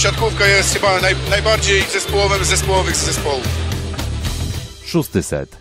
[0.00, 3.48] siatkówka jest chyba naj, najbardziej zespołowym zespołowych z zespołów.
[4.84, 5.58] Szósty set.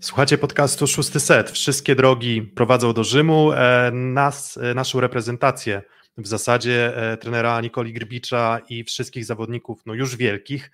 [0.00, 1.50] Słuchacie podcastu Szósty Set.
[1.50, 3.52] Wszystkie drogi prowadzą do Rzymu.
[3.52, 5.82] E, nas, e, naszą reprezentację
[6.18, 10.70] w zasadzie e, trenera Nikoli Grbicza i wszystkich zawodników, no już wielkich.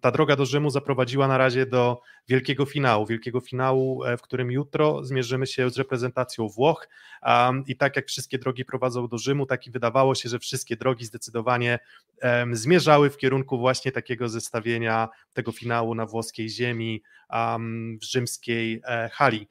[0.00, 5.04] Ta droga do Rzymu zaprowadziła na razie do wielkiego finału, wielkiego finału, w którym jutro
[5.04, 6.88] zmierzymy się z reprezentacją Włoch
[7.66, 11.04] i tak jak wszystkie drogi prowadzą do Rzymu, tak i wydawało się, że wszystkie drogi
[11.04, 11.78] zdecydowanie
[12.52, 17.02] zmierzały w kierunku właśnie takiego zestawienia tego finału na włoskiej ziemi,
[18.00, 19.48] w rzymskiej e, hali.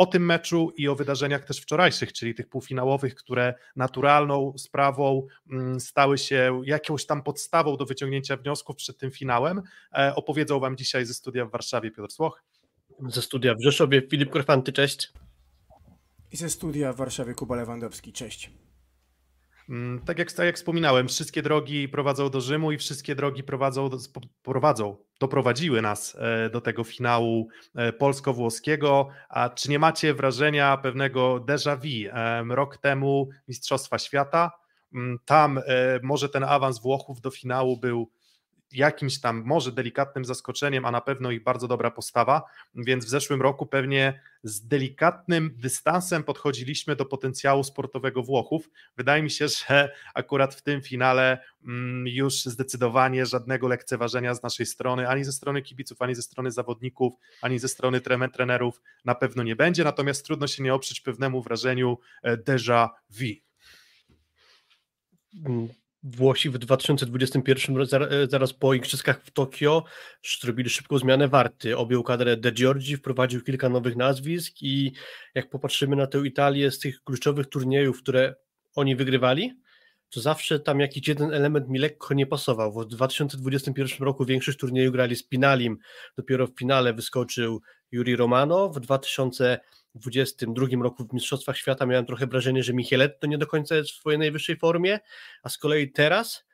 [0.00, 5.80] O tym meczu i o wydarzeniach też wczorajszych, czyli tych półfinałowych, które naturalną sprawą mm,
[5.80, 11.06] stały się jakąś tam podstawą do wyciągnięcia wniosków przed tym finałem, e, opowiedzą Wam dzisiaj
[11.06, 12.42] ze studia w Warszawie Piotr Słoch.
[13.08, 15.12] Ze studia w Rzeszowie Filip Korfanty, cześć.
[16.32, 18.50] I ze studia w Warszawie Kuba Lewandowski, cześć.
[19.70, 23.90] Mm, tak jak, tak jak wspominałem, wszystkie drogi prowadzą do Rzymu i wszystkie drogi prowadzą,
[24.42, 29.08] prowadzą, doprowadziły nas e, do tego finału e, polsko-włoskiego.
[29.28, 32.54] A czy nie macie wrażenia pewnego déjà vu?
[32.54, 34.50] Rok temu Mistrzostwa Świata,
[34.94, 35.62] mm, tam e,
[36.02, 38.10] może ten awans Włochów do finału był
[38.72, 42.42] jakimś tam może delikatnym zaskoczeniem, a na pewno ich bardzo dobra postawa,
[42.74, 48.70] więc w zeszłym roku pewnie z delikatnym dystansem podchodziliśmy do potencjału sportowego Włochów.
[48.96, 54.66] Wydaje mi się, że akurat w tym finale mm, już zdecydowanie żadnego lekceważenia z naszej
[54.66, 58.00] strony, ani ze strony kibiców, ani ze strony zawodników, ani ze strony
[58.32, 63.50] trenerów na pewno nie będzie, natomiast trudno się nie oprzeć pewnemu wrażeniu e, déjà vu.
[66.02, 67.76] Włosi w 2021
[68.28, 69.84] zaraz po igrzyskach w Tokio
[70.40, 71.76] zrobili szybką zmianę warty.
[71.76, 74.92] Objął kadrę De Giorgi, wprowadził kilka nowych nazwisk i
[75.34, 78.34] jak popatrzymy na tę Italię z tych kluczowych turniejów, które
[78.74, 79.60] oni wygrywali,
[80.10, 82.72] to zawsze tam jakiś jeden element mi lekko nie pasował.
[82.72, 85.78] W 2021 roku większość turniejów grali z Pinalim,
[86.16, 87.60] dopiero w finale wyskoczył
[87.92, 88.68] Juri Romano.
[88.68, 88.80] W
[89.94, 93.94] 2022 roku w Mistrzostwach Świata miałem trochę wrażenie, że Micheletto nie do końca jest w
[93.94, 94.98] swojej najwyższej formie,
[95.42, 96.44] a z kolei teraz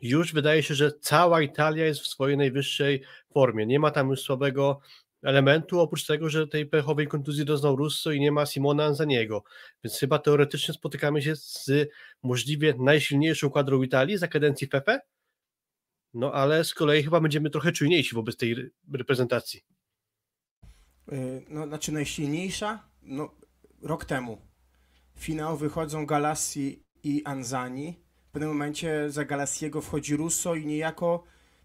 [0.00, 3.02] już wydaje się, że cała Italia jest w swojej najwyższej
[3.32, 3.66] formie.
[3.66, 4.80] Nie ma tam już słabego
[5.22, 9.44] elementu, oprócz tego, że tej pechowej kontuzji doznał Russo i nie ma Simona Anzaniego.
[9.84, 11.70] Więc chyba teoretycznie spotykamy się z
[12.22, 15.00] możliwie najsilniejszą kadrą Italii za kadencji Pepe.
[16.14, 19.77] No ale z kolei chyba będziemy trochę czujniejsi wobec tej reprezentacji.
[21.12, 22.82] Y, no, znaczy najsilniejsza?
[23.02, 23.30] No,
[23.82, 24.38] rok temu.
[25.16, 28.00] Finał wychodzą Galassi i Anzani.
[28.28, 31.24] W pewnym momencie za Galassiego wchodzi Russo i niejako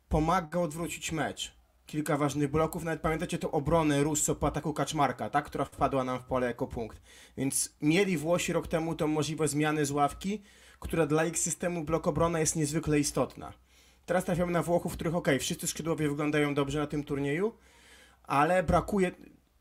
[0.10, 1.56] pomaga odwrócić mecz.
[1.86, 6.20] Kilka ważnych bloków, nawet pamiętacie tę obronę Russo po ataku Kaczmarka, tak, która wpadła nam
[6.20, 7.02] w pole jako punkt.
[7.38, 10.42] Więc mieli Włosi rok temu tą możliwość zmiany z ławki,
[10.80, 13.54] która dla ich systemu blok obrona jest niezwykle istotna.
[14.06, 17.54] Teraz trafiamy na Włochów, których ok, wszyscy skrzydłowie wyglądają dobrze na tym turnieju,
[18.24, 19.12] ale brakuje,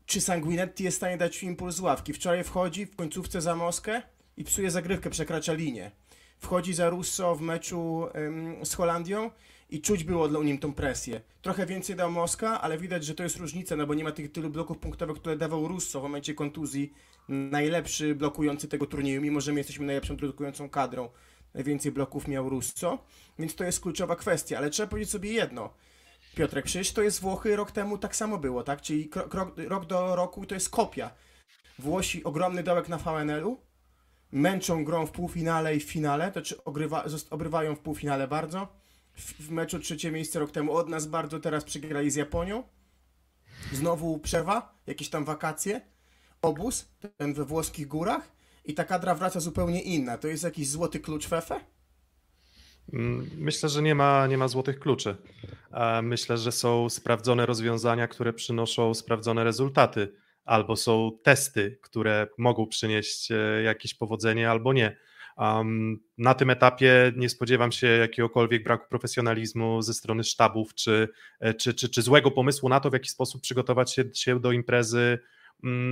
[0.05, 2.13] czy Sanguinetti jest w stanie dać impuls z ławki.
[2.13, 4.01] Wczoraj wchodzi w końcówce za Moskę
[4.37, 5.91] i psuje zagrywkę, przekracza linię.
[6.39, 9.31] Wchodzi za Russo w meczu ym, z Holandią
[9.69, 11.21] i czuć było dla nim tą presję.
[11.41, 14.31] Trochę więcej dał Moska, ale widać, że to jest różnica, no bo nie ma tych
[14.31, 16.93] tylu bloków punktowych, które dawał Russo w momencie kontuzji.
[17.29, 21.09] Najlepszy blokujący tego turnieju, mimo że my jesteśmy najlepszą blokującą kadrą.
[21.53, 23.05] Najwięcej bloków miał Russo,
[23.39, 25.69] więc to jest kluczowa kwestia, ale trzeba powiedzieć sobie jedno–
[26.35, 28.81] Piotrek, przecież to jest Włochy, rok temu tak samo było, tak?
[28.81, 29.09] Czyli
[29.67, 31.11] rok do roku to jest kopia.
[31.79, 33.57] Włosi ogromny dołek na VNL-u,
[34.31, 38.67] męczą grą w półfinale i w finale, to czy ogrywa, obrywają w półfinale bardzo.
[39.13, 42.63] W, w meczu trzecie miejsce rok temu od nas bardzo, teraz przegrali z Japonią.
[43.73, 45.81] Znowu przerwa, jakieś tam wakacje,
[46.41, 48.31] obóz, ten we włoskich górach
[48.65, 50.17] i ta kadra wraca zupełnie inna.
[50.17, 51.59] To jest jakiś złoty klucz Fefe?
[52.93, 55.15] Mm, myślę, że nie ma, nie ma złotych kluczy.
[56.03, 60.13] Myślę, że są sprawdzone rozwiązania, które przynoszą sprawdzone rezultaty,
[60.45, 64.97] albo są testy, które mogą przynieść e, jakieś powodzenie, albo nie.
[66.17, 71.09] na tym etapie nie spodziewam się jakiegokolwiek braku profesjonalizmu ze strony sztabów, czy,
[71.39, 74.51] e, czy, czy, czy złego pomysłu na to, w jaki sposób przygotować się, się do
[74.51, 75.19] imprezy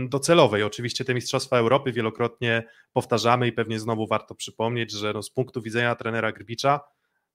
[0.10, 0.64] docelowej.
[0.64, 2.64] Oczywiście te Mistrzostwa Europy wielokrotnie
[2.94, 6.80] powtarzamy i pewnie znowu warto przypomnieć, że no z punktu widzenia trenera Grbicza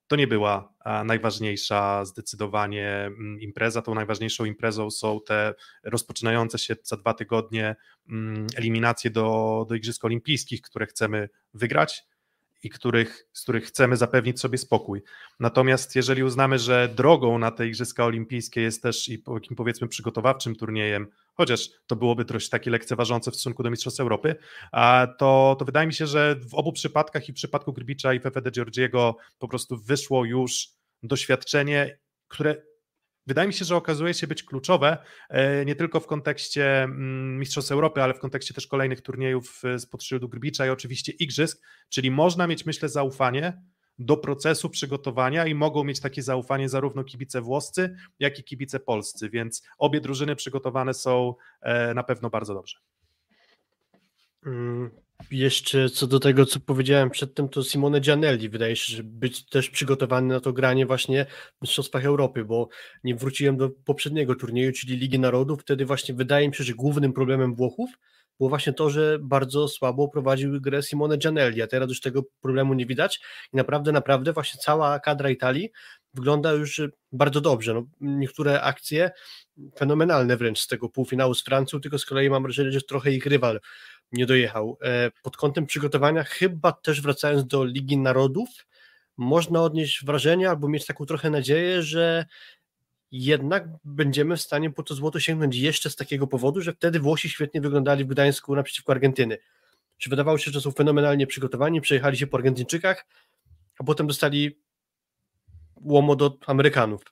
[0.06, 0.74] to nie była
[1.04, 3.82] najważniejsza zdecydowanie mm, impreza.
[3.82, 5.54] Tą najważniejszą imprezą są te
[5.84, 7.76] rozpoczynające się za dwa tygodnie
[8.08, 12.04] mm, eliminacje do, do Igrzysk Olimpijskich, które chcemy wygrać
[12.66, 15.02] i których, z których chcemy zapewnić sobie spokój.
[15.40, 20.56] Natomiast jeżeli uznamy, że drogą na te Igrzyska Olimpijskie jest też i takim powiedzmy przygotowawczym
[20.56, 24.36] turniejem, chociaż to byłoby dość takie lekceważące w stosunku do Mistrzostw Europy,
[25.18, 28.42] to, to wydaje mi się, że w obu przypadkach i w przypadku Grbicza i Fefe
[28.42, 30.68] de Giorgiego po prostu wyszło już
[31.02, 31.98] doświadczenie,
[32.28, 32.62] które
[33.26, 37.72] wydaje mi się, że okazuje się być kluczowe e, nie tylko w kontekście mm, Mistrzostw
[37.72, 42.10] Europy, ale w kontekście też kolejnych turniejów e, spod szyldu Grbicza i oczywiście Igrzysk, czyli
[42.10, 43.62] można mieć, myślę, zaufanie
[43.98, 49.30] do procesu przygotowania i mogą mieć takie zaufanie zarówno kibice włoscy, jak i kibice polscy,
[49.30, 52.78] więc obie drużyny przygotowane są e, na pewno bardzo dobrze.
[54.46, 54.90] Mm,
[55.30, 59.70] jeszcze co do tego, co powiedziałem przedtem, to Simone Gianelli wydaje się, że być też
[59.70, 61.26] przygotowany na to granie właśnie
[61.58, 62.68] w Mistrzostwach Europy, bo
[63.04, 65.60] nie wróciłem do poprzedniego turnieju, czyli Ligi Narodów.
[65.60, 67.90] Wtedy właśnie wydaje mi się, że głównym problemem Włochów
[68.38, 72.74] było właśnie to, że bardzo słabo prowadził grę Simone Gianelli, a teraz już tego problemu
[72.74, 73.20] nie widać
[73.52, 75.70] i naprawdę, naprawdę właśnie cała kadra Italii
[76.14, 76.80] wygląda już
[77.12, 77.74] bardzo dobrze.
[77.74, 79.10] No, niektóre akcje
[79.78, 83.26] fenomenalne wręcz z tego półfinału z Francją, tylko z kolei mam wrażenie, że trochę ich
[83.26, 83.60] rywal
[84.12, 84.78] nie dojechał.
[84.82, 88.48] E, pod kątem przygotowania, chyba też wracając do Ligi Narodów,
[89.16, 92.26] można odnieść wrażenie albo mieć taką trochę nadzieję, że
[93.10, 97.28] jednak będziemy w stanie po to złoto sięgnąć jeszcze z takiego powodu, że wtedy Włosi
[97.28, 99.38] świetnie wyglądali w Gdańsku naprzeciwko Argentyny.
[99.98, 103.06] Że wydawało się, że są fenomenalnie przygotowani, przejechali się po Argentyńczykach,
[103.78, 104.58] a potem dostali
[105.76, 107.02] łomo do Amerykanów.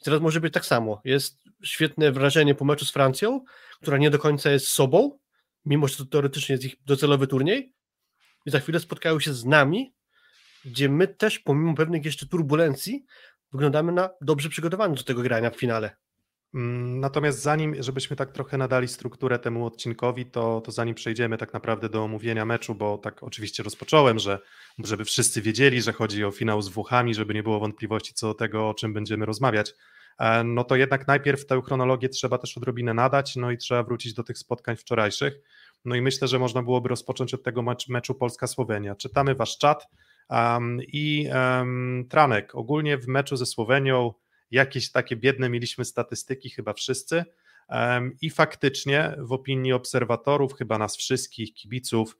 [0.00, 1.00] I teraz może być tak samo.
[1.04, 3.44] Jest świetne wrażenie po meczu z Francją,
[3.80, 5.18] która nie do końca jest sobą,
[5.64, 7.74] mimo że to teoretycznie jest ich docelowy turniej,
[8.46, 9.94] i za chwilę spotkają się z nami,
[10.64, 13.04] gdzie my też, pomimo pewnych jeszcze turbulencji,
[13.52, 15.96] wyglądamy na dobrze przygotowani do tego grania w finale.
[16.54, 21.52] Mm, natomiast zanim, żebyśmy tak trochę nadali strukturę temu odcinkowi, to, to zanim przejdziemy tak
[21.52, 24.38] naprawdę do omówienia meczu, bo tak oczywiście rozpocząłem, że
[24.78, 28.34] żeby wszyscy wiedzieli, że chodzi o finał z Włochami, żeby nie było wątpliwości co do
[28.34, 29.74] tego, o czym będziemy rozmawiać,
[30.44, 34.22] no to jednak najpierw tę chronologię trzeba też odrobinę nadać, no i trzeba wrócić do
[34.22, 35.40] tych spotkań wczorajszych.
[35.84, 38.94] No i myślę, że można byłoby rozpocząć od tego mecz, meczu Polska-Słowenia.
[38.94, 39.86] Czytamy wasz czat
[40.30, 44.12] um, i um, Tranek, ogólnie w meczu ze Słowenią
[44.50, 47.24] jakieś takie biedne mieliśmy statystyki, chyba wszyscy.
[48.20, 52.16] I faktycznie, w opinii obserwatorów, chyba nas wszystkich, kibiców,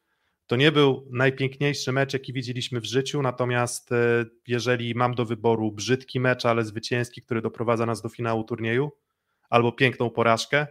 [0.50, 3.22] to nie był najpiękniejszy mecz, jaki widzieliśmy w życiu.
[3.22, 8.44] Natomiast e, jeżeli mam do wyboru brzydki mecz, ale zwycięski, który doprowadza nas do finału
[8.44, 8.90] turnieju,
[9.50, 10.66] albo piękną porażkę,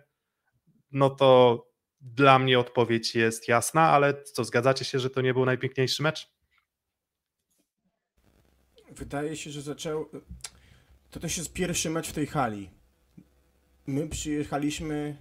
[0.91, 1.63] no to
[2.01, 6.31] dla mnie odpowiedź jest jasna, ale co, zgadzacie się, że to nie był najpiękniejszy mecz?
[8.91, 10.09] Wydaje się, że zaczął.
[11.11, 12.69] To też jest pierwszy mecz w tej hali.
[13.87, 15.17] My przyjechaliśmy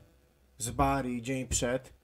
[0.58, 1.97] z Bari dzień przed.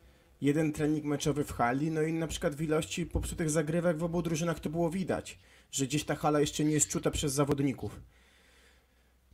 [0.44, 4.22] Jeden trening meczowy w hali, no i na przykład w ilości popsutych zagrywek w obu
[4.22, 5.38] drużynach to było widać,
[5.70, 8.00] że gdzieś ta hala jeszcze nie jest czuta przez zawodników.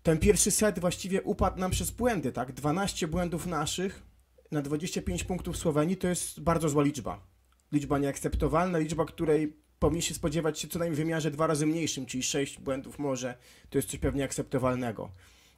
[0.02, 2.52] Ten pierwszy set właściwie upadł nam przez błędy, tak?
[2.52, 4.02] 12 błędów naszych
[4.50, 7.26] na 25 punktów Słowenii to jest bardzo zła liczba.
[7.72, 12.06] Liczba nieakceptowalna, liczba, której powinien się spodziewać się co najmniej w wymiarze dwa razy mniejszym,
[12.06, 13.34] czyli sześć błędów może,
[13.70, 15.10] to jest coś pewnie akceptowalnego.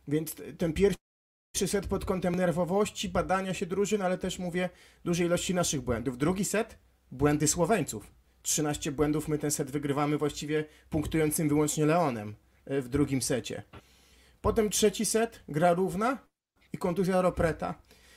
[0.09, 1.03] Więc ten pierwszy
[1.55, 4.71] set pod kątem nerwowości, badania się drużyn, ale też mówię
[5.05, 6.19] dużej ilości naszych błędów.
[6.19, 6.79] Drugi set,
[7.11, 8.11] błędy Słoweńców.
[8.43, 12.35] 13 błędów, my ten set wygrywamy właściwie punktującym wyłącznie Leonem
[12.65, 13.63] e, w drugim secie.
[14.41, 16.19] Potem trzeci set, gra równa
[16.73, 17.75] i kontuzja Ropreta.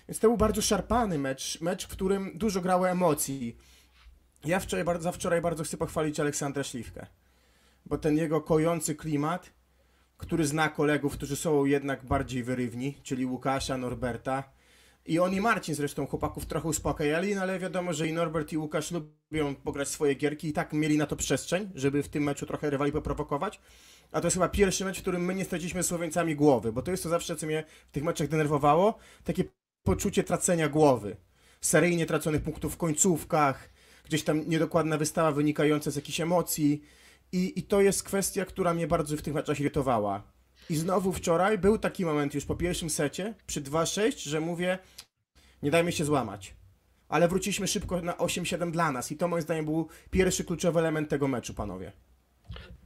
[0.07, 3.57] Więc to był bardzo szarpany mecz, mecz, w którym dużo grało emocji.
[4.45, 7.07] Ja wczoraj, bardzo, wczoraj bardzo chcę pochwalić Aleksandra Śliwkę,
[7.85, 9.51] bo ten jego kojący klimat,
[10.17, 14.43] który zna kolegów, którzy są jednak bardziej wyrywni, czyli Łukasza, Norberta,
[15.05, 18.57] i on i Marcin zresztą chłopaków trochę uspokajali, no ale wiadomo, że i Norbert i
[18.57, 22.45] Łukasz lubią pograć swoje gierki i tak mieli na to przestrzeń, żeby w tym meczu
[22.45, 23.59] trochę rywali poprowokować.
[24.11, 26.91] A to jest chyba pierwszy mecz, w którym my nie straciliśmy Słoweńcami głowy, bo to
[26.91, 29.43] jest to zawsze, co mnie w tych meczach denerwowało, takie
[29.83, 31.17] poczucie tracenia głowy.
[31.61, 33.69] Seryjnie traconych punktów w końcówkach,
[34.05, 36.81] gdzieś tam niedokładna wystawa wynikająca z jakichś emocji.
[37.35, 40.23] I, I to jest kwestia, która mnie bardzo w tych meczach irytowała.
[40.69, 44.79] I znowu wczoraj był taki moment już po pierwszym secie, przy 2-6, że mówię,
[45.63, 46.55] nie dajmy się złamać.
[47.09, 51.09] Ale wróciliśmy szybko na 8-7 dla nas i to moim zdaniem był pierwszy kluczowy element
[51.09, 51.91] tego meczu, panowie.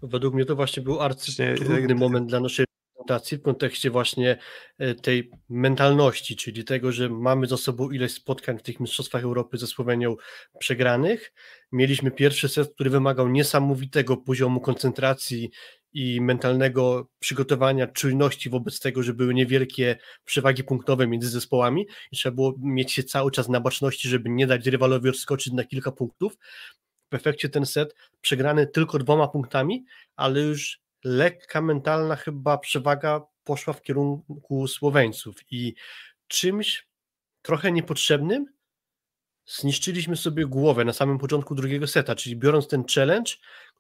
[0.01, 2.65] Według mnie to właśnie był arcytrudny moment dla naszej
[2.99, 4.37] adaptacji w kontekście właśnie
[4.77, 9.57] e, tej mentalności, czyli tego, że mamy za sobą ileś spotkań w tych Mistrzostwach Europy
[9.57, 10.15] ze Słowenią
[10.59, 11.33] przegranych.
[11.71, 15.49] Mieliśmy pierwszy set, który wymagał niesamowitego poziomu koncentracji
[15.93, 22.35] i mentalnego przygotowania, czujności wobec tego, że były niewielkie przewagi punktowe między zespołami i trzeba
[22.35, 26.37] było mieć się cały czas na baczności, żeby nie dać rywalowi odskoczyć na kilka punktów.
[27.11, 33.73] w efekcie ten set przegrany tylko dwoma punktami, ale już lekka mentalna chyba przewaga poszła
[33.73, 35.75] w kierunku Słoweńców i
[36.27, 36.87] czymś
[37.41, 38.45] trochę niepotrzebnym
[39.45, 43.31] zniszczyliśmy sobie głowę na samym początku drugiego seta, czyli biorąc ten challenge,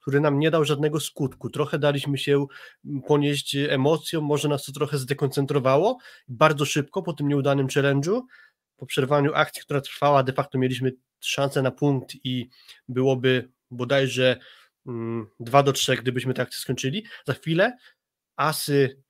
[0.01, 1.49] który nam nie dał żadnego skutku.
[1.49, 2.45] Trochę daliśmy się
[3.07, 5.97] ponieść emocjom, może nas to trochę zdekoncentrowało.
[6.27, 8.21] Bardzo szybko po tym nieudanym challenge'u,
[8.77, 12.49] po przerwaniu akcji, która trwała, de facto mieliśmy szansę na punkt i
[12.87, 14.37] byłoby bodajże
[15.39, 17.05] 2 mm, do 3, gdybyśmy akcję skończyli.
[17.27, 17.77] Za chwilę
[18.35, 19.03] asy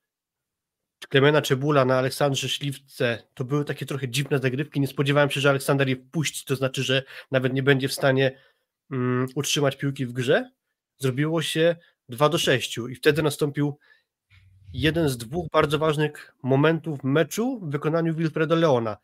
[1.09, 4.79] Klemena Czebula na Aleksandrze Śliwce to były takie trochę dziwne zagrywki.
[4.79, 8.39] Nie spodziewałem się, że Aleksander je wpuści, to znaczy, że nawet nie będzie w stanie
[8.91, 10.51] um, utrzymać piłki w grze.
[10.98, 11.75] Zrobiło się
[12.09, 13.77] 2 do 6 i wtedy nastąpił
[14.74, 18.98] jeden z dwóch bardzo ważnych momentów meczu w wykonaniu Wilfredo Leona.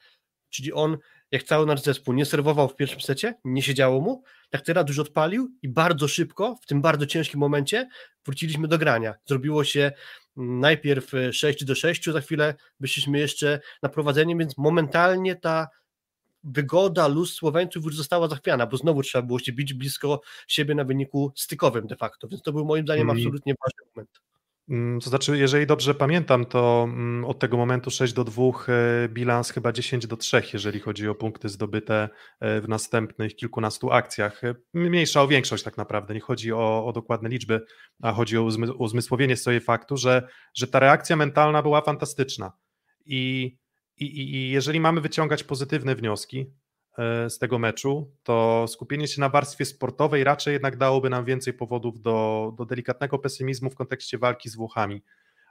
[0.50, 0.98] Czyli on,
[1.32, 5.00] jak cały nasz zespół, nie serwował w pierwszym secie, nie siedziało mu, tak teraz już
[5.00, 7.90] odpalił i bardzo szybko, w tym bardzo ciężkim momencie,
[8.26, 9.16] wróciliśmy do grania.
[9.26, 9.92] Zrobiło się
[10.36, 15.68] najpierw 6 do 6, za chwilę wyszliśmy jeszcze na prowadzenie, więc momentalnie ta
[16.44, 20.84] wygoda luz Słoweńców już została zachwiana, bo znowu trzeba było się bić blisko siebie na
[20.84, 23.18] wyniku stykowym de facto, więc to był moim zdaniem mm.
[23.18, 24.25] absolutnie ważny moment.
[24.70, 29.10] Mm, to znaczy, jeżeli dobrze pamiętam, to mm, od tego momentu 6 do 2 e,
[29.10, 34.44] bilans chyba 10 do 3, jeżeli chodzi o punkty zdobyte e, w następnych kilkunastu akcjach.
[34.44, 37.62] E, mniejsza o większość tak naprawdę, nie chodzi o, o dokładne liczby,
[38.02, 42.52] a chodzi o uzmysłowienie sobie faktu, że, że ta reakcja mentalna była fantastyczna.
[43.06, 43.58] I,
[43.98, 46.46] i, I jeżeli mamy wyciągać pozytywne wnioski,
[47.30, 52.02] z tego meczu, to skupienie się na warstwie sportowej raczej jednak dałoby nam więcej powodów
[52.02, 55.02] do, do delikatnego pesymizmu w kontekście walki z Włochami.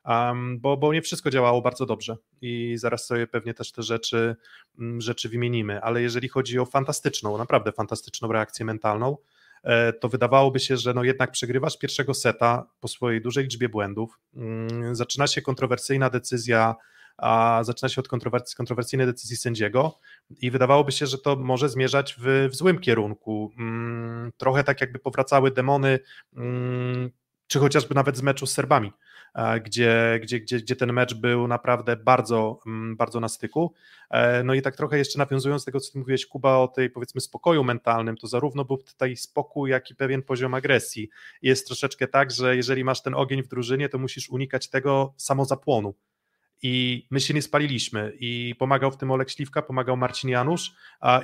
[0.08, 4.36] Um, bo, bo nie wszystko działało bardzo dobrze i zaraz sobie pewnie też te rzeczy,
[4.78, 9.16] mm, rzeczy wymienimy, ale jeżeli chodzi o fantastyczną, naprawdę fantastyczną reakcję mentalną,
[9.62, 14.18] e, to wydawałoby się, że no jednak przegrywasz pierwszego seta po swojej dużej liczbie błędów,
[14.36, 16.74] mm, zaczyna się kontrowersyjna decyzja
[17.16, 18.08] a zaczyna się od
[18.56, 19.98] kontrowersyjnej decyzji sędziego
[20.30, 23.52] i wydawałoby się, że to może zmierzać w, w złym kierunku.
[23.58, 25.98] Mm, trochę tak jakby powracały demony,
[26.36, 27.10] mm,
[27.46, 28.92] czy chociażby nawet z meczu z Serbami,
[29.64, 33.74] gdzie, gdzie, gdzie, gdzie ten mecz był naprawdę bardzo, mm, bardzo na styku.
[34.10, 36.90] E, no i tak trochę jeszcze nawiązując do tego, co ty mówiłeś, Kuba, o tej
[36.90, 41.10] powiedzmy spokoju mentalnym, to zarówno był tutaj spokój, jak i pewien poziom agresji.
[41.42, 45.94] Jest troszeczkę tak, że jeżeli masz ten ogień w drużynie, to musisz unikać tego samozapłonu
[46.66, 50.74] i my się nie spaliliśmy i pomagał w tym Olek Śliwka, pomagał Marcin Janusz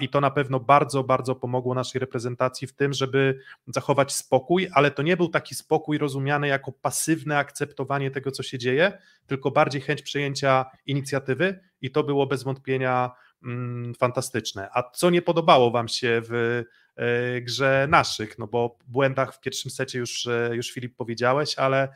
[0.00, 4.90] i to na pewno bardzo, bardzo pomogło naszej reprezentacji w tym, żeby zachować spokój, ale
[4.90, 9.80] to nie był taki spokój rozumiany jako pasywne akceptowanie tego, co się dzieje, tylko bardziej
[9.80, 13.10] chęć przejęcia inicjatywy i to było bez wątpienia
[13.44, 14.68] mm, fantastyczne.
[14.72, 16.64] A co nie podobało Wam się w
[16.98, 21.88] y, grze naszych, no bo błędach w pierwszym secie już, e, już Filip powiedziałeś, ale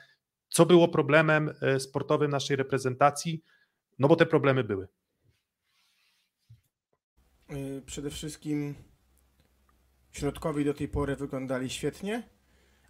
[0.54, 3.44] co było problemem e, sportowym naszej reprezentacji?
[3.98, 4.88] No bo te problemy były.
[7.48, 8.74] E, przede wszystkim
[10.12, 12.22] środkowi do tej pory wyglądali świetnie,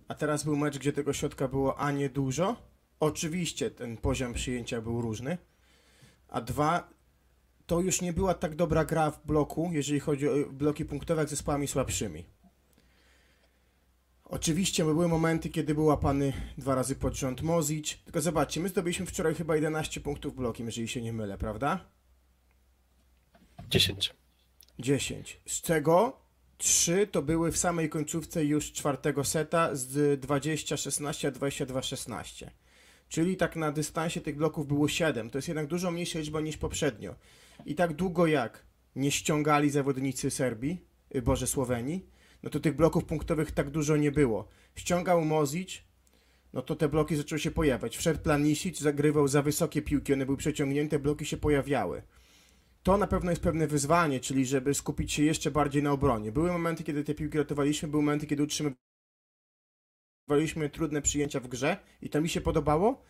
[0.08, 2.56] a teraz był mecz, gdzie tego środka było a nie dużo.
[3.00, 5.38] Oczywiście ten poziom przyjęcia był różny,
[6.28, 6.90] a dwa,
[7.66, 11.28] to już nie była tak dobra gra w bloku, jeżeli chodzi o bloki punktowe, jak
[11.28, 12.33] zespołami słabszymi.
[14.34, 17.98] Oczywiście były momenty, kiedy był łapany dwa razy pod rząd Mozic.
[18.04, 21.84] Tylko zobaczcie, my zdobyliśmy wczoraj chyba 11 punktów blokiem, jeżeli się nie mylę, prawda?
[23.70, 24.14] 10.
[24.78, 25.40] 10.
[25.46, 26.20] Z czego
[26.58, 32.46] 3 to były w samej końcówce już czwartego seta z 20-16 a 22-16.
[33.08, 35.30] Czyli tak na dystansie tych bloków było 7.
[35.30, 37.14] To jest jednak dużo mniejsza liczba niż poprzednio.
[37.66, 38.64] I tak długo jak
[38.96, 42.13] nie ściągali zawodnicy Serbii, y, Boże Słowenii,
[42.44, 44.48] no to tych bloków punktowych tak dużo nie było.
[44.76, 45.82] Ściągał Mozic,
[46.52, 47.96] no to te bloki zaczęły się pojawiać.
[47.96, 52.02] Wszedł Planisic, zagrywał za wysokie piłki, one były przeciągnięte, bloki się pojawiały.
[52.82, 56.32] To na pewno jest pewne wyzwanie, czyli żeby skupić się jeszcze bardziej na obronie.
[56.32, 62.10] Były momenty, kiedy te piłki ratowaliśmy, były momenty, kiedy utrzymywaliśmy trudne przyjęcia w grze i
[62.10, 63.02] to mi się podobało,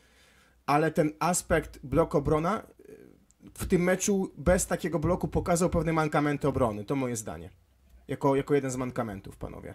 [0.67, 2.67] ale ten aspekt blok obrona
[3.55, 6.85] w tym meczu bez takiego bloku pokazał pewne mankamenty obrony.
[6.85, 7.64] To moje zdanie
[8.09, 9.75] jako, jako jeden z mankamentów, panowie.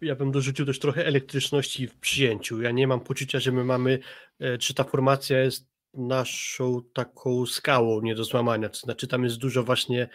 [0.00, 2.62] Ja bym dorzucił też trochę elektryczności w przyjęciu.
[2.62, 3.98] Ja nie mam poczucia, że my mamy,
[4.40, 8.68] e, czy ta formacja jest naszą taką skałą nie do złamania.
[8.68, 10.08] To znaczy, tam jest dużo właśnie,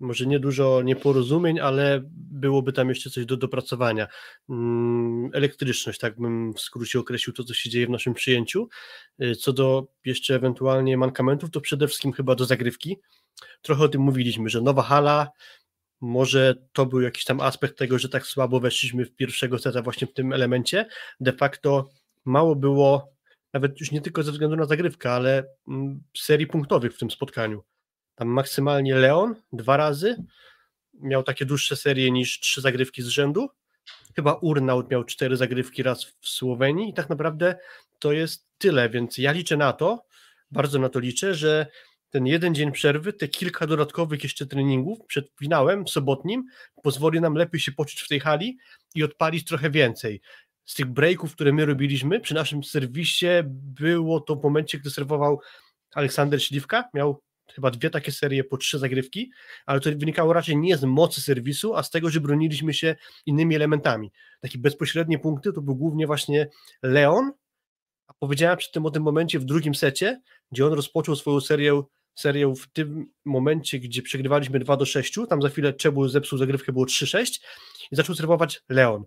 [0.00, 4.08] może nie dużo nieporozumień, ale byłoby tam jeszcze coś do dopracowania.
[4.48, 8.68] Mm, elektryczność, tak bym w skrócie określił to, co się dzieje w naszym przyjęciu.
[9.18, 12.96] E, co do jeszcze ewentualnie mankamentów, to przede wszystkim chyba do zagrywki.
[13.62, 15.30] Trochę o tym mówiliśmy, że nowa hala,
[16.02, 20.06] Może to był jakiś tam aspekt tego, że tak słabo weszliśmy w pierwszego seta właśnie
[20.06, 20.86] w tym elemencie.
[21.20, 21.88] De facto
[22.24, 23.12] mało było,
[23.52, 27.62] nawet już nie tylko ze względu na zagrywkę, ale mm, serii punktowych w tym spotkaniu.
[28.14, 30.24] Tam maksymalnie Leon dwa razy
[30.94, 33.48] miał takie dłuższe serie niż trzy zagrywki z rzędu.
[34.16, 37.58] Chyba Urnaut miał cztery zagrywki raz w Słowenii i tak naprawdę
[37.98, 40.04] to jest tyle, więc ja liczę na to,
[40.50, 41.66] bardzo na to liczę, że
[42.12, 46.44] ten jeden dzień przerwy, te kilka dodatkowych jeszcze treningów przed finałem sobotnim
[46.82, 48.58] pozwoli nam lepiej się poczuć w tej hali
[48.94, 50.20] i odpalić trochę więcej.
[50.64, 55.40] Z tych breaków, które my robiliśmy przy naszym serwisie, było to w momencie, gdy serwował
[55.94, 57.22] Aleksander Śliwka, miał
[57.54, 59.30] chyba dwie takie serie po trzy zagrywki,
[59.66, 63.54] ale to wynikało raczej nie z mocy serwisu, a z tego, że broniliśmy się innymi
[63.54, 64.12] elementami.
[64.40, 66.48] Takie bezpośrednie punkty to był głównie właśnie
[66.82, 67.32] Leon,
[68.06, 70.20] a powiedziałem przy tym o tym momencie w drugim secie,
[70.52, 71.82] gdzie on rozpoczął swoją serię
[72.14, 76.72] serię w tym momencie, gdzie przegrywaliśmy 2 do 6, tam za chwilę Czebu zepsuł zagrywkę,
[76.72, 77.40] było 3-6
[77.90, 79.04] i zaczął serwować Leon.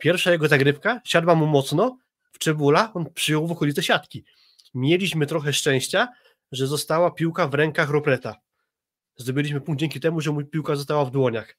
[0.00, 1.98] Pierwsza jego zagrywka siadła mu mocno,
[2.32, 4.24] w Czebula on przyjął w okolice siatki.
[4.74, 6.08] Mieliśmy trochę szczęścia,
[6.52, 8.36] że została piłka w rękach Ropreta.
[9.16, 11.56] Zdobyliśmy punkt dzięki temu, że piłka została w dłoniach.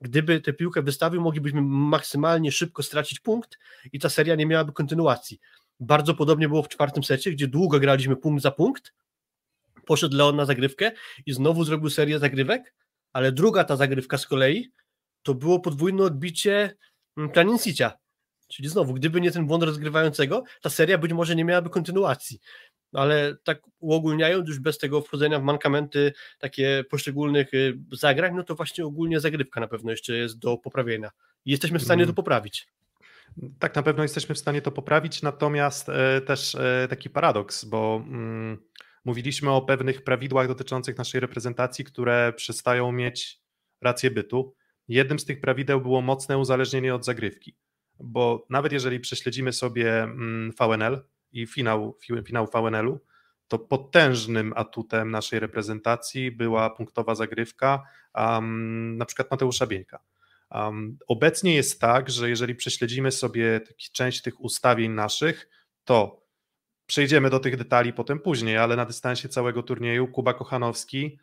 [0.00, 3.58] Gdyby tę piłkę wystawił, moglibyśmy maksymalnie szybko stracić punkt
[3.92, 5.40] i ta seria nie miałaby kontynuacji.
[5.80, 8.92] Bardzo podobnie było w czwartym secie, gdzie długo graliśmy punkt za punkt,
[9.84, 10.92] poszedł Leon na zagrywkę
[11.26, 12.74] i znowu zrobił serię zagrywek,
[13.12, 14.72] ale druga ta zagrywka z kolei
[15.22, 16.76] to było podwójne odbicie
[17.16, 17.92] mm, Planincicia.
[18.48, 22.40] Czyli znowu, gdyby nie ten błąd rozgrywającego, ta seria być może nie miałaby kontynuacji.
[22.92, 28.54] Ale tak uogólniając, już bez tego wchodzenia w mankamenty takie poszczególnych y, zagrań, no to
[28.54, 31.10] właśnie ogólnie zagrywka na pewno jeszcze jest do poprawienia.
[31.44, 32.14] I jesteśmy w stanie mm.
[32.14, 32.66] to poprawić.
[33.58, 38.04] Tak, na pewno jesteśmy w stanie to poprawić, natomiast e, też e, taki paradoks, bo
[38.06, 38.58] mm,
[39.04, 43.40] Mówiliśmy o pewnych prawidłach dotyczących naszej reprezentacji, które przestają mieć
[43.80, 44.54] rację bytu.
[44.88, 47.56] Jednym z tych prawideł było mocne uzależnienie od zagrywki,
[48.00, 53.00] bo nawet jeżeli prześledzimy sobie mm, VNL i finał, finał VNL-u,
[53.48, 57.82] to potężnym atutem naszej reprezentacji była punktowa zagrywka
[58.14, 59.98] um, na przykład Mateusza Bieńka.
[60.50, 63.60] Um, obecnie jest tak, że jeżeli prześledzimy sobie
[63.92, 65.48] część tych ustawień naszych,
[65.84, 66.23] to
[66.86, 71.18] Przejdziemy do tych detali potem później, ale na dystansie całego turnieju Kuba Kochanowski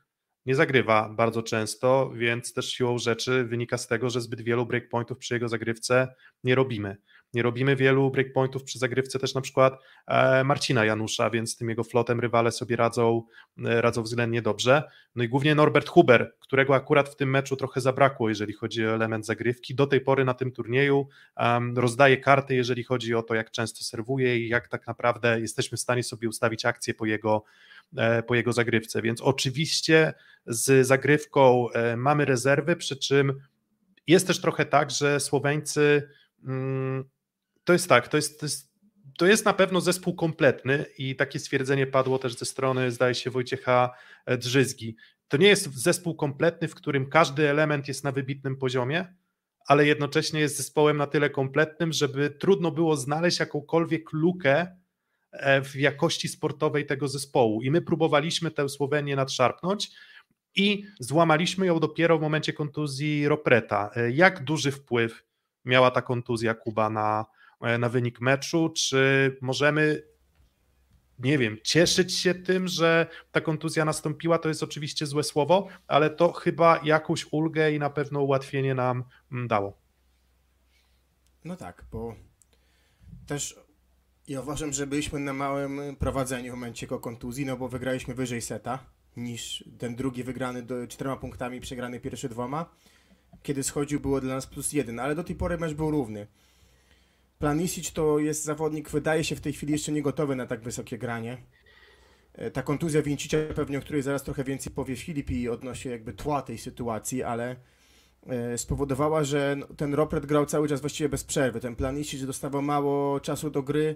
[0.45, 5.17] nie zagrywa bardzo często, więc też siłą rzeczy wynika z tego, że zbyt wielu breakpointów
[5.17, 6.97] przy jego zagrywce nie robimy.
[7.33, 9.73] Nie robimy wielu breakpointów przy zagrywce też na przykład
[10.07, 13.23] e, Marcina Janusza, więc z tym jego flotem rywale sobie radzą,
[13.65, 14.83] e, radzą względnie dobrze.
[15.15, 18.95] No i głównie Norbert Huber, którego akurat w tym meczu trochę zabrakło, jeżeli chodzi o
[18.95, 19.75] element zagrywki.
[19.75, 21.07] Do tej pory na tym turnieju
[21.75, 25.81] rozdaje karty, jeżeli chodzi o to, jak często serwuje i jak tak naprawdę jesteśmy w
[25.81, 27.43] stanie sobie ustawić akcję po jego,
[27.97, 29.01] e, po jego zagrywce.
[29.01, 30.13] Więc oczywiście
[30.45, 31.67] z zagrywką
[31.97, 33.41] mamy rezerwy, przy czym
[34.07, 36.09] jest też trochę tak, że Słoweńcy
[36.43, 37.03] mm,
[37.63, 38.71] to jest tak, to jest, to jest,
[39.17, 43.29] to jest na pewno zespół kompletny i takie stwierdzenie padło też ze strony, zdaje się,
[43.29, 43.91] Wojciecha
[44.37, 44.95] Drzyzgi.
[45.27, 49.15] To nie jest zespół kompletny, w którym każdy element jest na wybitnym poziomie,
[49.67, 54.77] ale jednocześnie jest zespołem na tyle kompletnym, żeby trudno było znaleźć jakąkolwiek lukę
[55.31, 57.61] e, w jakości sportowej tego zespołu.
[57.61, 59.91] I my próbowaliśmy tę Słowenię nadszarpnąć
[60.55, 63.91] i złamaliśmy ją dopiero w momencie kontuzji Ropreta.
[63.95, 65.23] E, jak duży wpływ
[65.65, 67.40] miała ta kontuzja Kuba na, E,
[67.79, 70.11] na wynik meczu, czy możemy
[71.23, 76.09] nie wiem, cieszyć się tym, że ta kontuzja nastąpiła, to jest oczywiście złe słowo, ale
[76.09, 79.77] to chyba jakąś ulgę i na pewno ułatwienie nam mm, dało.
[81.45, 82.15] No tak, bo
[83.27, 83.59] też
[84.27, 88.41] ja uważam, że byliśmy na małym prowadzeniu w momencie ko kontuzji, no bo wygraliśmy wyżej
[88.41, 88.85] seta
[89.17, 92.65] niż ten drugi wygrany do czterema punktami, przegrany pierwszy dwoma.
[93.43, 96.27] Kiedy schodził było dla nas plus jeden, ale do tej pory mecz był równy.
[97.41, 100.97] Planisic to jest zawodnik, wydaje się w tej chwili jeszcze nie gotowy na tak wysokie
[100.97, 101.37] granie.
[102.33, 106.13] E, ta kontuzja Wincicia pewnie, o której zaraz trochę więcej powie Filip i odnośnie jakby
[106.13, 107.55] tła tej sytuacji, ale
[108.27, 111.59] e, spowodowała, że ten Ropret grał cały czas właściwie bez przerwy.
[111.59, 113.95] Ten Planisic dostawał mało czasu do gry.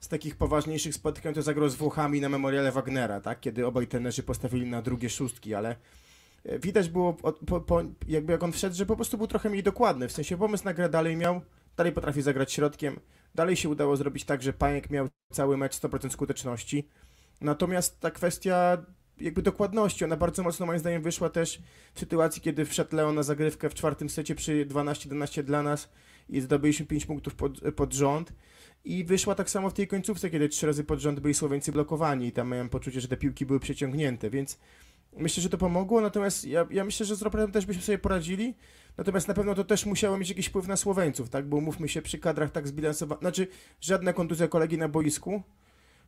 [0.00, 3.40] Z takich poważniejszych spotkań to zagrał z Włochami na memoriale Wagnera, tak?
[3.40, 5.76] kiedy obaj trenerzy postawili na drugie szóstki, ale
[6.44, 9.62] e, widać było, po, po, jakby jak on wszedł, że po prostu był trochę mniej
[9.62, 10.08] dokładny.
[10.08, 11.40] W sensie pomysł na grę dalej miał,
[11.76, 13.00] dalej potrafi zagrać środkiem.
[13.34, 16.88] Dalej się udało zrobić tak, że Pajek miał cały mecz 100% skuteczności.
[17.40, 18.78] Natomiast ta kwestia
[19.20, 21.62] jakby dokładności, ona bardzo mocno moim zdaniem wyszła też
[21.94, 25.88] w sytuacji, kiedy wszedł Leon na zagrywkę w czwartym secie przy 12-11 dla nas
[26.28, 28.32] i zdobyliśmy 5 punktów pod, pod rząd.
[28.84, 32.26] I wyszła tak samo w tej końcówce, kiedy trzy razy pod rząd byli Słoweńcy blokowani
[32.26, 34.58] i tam miałem poczucie, że te piłki były przeciągnięte, więc
[35.16, 38.54] Myślę, że to pomogło, natomiast ja, ja myślę, że z Ropretem też byśmy sobie poradzili.
[38.96, 41.48] Natomiast na pewno to też musiało mieć jakiś wpływ na Słoweńców, tak?
[41.48, 43.20] Bo mówmy się przy kadrach tak zbilansowanych.
[43.20, 43.48] Znaczy,
[43.80, 45.42] żadna kontuzja kolegi na boisku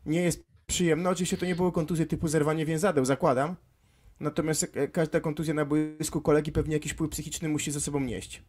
[0.07, 1.11] nie jest przyjemna.
[1.11, 3.57] Oczywiście to nie były kontuzje typu zerwanie więzadeł, zakładam.
[4.21, 8.42] Natomiast e, każda kontuzja na boisku kolegi pewnie jakiś wpływ psychiczny musi ze sobą nieść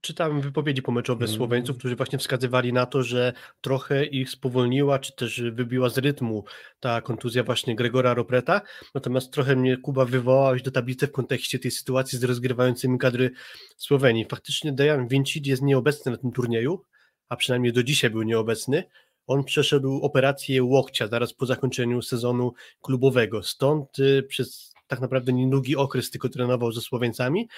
[0.00, 1.36] czytałem wypowiedzi pomeczowe Mm.
[1.36, 6.44] Słoweńców, którzy właśnie wskazywali na to, że trochę ich spowolniła, czy też wybiła z rytmu
[6.80, 8.60] ta kontuzja właśnie Gregora Ropreta.
[8.94, 13.30] Natomiast trochę mnie Kuba wywołałeś do tablicy w kontekście tej sytuacji z rozgrywającymi kadry
[13.76, 14.24] Słowenii.
[14.24, 16.82] Faktycznie Dejan Vincic jest nieobecny na tym turnieju,
[17.28, 18.84] a przynajmniej do dzisiaj był nieobecny.
[19.26, 22.52] On przeszedł operację łokcia zaraz po zakończeniu sezonu
[22.82, 23.42] klubowego.
[23.42, 27.48] Stąd y, przez tak naprawdę niedługi okres tylko trenował ze Słoweńcami,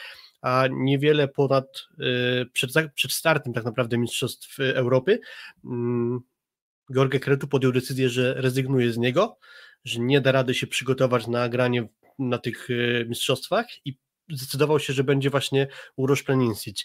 [0.43, 5.21] a niewiele ponad y, przed, przed startem tak naprawdę Mistrzostw Europy
[5.65, 6.21] mm,
[6.95, 9.39] George Kretu podjął decyzję, że rezygnuje z niego,
[9.85, 13.97] że nie da rady się przygotować na granie na tych y, mistrzostwach i
[14.31, 16.85] zdecydował się, że będzie właśnie Uroš Planinsic.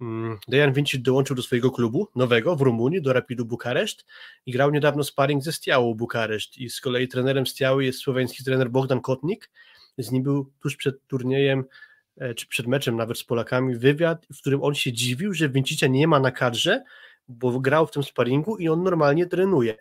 [0.00, 4.06] Mm, Dejan Vincic dołączył do swojego klubu nowego w Rumunii, do Rapidu Bukareszt
[4.46, 8.70] i grał niedawno sparring ze Stiałą Bukareszt i z kolei trenerem Stiały jest słoweński trener
[8.70, 9.50] Bogdan Kotnik,
[9.98, 11.64] z nim był tuż przed turniejem
[12.36, 16.08] czy przed meczem nawet z Polakami wywiad, w którym on się dziwił, że Vincicia nie
[16.08, 16.84] ma na kadrze,
[17.28, 19.76] bo grał w tym sparingu i on normalnie trenuje.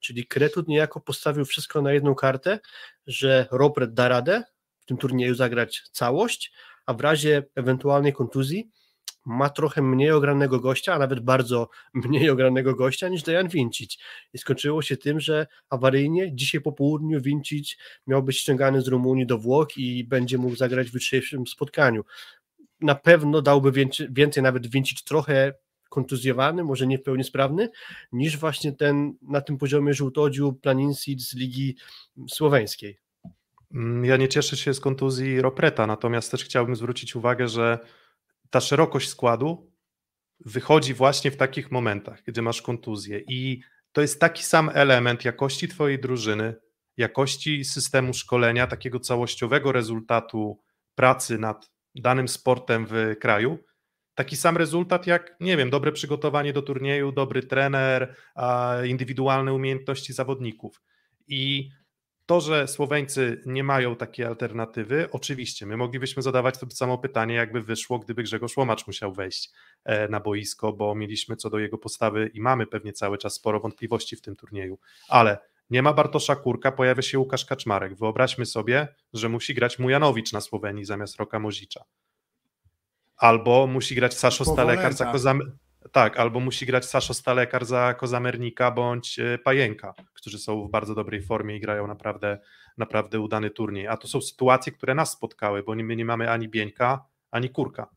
[0.00, 2.58] Czyli Kretut niejako postawił wszystko na jedną kartę,
[3.06, 4.42] że Robert da radę
[4.80, 6.52] w tym turnieju zagrać całość,
[6.86, 8.70] a w razie ewentualnej kontuzji
[9.28, 13.98] ma trochę mniej ogranego gościa, a nawet bardzo mniej ogranego gościa niż Dejan Vincic.
[14.32, 19.26] I skończyło się tym, że awaryjnie dzisiaj po południu Vincic miał być ściągany z Rumunii
[19.26, 22.04] do Włoch i będzie mógł zagrać w jutrzejszym spotkaniu.
[22.80, 23.72] Na pewno dałby
[24.10, 25.54] więcej, nawet Vincic trochę
[25.88, 27.68] kontuzjowany, może nie w pełni sprawny,
[28.12, 31.76] niż właśnie ten na tym poziomie żółtodziu Planinsid z Ligi
[32.28, 32.98] Słoweńskiej.
[33.74, 37.78] Mm, ja nie cieszę się z kontuzji Ropreta, natomiast też chciałbym zwrócić uwagę, że
[38.50, 39.72] ta szerokość składu
[40.44, 43.60] wychodzi właśnie w takich momentach, gdzie masz kontuzję i
[43.92, 46.54] to jest taki sam element jakości twojej drużyny,
[46.96, 50.62] jakości systemu szkolenia, takiego całościowego rezultatu
[50.94, 53.58] pracy nad danym sportem w kraju,
[54.14, 58.16] taki sam rezultat jak, nie wiem, dobre przygotowanie do turnieju, dobry trener,
[58.84, 60.82] indywidualne umiejętności zawodników.
[61.28, 61.70] I
[62.28, 67.62] to, że Słoweńcy nie mają takiej alternatywy, oczywiście, my moglibyśmy zadawać to samo pytanie, jakby
[67.62, 69.50] wyszło, gdyby Grzegorz Łomacz musiał wejść
[69.84, 73.60] e, na boisko, bo mieliśmy co do jego postawy i mamy pewnie cały czas sporo
[73.60, 75.38] wątpliwości w tym turnieju, ale
[75.70, 77.94] nie ma Bartosza Kurka, pojawia się Łukasz Kaczmarek.
[77.94, 81.84] Wyobraźmy sobie, że musi grać Mujanowicz na Słowenii zamiast Roka Mozicza.
[83.16, 85.34] Albo musi grać Saszo Stalekar za.
[85.92, 90.94] Tak, albo musi grać Saszo Stalekar za Kozamernika bądź e, Pajenka, którzy są w bardzo
[90.94, 92.38] dobrej formie i grają naprawdę,
[92.78, 93.86] naprawdę udany turniej.
[93.86, 97.90] A to są sytuacje, które nas spotkały, bo my nie mamy ani Bieńka, ani Kurka.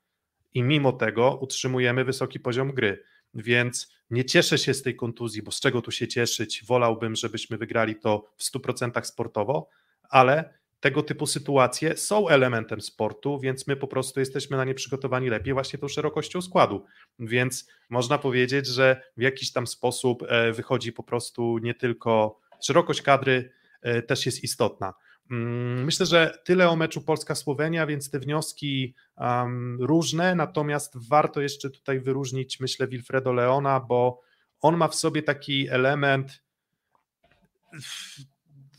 [0.54, 3.04] I mimo tego utrzymujemy wysoki poziom gry.
[3.34, 6.63] Więc nie cieszę się z tej kontuzji, bo z czego tu się cieszyć?
[6.65, 9.70] Wolałbym, żebyśmy wygrali to w 100% sportowo,
[10.10, 15.30] ale tego typu sytuacje są elementem sportu, więc my po prostu jesteśmy na nie przygotowani
[15.30, 16.86] lepiej właśnie tą szerokością składu.
[17.20, 23.02] Więc można powiedzieć, że w jakiś tam sposób e, wychodzi po prostu nie tylko szerokość
[23.02, 24.94] kadry e, też jest istotna.
[25.32, 31.70] Mm, myślę, że tyle o meczu Polska-Słowenia, więc te wnioski um, różne, natomiast warto jeszcze
[31.70, 34.22] tutaj wyróżnić, myślę, Wilfredo Leona, bo
[34.62, 36.44] on ma w sobie taki element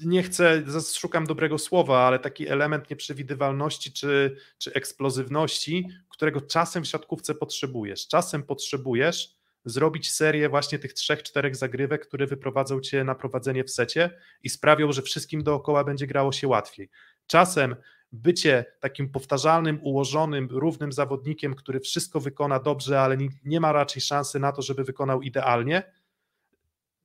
[0.04, 0.62] nie chcę,
[0.94, 8.08] szukam dobrego słowa, ale taki element nieprzewidywalności czy, czy eksplozywności, którego czasem w siatkówce potrzebujesz.
[8.08, 13.70] Czasem potrzebujesz zrobić serię właśnie tych trzech, czterech zagrywek, które wyprowadzą cię na prowadzenie w
[13.70, 14.10] secie
[14.42, 16.90] i sprawią, że wszystkim dookoła będzie grało się łatwiej.
[17.26, 17.76] Czasem
[18.12, 24.02] bycie takim powtarzalnym, ułożonym, równym zawodnikiem, który wszystko wykona dobrze, ale nie, nie ma raczej
[24.02, 25.82] szansy na to, żeby wykonał idealnie,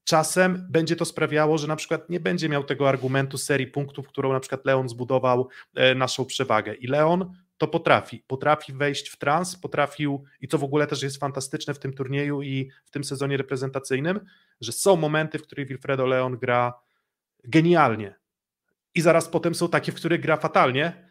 [0.08, 4.34] czasem będzie to sprawiało, że na przykład nie będzie miał tego argumentu serii punktów, którą
[4.34, 6.74] na przykład Leon zbudował e, naszą przewagę.
[6.74, 8.24] I Leon to potrafi.
[8.28, 12.42] Potrafi wejść w trans, potrafił, i co w ogóle też jest fantastyczne w tym turnieju
[12.42, 14.20] i w tym sezonie reprezentacyjnym,
[14.62, 16.74] że są momenty, w których Wilfredo Leon gra
[17.44, 18.16] genialnie.
[18.96, 21.07] I zaraz potem są takie, w których gra fatalnie,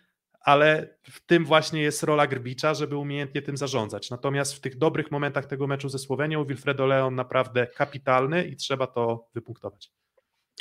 [0.46, 4.10] ale w tym właśnie jest rola Grbicza, żeby umiejętnie tym zarządzać.
[4.10, 8.86] Natomiast w tych dobrych momentach tego meczu ze Słowenią Wilfredo Leon naprawdę kapitalny i trzeba
[8.86, 9.90] to wypunktować.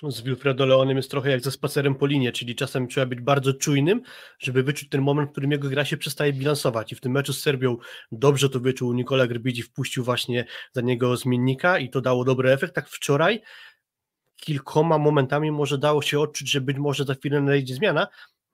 [0.03, 3.53] Z Wilfredo Leonem jest trochę jak ze spacerem po linie, czyli czasem trzeba być bardzo
[3.53, 4.01] czujnym,
[4.39, 6.91] żeby wyczuć ten moment, w którym jego gra się przestaje bilansować.
[6.91, 7.77] I w tym meczu z Serbią
[8.11, 8.93] dobrze to wyczuł.
[8.93, 12.75] Nikola Grbidzi wpuścił właśnie za niego zmiennika i to dało dobry efekt.
[12.75, 13.41] Tak wczoraj
[14.35, 18.07] kilkoma momentami może dało się odczuć, że być może za chwilę nadejdzie zmiana,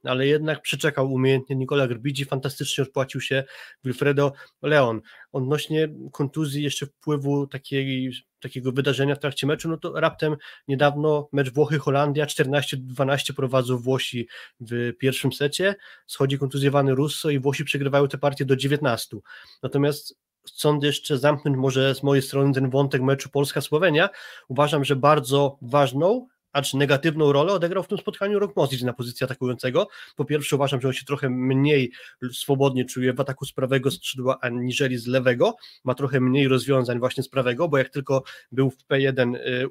[0.03, 3.43] ale jednak przeczekał umiejętnie Nikola Grbidzi, fantastycznie odpłacił się
[3.83, 5.01] Wilfredo Leon.
[5.31, 10.35] Odnośnie kontuzji, jeszcze wpływu takiej, takiego wydarzenia w trakcie meczu, no to raptem
[10.67, 14.27] niedawno mecz Włochy-Holandia, 14-12 prowadzą Włosi
[14.59, 15.75] w pierwszym secie,
[16.07, 19.17] schodzi kontuzjowany Russo i Włosi przegrywają tę partię do 19.
[19.63, 24.09] Natomiast chcąc jeszcze zamknąć może z mojej strony ten wątek meczu Polska-Słowenia,
[24.47, 29.23] uważam, że bardzo ważną, acz negatywną rolę odegrał w tym spotkaniu Rok Mozic na pozycji
[29.23, 29.87] atakującego.
[30.15, 31.91] Po pierwsze uważam, że on się trochę mniej
[32.33, 37.23] swobodnie czuje w ataku z prawego skrzydła aniżeli z lewego, ma trochę mniej rozwiązań właśnie
[37.23, 39.69] z prawego, bo jak tylko był w P1 y,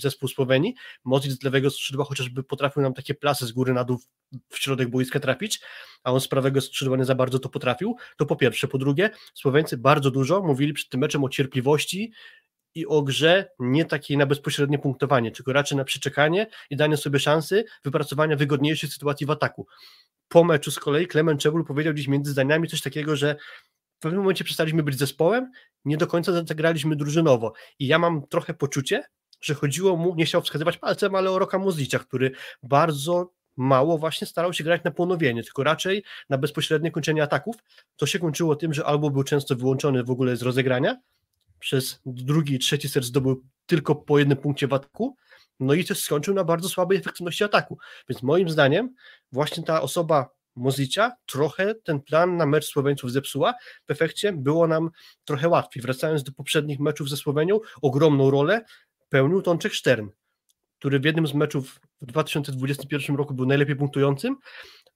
[0.00, 3.98] zespół Słowenii, Mozic z lewego skrzydła chociażby potrafił nam takie plasy z góry na dół
[4.48, 5.60] w środek boiska trafić,
[6.02, 8.68] a on z prawego skrzydła nie za bardzo to potrafił, to po pierwsze.
[8.68, 12.12] Po drugie, Słoweńcy bardzo dużo mówili przed tym meczem o cierpliwości,
[12.76, 17.18] i o grze nie takiej na bezpośrednie punktowanie, tylko raczej na przeczekanie i danie sobie
[17.18, 19.66] szansy wypracowania wygodniejszej sytuacji w ataku.
[20.28, 23.36] Po meczu z kolei Klement Czebul powiedział dziś między zdaniami coś takiego, że
[23.98, 25.50] w pewnym momencie przestaliśmy być zespołem,
[25.84, 27.52] nie do końca zagraliśmy drużynowo.
[27.78, 29.04] I ja mam trochę poczucie,
[29.40, 32.30] że chodziło mu, nie chciał wskazywać palcem, ale o Roka Muzicia, który
[32.62, 37.56] bardzo mało właśnie starał się grać na ponowienie, tylko raczej na bezpośrednie kończenie ataków.
[37.96, 40.96] To się kończyło tym, że albo był często wyłączony w ogóle z rozegrania,
[41.66, 45.16] przez drugi i trzeci set zdobył tylko po jednym punkcie w ataku,
[45.60, 47.78] no i też skończył na bardzo słabej efektywności ataku.
[48.08, 48.94] Więc moim zdaniem
[49.32, 53.54] właśnie ta osoba Mozicia trochę ten plan na mecz Słoweńców zepsuła.
[53.86, 54.90] W efekcie było nam
[55.24, 55.82] trochę łatwiej.
[55.82, 58.64] Wracając do poprzednich meczów ze Słowenią, ogromną rolę
[59.08, 60.08] pełnił Tączek Stern,
[60.78, 64.36] który w jednym z meczów w 2021 roku był najlepiej punktującym,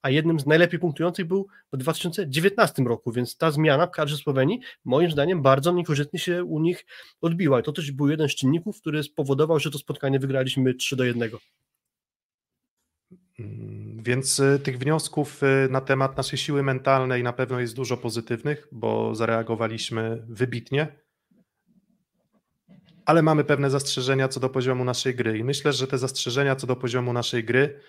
[0.01, 4.59] a jednym z najlepiej punktujących był w 2019 roku, więc ta zmiana w kadrze Słowenii
[4.85, 6.85] moim zdaniem bardzo niekorzystnie się u nich
[7.21, 10.95] odbiła i to też był jeden z czynników, który spowodował, że to spotkanie wygraliśmy 3
[10.95, 11.29] do 1.
[13.39, 17.97] Mm, więc y, tych wniosków y, na temat naszej siły mentalnej na pewno jest dużo
[17.97, 20.87] pozytywnych, bo zareagowaliśmy wybitnie,
[23.05, 26.67] ale mamy pewne zastrzeżenia co do poziomu naszej gry i myślę, że te zastrzeżenia co
[26.67, 27.79] do poziomu naszej gry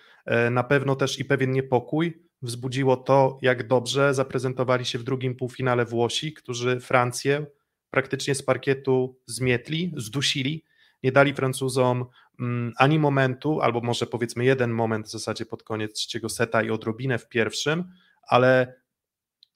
[0.51, 5.85] na pewno też i pewien niepokój wzbudziło to, jak dobrze zaprezentowali się w drugim półfinale
[5.85, 7.47] Włosi, którzy Francję
[7.91, 10.65] praktycznie z parkietu zmietli, zdusili,
[11.03, 12.05] nie dali Francuzom
[12.41, 16.71] mm, ani momentu, albo może powiedzmy jeden moment w zasadzie pod koniec trzeciego seta i
[16.71, 17.85] odrobinę w pierwszym,
[18.29, 18.82] ale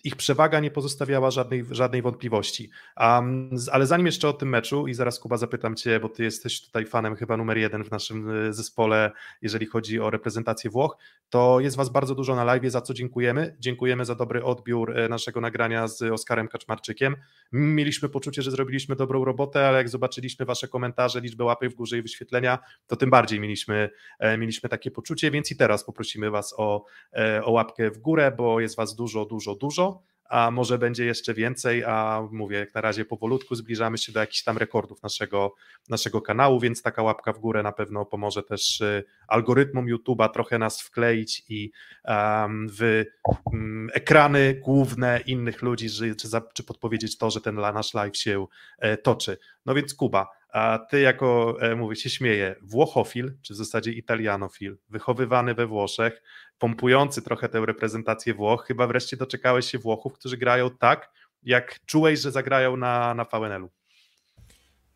[0.07, 2.71] ich przewaga nie pozostawiała żadnej, żadnej wątpliwości.
[2.97, 6.63] Um, ale zanim jeszcze o tym meczu, i zaraz Kuba zapytam Cię, bo Ty jesteś
[6.63, 10.97] tutaj fanem chyba numer jeden w naszym e, zespole, jeżeli chodzi o reprezentację Włoch,
[11.31, 13.57] to jest Was bardzo dużo na live, za co dziękujemy.
[13.59, 17.17] Dziękujemy za dobry odbiór e, naszego nagrania z Oskarem Kaczmarczykiem.
[17.53, 21.99] Mieliśmy poczucie, że zrobiliśmy dobrą robotę, ale jak zobaczyliśmy Wasze komentarze, liczbę łapy w górze
[21.99, 26.55] i wyświetlenia, to tym bardziej mieliśmy, e, mieliśmy takie poczucie, więc i teraz poprosimy Was
[26.57, 26.85] o,
[27.45, 29.96] o łapkę w górę, bo jest Was dużo, dużo, dużo
[30.29, 34.43] a może będzie jeszcze więcej, a mówię, jak na razie powolutku zbliżamy się do jakichś
[34.43, 35.55] tam rekordów naszego,
[35.89, 40.59] naszego kanału, więc taka łapka w górę na pewno pomoże też y, algorytmom YouTube'a trochę
[40.59, 41.73] nas wkleić i
[42.05, 43.05] um, w
[43.45, 48.47] um, ekrany główne innych ludzi, czy, czy, podpowiedzieć to, że ten nasz live się
[48.79, 49.39] e, toczy.
[49.67, 54.77] No więc Kuba, a ty jako, e, mówię, się śmieję, włochofil, czy w zasadzie italianofil,
[54.89, 56.23] wychowywany we Włoszech,
[56.59, 61.11] pompujący trochę tę reprezentację Włoch, chyba wreszcie doczekałeś się Włochów, którzy grają tak,
[61.43, 63.71] jak czułeś, że zagrają na, na VNL-u.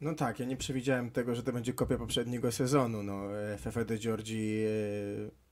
[0.01, 3.03] No tak, ja nie przewidziałem tego, że to będzie kopia poprzedniego sezonu.
[3.03, 3.23] No,
[3.59, 4.71] FF de Giorgi e,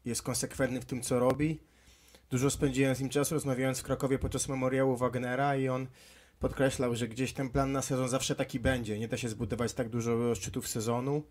[0.04, 1.60] jest konsekwentny w tym, co robi.
[2.30, 5.86] Dużo spędziłem z nim czasu, rozmawiając w Krakowie podczas memoriału Wagnera i on
[6.38, 8.98] podkreślał, że gdzieś ten plan na sezon zawsze taki będzie.
[8.98, 11.22] Nie da się zbudować tak dużo szczytów sezonu.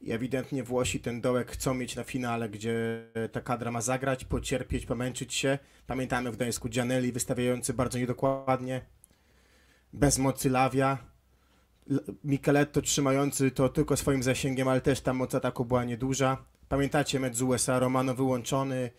[0.00, 4.86] I ewidentnie Włosi ten dołek chcą mieć na finale, gdzie ta kadra ma zagrać, pocierpieć,
[4.86, 5.58] pomęczyć się.
[5.86, 8.80] Pamiętamy w Gdańsku Gianelli wystawiający bardzo niedokładnie,
[9.92, 10.98] bez mocy Lawia.
[12.24, 16.44] Micheletto trzymający to tylko swoim zasięgiem, ale też ta moc ataku była nieduża.
[16.68, 18.90] Pamiętacie mecz z USA, Romano wyłączony,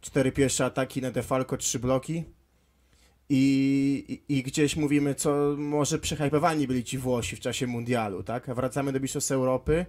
[0.00, 2.24] cztery pierwsze ataki na Defalco, trzy bloki.
[3.30, 8.54] I, i, gdzieś mówimy, co może przehajpowani byli ci Włosi w czasie mundialu, tak?
[8.54, 9.86] Wracamy do Mistrzostw Europy,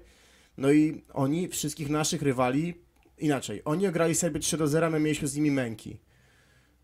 [0.57, 2.73] no i oni wszystkich naszych rywali,
[3.17, 5.99] inaczej, oni ograli sobie 3 do 0, my mieliśmy z nimi męki.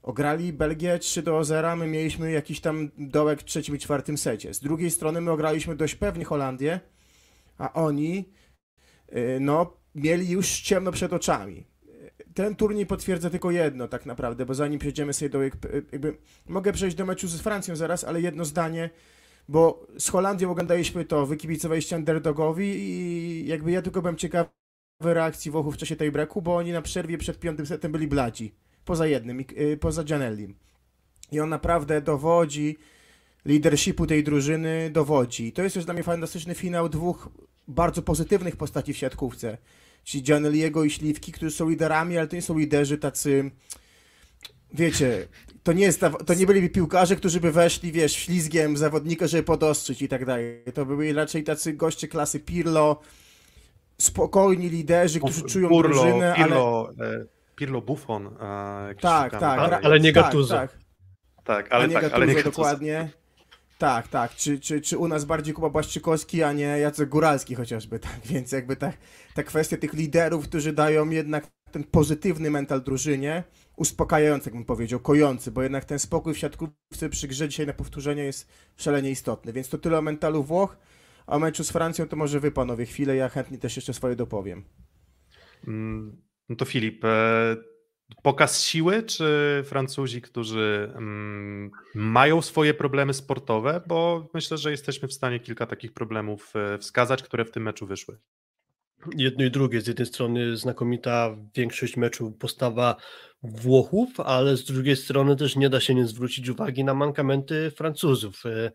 [0.02, 4.54] Ograli Belgię 3 do 0, my mieliśmy jakiś tam dołek w trzecim i czwartym secie.
[4.54, 6.80] Z drugiej strony my ograliśmy dość pewnie Holandię,
[7.58, 8.30] a oni,
[9.16, 11.75] y, no, mieli już ciemno przed oczami
[12.36, 16.18] ten turniej potwierdza tylko jedno tak naprawdę, bo zanim przejdziemy sobie do jakby,
[16.48, 18.90] mogę przejść do meczu z Francją zaraz, ale jedno zdanie
[19.50, 24.50] bo z Holandią oglądaliśmy to, wy kibicowaliście underdogowi i jakby ja tylko byłem ciekawy
[25.02, 28.56] reakcji Włochów w czasie tej breaku, bo oni na przerwie przed piątym setem byli bladzi,
[28.86, 30.56] poza jednym, y, poza Gianellim.
[31.32, 32.78] I on naprawdę dowodzi
[33.46, 35.48] leadershipu tej drużyny, dowodzi.
[35.48, 37.30] I to jest też dla mnie fantastyczny finał dwóch
[37.68, 39.58] bardzo pozytywnych postaci w siatkówce.
[40.06, 43.52] Czyli Gianelliego i Śliwki, którzy są liderami, ale to nie są liderzy tacy
[44.74, 45.28] wiecie,
[45.64, 50.02] to nie, jest, to nie byli piłkarze, którzy by weszli, wiesz, ślizgiem zawodnika, żeby podostrzyć
[50.02, 50.64] i tak dalej.
[50.74, 53.02] To byli raczej tacy goście klasy Pirlo,
[53.98, 57.26] spokojni liderzy, którzy czują Pirlo, drużynę, Pirlo, ale...
[57.56, 58.28] Pirlo Buffon.
[58.28, 59.86] e, Tak, tak.
[59.86, 60.56] ale nie tak, Gattuso.
[60.56, 60.78] Tak,
[61.44, 62.52] Tak, ale a nie tak, Gattuso, ale nie Gattuso.
[62.52, 63.10] dokładnie.
[63.78, 64.36] Tak, tak.
[64.36, 68.20] Czy, czy, czy u nas bardziej Kuba Błaszczykowski, a nie Jacek Góralski chociażby, tak.
[68.32, 68.94] Więc jakby ta,
[69.34, 73.44] ta kwestia tych liderów, którzy dają jednak ten pozytywny mental drużynie,
[73.78, 78.24] uspokajający, jakbym powiedział, kojący, bo jednak ten spokój w siatkówce przy grze dzisiaj na powtórzenie
[78.24, 79.54] jest szalenie istotny.
[79.54, 80.78] Więc to tyle o mentalu Włoch,
[81.28, 84.16] a o meczu z Francją to może wy panowie chwilę, ja chętnie też jeszcze swoje
[84.16, 84.64] dopowiem.
[85.68, 87.56] Mm, No to Filip, e,
[88.24, 89.26] pokaz siły, czy
[89.66, 93.82] Francuzi, którzy mm, mają swoje problemy sportowe?
[93.88, 97.88] Bo myślę, że jesteśmy w stanie kilka takich problemów e, wskazać, które w tym meczu
[97.88, 98.18] wyszły.
[99.16, 99.82] jedno i drugie.
[99.82, 102.96] Z jednej strony znakomita większość meczu postawa
[103.44, 108.46] Włochów, ale z drugiej strony też nie da się nie zwrócić uwagi na mankamenty Francuzów.
[108.46, 108.72] E,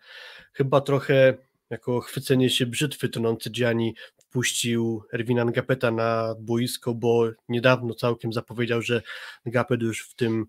[0.53, 1.35] Chyba trochę
[1.71, 3.95] jako chwycenie się brzytwy tonący Gianni
[4.31, 9.03] wpuścił Erwina Ngapeta na boisko, bo niedawno całkiem zapowiedział, że
[9.47, 10.47] Ngapet już w tym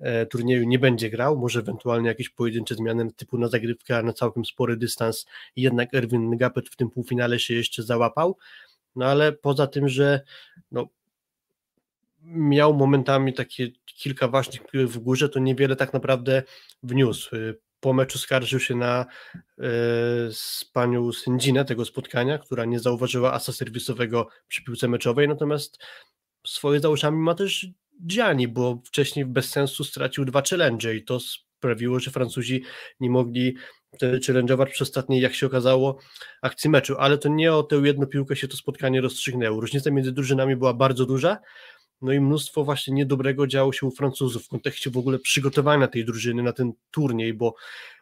[0.00, 4.44] e, turnieju nie będzie grał, może ewentualnie jakieś pojedyncze zmiany typu na zagrywkę, na całkiem
[4.44, 8.36] spory dystans jednak Erwin Ngapet w tym półfinale się jeszcze załapał.
[8.96, 10.20] No ale poza tym, że
[10.70, 10.88] no,
[12.22, 16.42] miał momentami takie kilka ważnych w górze, to niewiele tak naprawdę
[16.82, 17.36] wniósł.
[17.84, 19.06] Po meczu skarżył się na e,
[20.32, 25.78] z panią sędzinę tego spotkania, która nie zauważyła asa serwisowego przy piłce meczowej, natomiast
[26.46, 27.66] swoje za uszami ma też
[28.06, 32.62] Gianni, bo wcześniej bez sensu stracił dwa challenge i to sprawiło, że Francuzi
[33.00, 33.56] nie mogli
[34.00, 35.98] challenge'ować przy ostatniej, jak się okazało,
[36.42, 39.60] akcji meczu, ale to nie o tę jedną piłkę się to spotkanie rozstrzygnęło.
[39.60, 41.38] Różnica między drużynami była bardzo duża,
[42.04, 46.04] no i mnóstwo właśnie niedobrego działo się u Francuzów w kontekście w ogóle przygotowania tej
[46.04, 47.54] drużyny na ten turniej, bo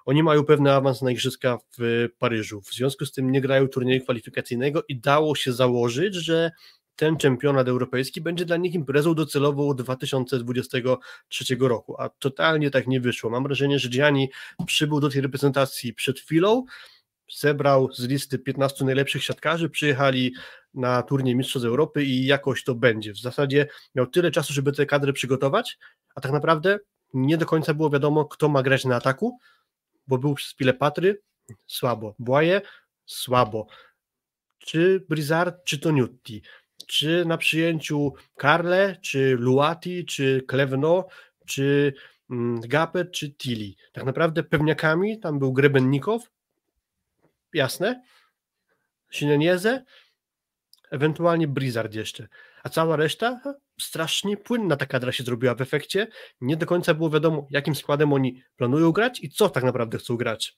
[0.05, 2.61] oni mają pewny awans na igrzyska w Paryżu.
[2.61, 6.51] W związku z tym nie grają turnieju kwalifikacyjnego i dało się założyć, że
[6.97, 13.31] ten czempionat europejski będzie dla nich imprezą docelową 2023 roku, a totalnie tak nie wyszło.
[13.31, 14.31] Mam wrażenie, że Gianni
[14.67, 16.65] przybył do tej reprezentacji przed chwilą,
[17.31, 20.35] zebrał z listy 15 najlepszych siatkarzy, przyjechali
[20.75, 23.13] na turniej Mistrzostw Europy i jakoś to będzie.
[23.13, 25.79] W zasadzie miał tyle czasu, żeby te kadry przygotować,
[26.15, 26.79] a tak naprawdę
[27.15, 29.39] nie do końca było wiadomo, kto ma grać na ataku,
[30.07, 31.23] bo był przez chwilę Patry,
[31.67, 32.61] słabo, Błaje,
[33.07, 33.67] słabo,
[34.59, 36.43] czy Brizard, czy Toniutti,
[36.87, 41.07] czy na przyjęciu Carle, czy Luati, czy Klevno,
[41.47, 41.95] czy
[42.31, 43.75] mm, Gapet, czy Tilly.
[43.93, 46.31] Tak naprawdę pewniakami tam był Grebennikow,
[47.55, 48.03] jasne,
[49.13, 49.85] Sinenieze,
[50.91, 52.29] ewentualnie Blizzard jeszcze,
[52.63, 53.41] a cała reszta
[53.81, 56.07] strasznie płynna ta kadra się zrobiła w efekcie,
[56.41, 60.17] nie do końca było wiadomo jakim składem oni planują grać i co tak naprawdę chcą
[60.17, 60.57] grać.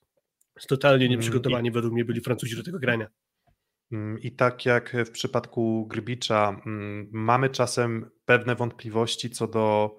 [0.69, 3.07] Totalnie nieprzygotowani według mnie byli Francuzi do tego grania.
[3.93, 9.97] Mm, I tak jak w przypadku Grbicza, mm, mamy czasem pewne wątpliwości co do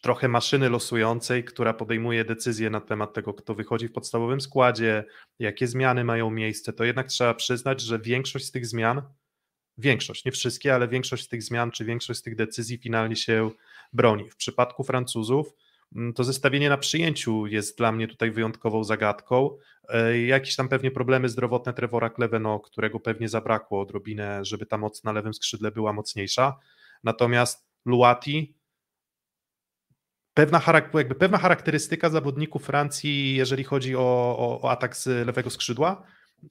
[0.00, 5.04] trochę maszyny losującej, która podejmuje decyzje na temat tego, kto wychodzi w podstawowym składzie,
[5.38, 9.02] jakie zmiany mają miejsce, to jednak trzeba przyznać, że większość z tych zmian,
[9.78, 13.50] większość, nie wszystkie, ale większość z tych zmian, czy większość z tych decyzji finalnie się
[13.92, 14.30] broni.
[14.30, 15.54] W przypadku Francuzów
[15.96, 19.56] mm, to zestawienie na przyjęciu jest dla mnie tutaj wyjątkową zagadką.
[19.88, 25.04] E, Jakieś tam pewnie problemy zdrowotne Trevora Kleveno, którego pewnie zabrakło odrobinę, żeby ta moc
[25.04, 26.56] na lewym skrzydle była mocniejsza.
[27.04, 28.57] Natomiast Luati,
[30.38, 30.62] pewna,
[30.94, 36.02] jakby pewna charakterystyka zawodników Francji, jeżeli chodzi o, o, o atak z lewego skrzydła,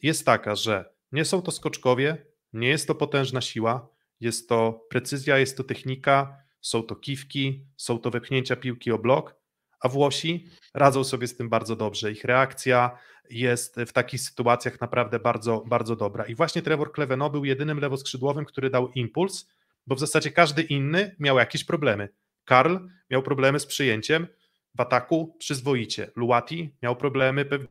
[0.04, 5.38] jest taka, że nie są to skoczkowie, nie jest to potężna siła, jest to precyzja,
[5.38, 9.36] jest to technika, są to kiwki, są to wepchnięcia piłki o blok,
[9.80, 12.12] a Włosi radzą sobie z tym bardzo dobrze.
[12.12, 12.98] Ich reakcja
[13.30, 16.26] jest w takich sytuacjach naprawdę bardzo, bardzo dobra.
[16.26, 19.48] I właśnie Trevor Kleveno był jedynym lewoskrzydłowym, który dał impuls,
[19.88, 22.10] bo w zasadzie każdy inny miał jakieś problemy.
[22.48, 22.78] Karl
[23.10, 24.28] miał problemy z przyjęciem
[24.76, 26.12] w ataku przyzwoicie.
[26.16, 27.68] Luati miał problemy pewnie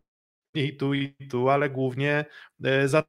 [0.55, 2.25] i tu, i tu, ale głównie
[2.65, 3.07] e, z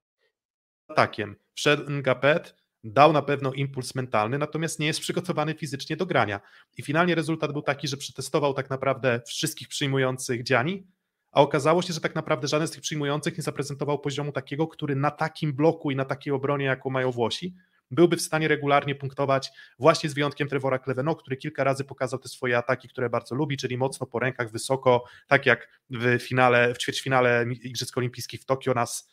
[0.87, 1.35] atakiem.
[1.53, 6.41] Wszedł Ngapet, dał na pewno impuls mentalny, natomiast nie jest przygotowany fizycznie do grania.
[6.77, 10.87] I finalnie rezultat był taki, że przetestował tak naprawdę wszystkich przyjmujących Dziani,
[11.31, 14.95] a okazało się, że tak naprawdę żaden z tych przyjmujących nie zaprezentował poziomu takiego, który
[14.95, 17.55] na takim bloku i na takiej obronie, jaką mają Włosi,
[17.91, 22.29] byłby w stanie regularnie punktować, właśnie z wyjątkiem Trevora Cleveno, który kilka razy pokazał te
[22.29, 26.77] swoje ataki, które bardzo lubi, czyli mocno po rękach, wysoko, tak jak w finale, w
[26.77, 29.09] ćwierćfinale Igrzysk Olimpijskich w Tokio nas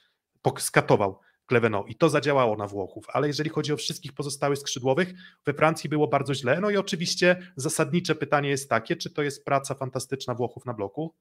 [0.58, 5.12] skatował Cleveno i to zadziałało na Włochów, ale jeżeli chodzi o wszystkich pozostałych skrzydłowych,
[5.46, 9.44] we Francji było bardzo źle, no i oczywiście zasadnicze pytanie jest takie, czy to jest
[9.44, 11.14] praca fantastyczna Włochów na bloku,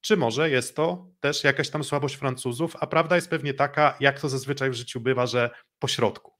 [0.00, 4.20] czy może jest to też jakaś tam słabość Francuzów, a prawda jest pewnie taka, jak
[4.20, 6.39] to zazwyczaj w życiu bywa, że po środku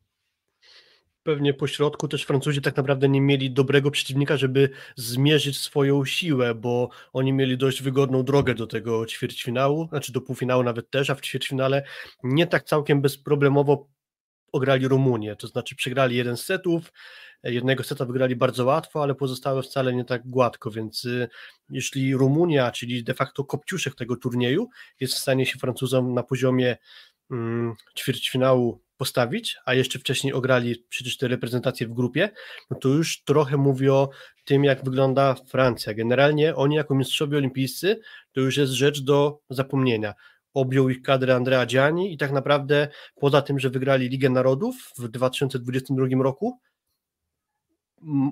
[1.23, 6.55] pewnie po środku też Francuzi tak naprawdę nie mieli dobrego przeciwnika, żeby zmierzyć swoją siłę,
[6.55, 11.15] bo oni mieli dość wygodną drogę do tego ćwierćfinału, znaczy do półfinału nawet też, a
[11.15, 11.83] w ćwierćfinale
[12.23, 13.89] nie tak całkiem bezproblemowo
[14.53, 16.93] ograli Rumunię, to znaczy przegrali jeden z setów,
[17.43, 21.29] jednego seta wygrali bardzo łatwo, ale pozostałe wcale nie tak gładko, więc y,
[21.71, 24.69] jeśli Rumunia, czyli de facto kopciuszek tego turnieju,
[25.01, 26.77] jest w stanie się Francuzom na poziomie
[27.31, 32.31] mm, ćwierćfinału postawić, a jeszcze wcześniej ograli przecież te reprezentacje w grupie,
[32.71, 34.11] no to już trochę mówi o
[34.45, 35.95] tym, jak wygląda Francja.
[35.95, 38.01] Generalnie oni jako mistrzowie olimpijscy
[38.33, 40.15] to już jest rzecz do zapomnienia.
[40.55, 42.89] Objął ich kadrę Andrea Gianni i tak naprawdę
[43.21, 46.61] poza tym, że wygrali Ligę Narodów w 2022 roku,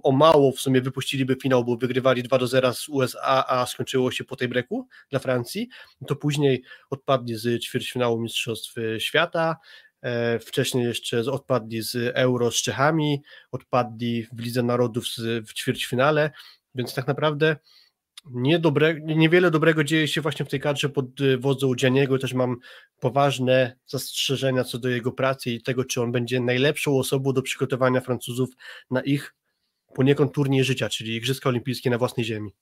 [0.02, 4.10] o mało w sumie wypuściliby finał, bo wygrywali 2 do 0 z USA, a skończyło
[4.10, 5.68] się po tej breku dla Francji,
[6.06, 9.56] to później odpadli z ćwierćfinału Mistrzostw Świata,
[10.40, 13.22] wcześniej jeszcze odpadli z Euro z Czechami,
[13.52, 15.04] odpadli w Lidze Narodów
[15.46, 16.30] w ćwierćfinale,
[16.74, 17.56] więc tak naprawdę
[18.30, 21.06] niedobre, niewiele dobrego dzieje się właśnie w tej kadrze pod
[21.38, 22.18] wodzą Dzianiego.
[22.18, 22.56] Też mam
[23.00, 28.00] poważne zastrzeżenia co do jego pracy i tego, czy on będzie najlepszą osobą do przygotowania
[28.00, 28.50] Francuzów
[28.90, 29.34] na ich
[29.94, 32.54] poniekąd turniej życia, czyli Igrzyska Olimpijskie na własnej ziemi.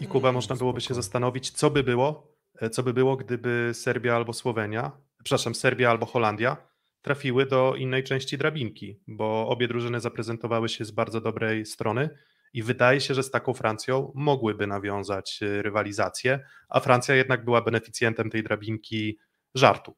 [0.00, 4.16] I Kuba, można byłoby się zastanowić, co by było, e, co by było, gdyby Serbia
[4.16, 4.92] albo Słowenia
[5.24, 6.56] przepraszam, Serbia albo Holandia
[7.02, 12.10] trafiły do innej części drabinki, bo obie drużyny zaprezentowały się z bardzo dobrej strony
[12.52, 17.62] i wydaje się, że z taką Francją mogłyby nawiązać y, rywalizację, a Francja jednak była
[17.62, 19.18] beneficjentem tej drabinki
[19.54, 19.94] żartu.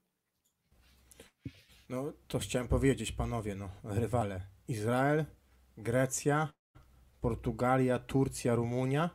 [1.88, 4.46] No to chciałem powiedzieć, panowie, no, rywale.
[4.68, 5.24] Izrael,
[5.76, 6.48] Grecja,
[7.20, 9.10] Portugalia, Turcja, Rumunia,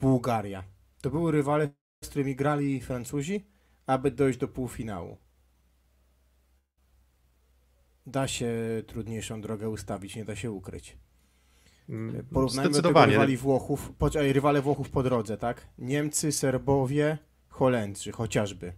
[0.00, 0.64] Bułgaria.
[1.02, 1.68] To były rywale,
[2.04, 3.55] z którymi grali Francuzi,
[3.86, 5.16] aby dojść do półfinału.
[8.06, 8.52] Da się
[8.86, 10.96] trudniejszą drogę ustawić, nie da się ukryć.
[11.88, 15.66] Mm, Porównajmy do tego rywali Włochów, rywale Włochów po drodze, tak?
[15.78, 17.18] Niemcy, Serbowie,
[17.48, 18.72] Holendrzy chociażby.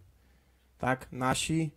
[0.78, 1.12] Tak?
[1.12, 1.70] Nasi,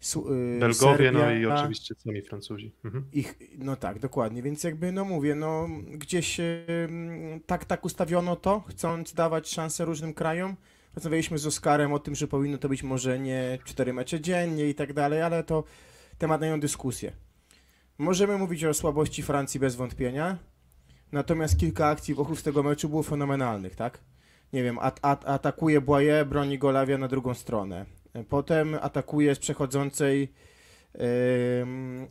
[0.00, 2.72] Su, y, Belgowie, no Serbia, no i oczywiście sami Francuzi.
[2.84, 3.04] Mhm.
[3.12, 6.88] Ich, no tak, dokładnie, więc jakby, no mówię, no gdzieś y,
[7.46, 10.56] tak, tak ustawiono to, chcąc dawać szansę różnym krajom,
[10.98, 14.74] Rozmawialiśmy z Oskarem o tym, że powinno to być może nie cztery mecze dziennie i
[14.74, 15.64] tak dalej, ale to
[16.18, 17.12] temat na inną dyskusję.
[17.98, 20.38] Możemy mówić o słabości Francji bez wątpienia,
[21.12, 24.00] natomiast kilka akcji wokół z tego meczu było fenomenalnych, tak?
[24.52, 27.86] Nie wiem, at, at, atakuje Boye, broni Golawia na drugą stronę.
[28.28, 30.32] Potem atakuje z przechodzącej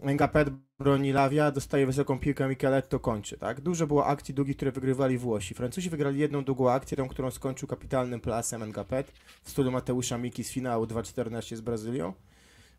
[0.01, 0.49] Engapet
[0.79, 3.61] broni Lawia, dostaje wysoką piłkę, Micheletto kończy, tak?
[3.61, 5.53] Dużo było akcji długich, które wygrywali Włosi.
[5.53, 9.11] Francuzi wygrali jedną długą akcję, tą, którą skończył kapitalnym plasem Engapet
[9.43, 12.13] w stylu Mateusza Miki z finału 2-14 z Brazylią,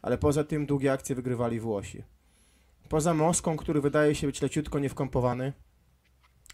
[0.03, 2.03] ale poza tym długie akcje wygrywali Włosi.
[2.88, 5.53] Poza Moską, który wydaje się być leciutko niewkompowany,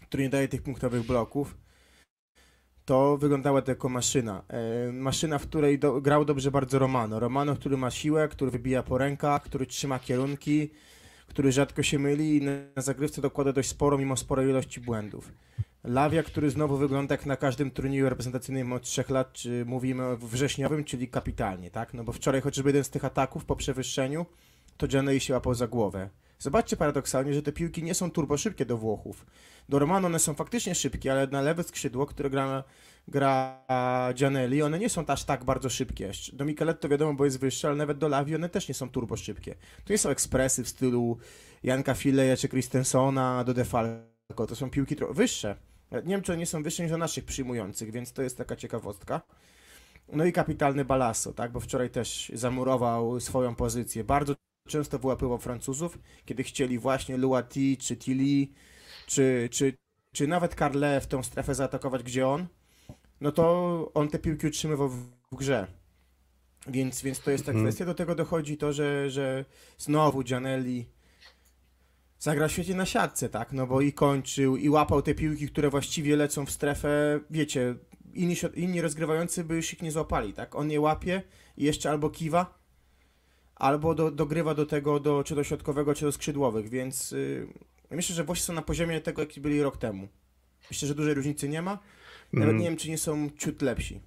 [0.01, 1.57] który nie daje tych punktowych bloków,
[2.85, 4.43] to wyglądała to jako maszyna.
[4.47, 7.19] E, maszyna, w której do, grał dobrze bardzo Romano.
[7.19, 10.69] Romano, który ma siłę, który wybija po rękach, który trzyma kierunki,
[11.27, 15.31] który rzadko się myli i na zagrywce dokłada dość sporo, mimo sporej ilości błędów.
[15.83, 20.83] Lawia, który znowu wygląda jak na każdym turnieju reprezentacyjnym od trzech lat, czy mówimy wrześniowym,
[20.83, 21.93] czyli kapitalnie, tak?
[21.93, 24.25] No bo wczoraj chociażby jeden z tych ataków po przewyższeniu,
[24.77, 26.09] to Gianelli się łapał za głowę.
[26.39, 29.25] Zobaczcie paradoksalnie, że te piłki nie są turbo szybkie do Włochów.
[29.69, 32.63] Do Romano one są faktycznie szybkie, ale na lewe skrzydło, które gra,
[33.07, 33.61] gra
[34.13, 36.11] Gianelli, one nie są aż tak bardzo szybkie.
[36.33, 39.17] Do Micheletto wiadomo, bo jest wyższe, ale nawet do Lavi one też nie są turbo
[39.17, 39.55] szybkie.
[39.85, 41.17] To nie są ekspresy w stylu
[41.63, 44.47] Janka Fileja czy Christensona do Defalco.
[44.47, 45.55] To są piłki wyższe.
[45.91, 48.55] Nie wiem, czy one nie są wyższe niż do naszych przyjmujących, więc to jest taka
[48.55, 49.21] ciekawostka.
[50.13, 54.03] No i kapitalny Balasso, tak, bo wczoraj też zamurował swoją pozycję.
[54.03, 54.35] Bardzo
[54.67, 58.47] często wyłapywał Francuzów, kiedy chcieli właśnie Luati czy Tilly,
[59.05, 59.73] czy, czy,
[60.13, 62.47] czy nawet Carle w tą strefę zaatakować, gdzie on,
[63.21, 65.67] no to on te piłki utrzymywał w, w grze.
[66.67, 67.65] Więc, więc to jest ta mhm.
[67.65, 67.85] kwestia.
[67.85, 69.45] Do tego dochodzi to, że, że
[69.77, 70.85] znowu Gianelli
[72.19, 73.51] zagrał świetnie na siatce, tak?
[73.51, 77.75] No bo i kończył, i łapał te piłki, które właściwie lecą w strefę, wiecie,
[78.13, 80.55] inni, inni rozgrywający by już ich nie złapali, tak?
[80.55, 81.21] On je łapie
[81.57, 82.64] i jeszcze albo kiwa,
[83.55, 87.47] albo do, dogrywa do tego, do, czy do środkowego, czy do skrzydłowych, więc yy,
[87.91, 90.07] myślę, że Włosi są na poziomie tego, jaki byli rok temu.
[90.71, 91.79] Myślę, że dużej różnicy nie ma.
[92.33, 92.61] Nawet mm.
[92.61, 94.01] nie wiem, czy nie są ciut lepsi.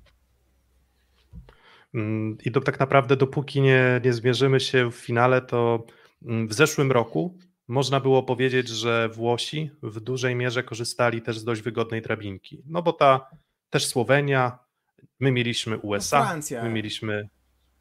[1.95, 5.87] Mm, I to tak naprawdę, dopóki nie, nie zmierzymy się w finale, to
[6.23, 7.39] mm, w zeszłym roku
[7.69, 12.63] można było powiedzieć, że Włosi w dużej mierze korzystali też z dość wygodnej drabinki.
[12.67, 13.31] No bo ta
[13.71, 14.59] też Słowenia,
[15.21, 16.65] my mieliśmy USA, no Francja.
[16.65, 17.29] my mieliśmy,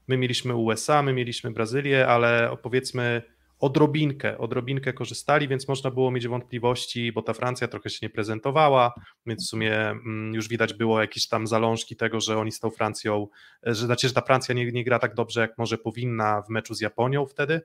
[0.07, 3.21] my mieliśmy USA, my mieliśmy Brazylię, ale powiedzmy
[3.59, 8.93] odrobinkę, odrobinkę korzystali, więc można było mieć wątpliwości, bo ta Francja trochę się nie prezentowała,
[9.25, 12.69] więc w sumie mm, już widać było jakieś tam zalążki tego, że oni z tą
[12.69, 13.27] Francją,
[13.63, 16.73] że znaczy, że ta Francja nie, nie gra tak dobrze, jak może powinna w meczu
[16.73, 17.61] z Japonią wtedy,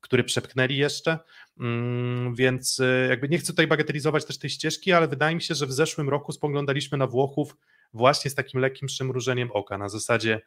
[0.00, 1.18] który przepchnęli jeszcze,
[1.60, 5.54] mm, więc y, jakby nie chcę tutaj bagatelizować też tej ścieżki, ale wydaje mi się,
[5.54, 7.56] że w zeszłym roku spoglądaliśmy na Włochów
[7.92, 10.40] właśnie z takim lekkim przymrużeniem oka, na zasadzie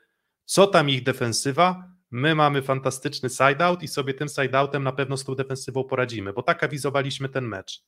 [0.46, 5.24] co tam ich defensywa, my mamy fantastyczny side-out i sobie tym side-outem na pewno z
[5.24, 7.84] tą defensywą poradzimy, bo tak awizowaliśmy ten mecz.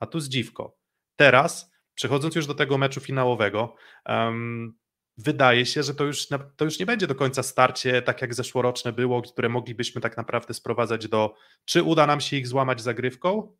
[0.00, 0.76] A tu zdziwko.
[1.16, 3.74] Teraz, przechodząc już do tego meczu finałowego,
[4.06, 4.78] um,
[5.16, 8.92] wydaje się, że to już, to już nie będzie do końca starcie, tak jak zeszłoroczne
[8.92, 11.34] było, które moglibyśmy tak naprawdę sprowadzać do,
[11.64, 13.56] czy uda nam się ich złamać zagrywką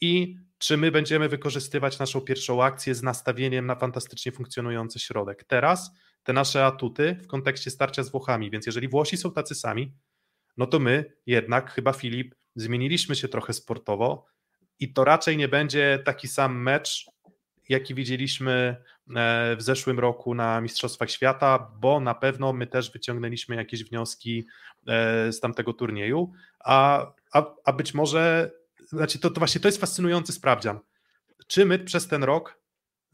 [0.00, 5.44] i czy my będziemy wykorzystywać naszą pierwszą akcję z nastawieniem na fantastycznie funkcjonujący środek.
[5.44, 5.90] Teraz
[6.26, 9.92] te nasze atuty w kontekście starcia z Włochami, więc jeżeli Włosi są tacy sami,
[10.56, 14.26] no to my jednak, chyba Filip, zmieniliśmy się trochę sportowo
[14.80, 17.06] i to raczej nie będzie taki sam mecz,
[17.68, 18.76] jaki widzieliśmy
[19.16, 24.46] e, w zeszłym roku na Mistrzostwach Świata, bo na pewno my też wyciągnęliśmy jakieś wnioski
[24.86, 26.32] e, z tamtego turnieju,
[26.64, 28.50] a, a, a być może,
[28.86, 30.78] znaczy to, to właśnie to jest fascynujący sprawdzian.
[31.46, 32.55] Czy my przez ten rok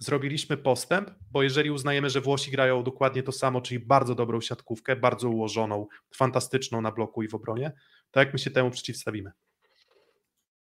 [0.02, 4.96] zrobiliśmy postęp, bo jeżeli uznajemy, że Włosi grają dokładnie to samo, czyli bardzo dobrą siatkówkę,
[4.96, 7.72] bardzo ułożoną, fantastyczną na bloku i w obronie,
[8.10, 9.32] to jak my się temu przeciwstawimy?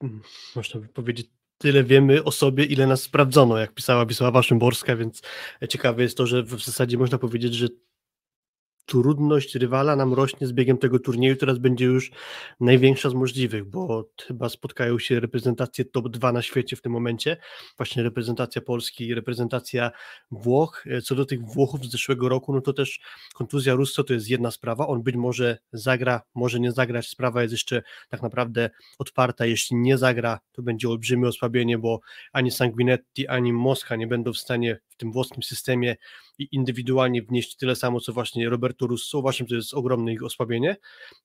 [0.03, 0.22] Hmm,
[0.57, 5.22] można by powiedzieć, tyle wiemy o sobie, ile nas sprawdzono, jak pisała Wisława Szymborska, więc
[5.68, 7.68] ciekawe jest to, że w zasadzie można powiedzieć, że
[8.87, 12.11] trudność rywala nam rośnie z biegiem tego turnieju, teraz będzie już
[12.61, 17.37] największa z możliwych, bo chyba spotkają się reprezentacje top 2 na świecie w tym momencie,
[17.76, 19.91] właśnie reprezentacja Polski i reprezentacja
[20.30, 20.85] Włoch.
[20.87, 23.01] E, co do tych Włochów z zeszłego roku, no to też
[23.35, 27.53] kontuzja Russo to jest jedna sprawa, on być może zagra, może nie zagrać, sprawa jest
[27.53, 32.01] jeszcze tak naprawdę otwarta, jeśli nie zagra, to będzie olbrzymie osłabienie, bo
[32.32, 35.97] ani Sanguinetti, ani Moska nie będą w stanie w tym włoskim systemie
[36.39, 40.77] i indywidualnie wnieść tyle samo, co właśnie Roberto Russo, właśnie to jest ogromne ich osłabienie.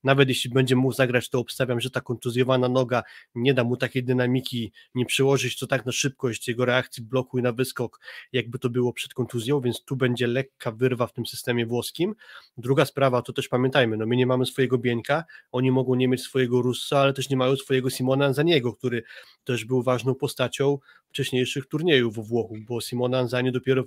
[0.03, 3.03] Nawet jeśli będzie mógł zagrać, to obstawiam, że ta kontuzjowana noga
[3.35, 7.41] nie da mu takiej dynamiki, nie przełożyć to tak na szybkość jego reakcji bloku i
[7.41, 7.99] na wyskok,
[8.31, 12.15] jakby to było przed kontuzją, więc tu będzie lekka wyrwa w tym systemie włoskim.
[12.57, 16.21] Druga sprawa, to też pamiętajmy, no my nie mamy swojego Bieńka, oni mogą nie mieć
[16.21, 19.03] swojego Russo, ale też nie mają swojego Simona Zaniego, który
[19.43, 20.77] też był ważną postacią
[21.09, 23.83] wcześniejszych turniejów w Włochu, bo Simona Anzani dopiero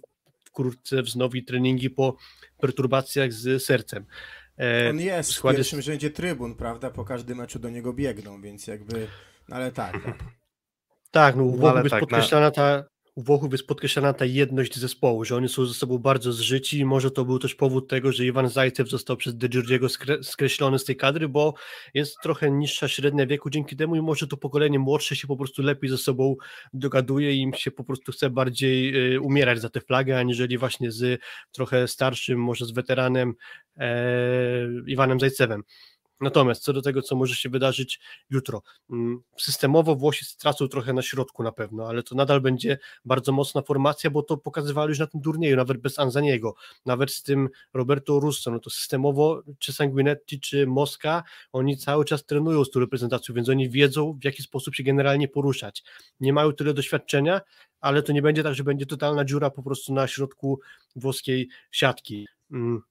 [0.52, 2.16] wkrótce wznowi treningi po
[2.58, 4.06] perturbacjach z sercem.
[4.58, 5.56] E, On jest w składzie...
[5.56, 6.90] pierwszym rzędzie trybun, prawda?
[6.90, 9.08] Po każdym meczu do niego biegną, więc jakby,
[9.48, 9.92] no ale tak.
[9.92, 10.14] Tak,
[11.10, 12.84] tak no, no jest tak, podkreślana ta
[13.14, 16.84] u Włochów jest podkreślana ta jedność zespołu, że oni są ze sobą bardzo zżyci i
[16.84, 20.78] może to był też powód tego, że Iwan Zajcew został przez De Giorgiego skre skreślony
[20.78, 21.54] z tej kadry, bo
[21.94, 25.62] jest trochę niższa średnia wieku dzięki temu i może to pokolenie młodsze się po prostu
[25.62, 26.36] lepiej ze sobą
[26.72, 30.90] dogaduje i im się po prostu chce bardziej y, umierać za tę flagę, aniżeli właśnie
[30.92, 31.20] z
[31.52, 33.34] trochę starszym, może z weteranem
[33.76, 33.98] e,
[34.86, 35.62] Iwanem Zajcewem.
[36.22, 38.00] Natomiast co do tego, co może się wydarzyć
[38.30, 43.32] jutro, mm, systemowo Włosi stracą trochę na środku na pewno, ale to nadal będzie bardzo
[43.32, 46.54] mocna formacja, bo to pokazywali już na tym turnieju, nawet bez Anzaniego,
[46.86, 52.24] nawet z tym Roberto Russo, no to systemowo czy Sanguinetti, czy Moska, oni cały czas
[52.24, 55.84] trenują z tą reprezentacją, więc oni wiedzą, w jaki sposób się generalnie poruszać.
[56.20, 57.40] Nie mają tyle doświadczenia,
[57.80, 60.60] ale to nie będzie tak, że będzie totalna dziura po prostu na środku
[60.96, 62.28] włoskiej siatki.
[62.52, 62.82] Mm,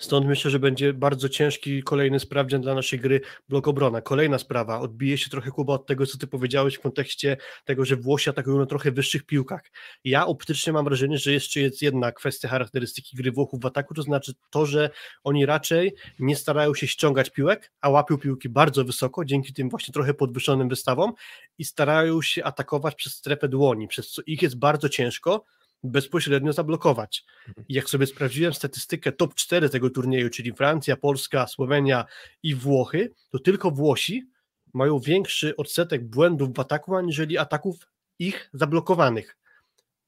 [0.00, 4.00] Stąd myślę, że będzie bardzo ciężki kolejny sprawdzian dla naszej gry blok obrona.
[4.00, 7.96] Kolejna sprawa, odbije się trochę Kuba od tego, co ty powiedziałeś w kontekście tego, że
[7.96, 9.62] Włosi atakują na trochę wyższych piłkach.
[10.04, 14.02] Ja optycznie mam wrażenie, że jeszcze jest jedna kwestia charakterystyki gry Włochów w ataku, to
[14.02, 14.90] znaczy to, że
[15.24, 19.94] oni raczej nie starają się ściągać piłek, a łapią piłki bardzo wysoko, dzięki tym właśnie
[19.94, 21.12] trochę podwyższonym wystawom
[21.58, 25.44] i starają się atakować przez strefę dłoni, przez co ich jest bardzo ciężko,
[25.84, 27.24] bezpośrednio zablokować.
[27.48, 27.66] Mhm.
[27.68, 32.04] I jak sobie sprawdziłem statystykę top 4 tego turnieju, czyli Francja, Polska, Słowenia
[32.42, 34.30] i Włochy, to tylko Włosi
[34.74, 39.36] mają większy odsetek błędów w ataku, aniżeli ataków ich zablokowanych.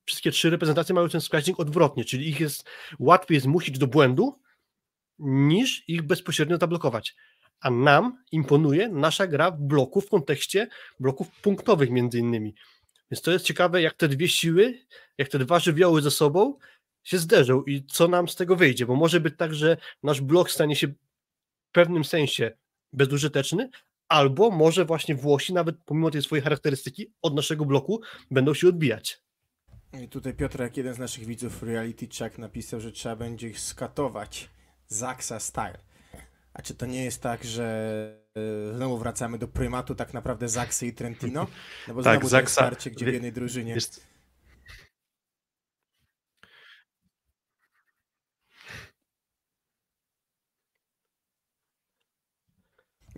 [0.04, 4.40] wszystkie trzy reprezentacje mają ten wskaźnik odwrotnie, czyli ich jest łatwiej zmusić do błędu,
[5.18, 7.16] niż ich bezpośrednio zablokować.
[7.60, 10.68] A nam imponuje nasza gra w bloku w kontekście
[11.00, 12.54] bloków punktowych między innymi.
[13.10, 14.78] Więc to jest ciekawe, jak te dwie siły,
[15.18, 16.58] jak te dwa żywioły ze sobą
[17.04, 20.50] się zderzą i co nam z tego wyjdzie, bo może być tak, że nasz blok
[20.50, 20.94] stanie się w
[21.72, 22.50] pewnym sensie
[22.92, 23.70] bezużyteczny,
[24.08, 28.00] albo może właśnie Włosi, nawet pomimo tej swojej charakterystyki, od naszego bloku
[28.30, 29.22] będą się odbijać.
[30.02, 33.60] I tutaj Piotr, jak jeden z naszych widzów Reality Check napisał, że trzeba będzie ich
[33.60, 34.48] skatować.
[34.86, 35.78] Zaksa style.
[36.58, 37.64] A czy to nie jest tak, że
[38.72, 41.46] e, znowu wracamy do prymatu tak naprawdę Zaksy i Trentino?
[41.88, 43.74] No bo Tak, znowu to jest Zaksa- starcie, gdzie w jednej drużynie...
[43.74, 43.84] Wiesz,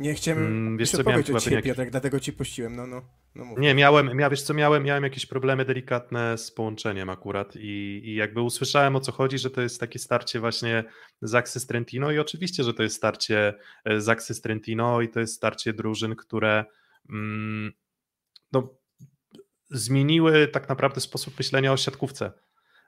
[0.01, 3.03] Nie chciałem Mm, wiesz co, miałem od ciebie, jakiś- Piotrek, dlatego ci puściłem, no, no.
[3.35, 3.59] no mów.
[3.59, 8.15] Nie, miałem, mia, wiesz co, miałem, miałem jakieś problemy delikatne z połączeniem akurat i, i
[8.15, 10.85] jakby usłyszałem o co chodzi, że to jest takie starcie właśnie
[11.23, 15.73] Zaksy Trentino i oczywiście, że to jest starcie e, Zaksy Trentino i to jest starcie
[15.73, 16.65] drużyn, które
[17.11, 17.73] mm,
[18.53, 18.75] no,
[19.71, 22.33] zmieniły tak naprawdę sposób myślenia o siatkówce.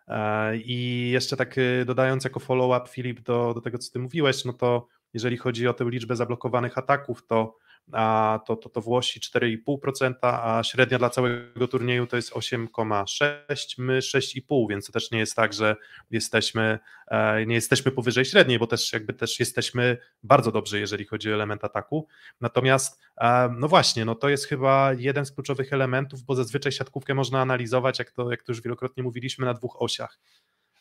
[0.08, 4.44] E, I jeszcze tak e, dodając jako follow-up Filip do, do tego, co ty mówiłeś,
[4.44, 7.56] no to jeżeli chodzi o tę liczbę zablokowanych ataków, to
[7.92, 13.98] a to, to, to Włosi 4,5%, a średnia dla całego turnieju to jest 8,6%, my
[14.00, 15.76] 6,5%, więc to też nie jest tak, że
[16.10, 21.30] jesteśmy, e, nie jesteśmy powyżej średniej, bo też jakby też jesteśmy bardzo dobrzy, jeżeli chodzi
[21.30, 22.06] o element ataku.
[22.40, 27.14] Natomiast e, no właśnie, no to jest chyba jeden z kluczowych elementów, bo zazwyczaj siatkówkę
[27.14, 30.18] można analizować, jak to, jak to już wielokrotnie mówiliśmy, na dwóch osiach.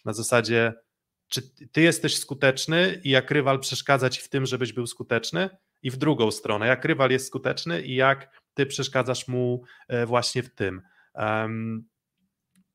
[0.05, 0.73] Na zasadzie,
[1.31, 5.49] czy ty jesteś skuteczny i jak rywal przeszkadza ci w tym, żebyś był skuteczny,
[5.83, 10.43] i w drugą stronę, jak rywal jest skuteczny i jak ty przeszkadzasz mu e, właśnie
[10.43, 10.81] w tym.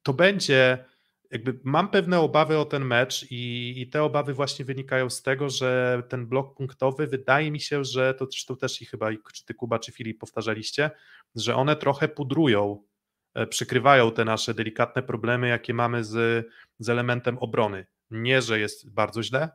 [0.03, 0.85] To będzie,
[1.31, 5.51] jakby mam pewne obawy o ten mecz i, i, te obawy właśnie wynikają z tego,
[5.51, 9.55] że ten blok punktowy wydaje mi się, że to zresztą też i chyba czy ty
[9.55, 10.91] Kuba czy Filip powtarzaliście,
[11.35, 12.85] że one trochę pudrują,
[13.35, 16.47] e, przykrywają te nasze delikatne problemy, jakie mamy z,
[16.79, 17.87] z elementem obrony.
[18.11, 19.51] Nie, że jest bardzo źle,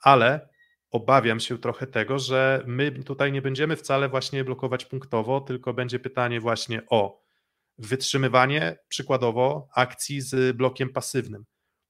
[0.00, 0.48] ale
[0.90, 5.98] obawiam się trochę tego, że my tutaj nie będziemy wcale właśnie blokować punktowo, tylko będzie
[5.98, 7.22] pytanie właśnie o
[7.78, 11.44] wytrzymywanie przykładowo akcji z blokiem pasywnym.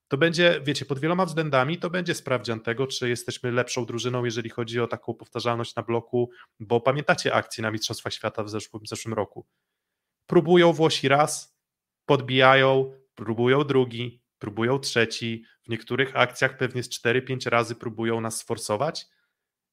[0.09, 4.51] To będzie, wiecie, pod wieloma względami to będzie sprawdzian tego, czy jesteśmy lepszą drużyną, jeżeli
[4.51, 8.89] chodzi o taką powtarzalność na bloku, bo pamiętacie akcję na Mistrzostwach Świata w zeszłym, w
[8.89, 9.47] zeszłym roku.
[10.27, 11.59] Próbują Włosi raz,
[12.07, 19.07] podbijają, próbują drugi, próbują trzeci, w niektórych akcjach pewnie z 4-5 razy próbują nas sforsować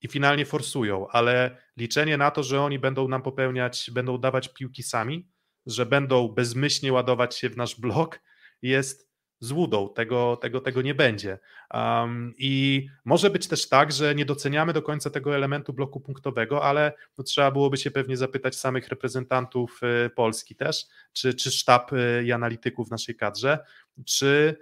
[0.01, 4.83] i finalnie forsują, ale liczenie na to, że oni będą nam popełniać, będą dawać piłki
[4.83, 5.27] sami,
[5.65, 8.19] że będą bezmyślnie ładować się w nasz blok,
[8.61, 11.39] jest złudą, tego, tego, tego nie będzie.
[11.73, 16.63] Um, I może być też tak, że nie doceniamy do końca tego elementu bloku punktowego,
[16.63, 21.93] ale no, trzeba byłoby się pewnie zapytać samych reprezentantów y, Polski też, czy, czy sztab
[21.93, 23.59] y, i analityków w naszej kadrze,
[24.05, 24.57] czy,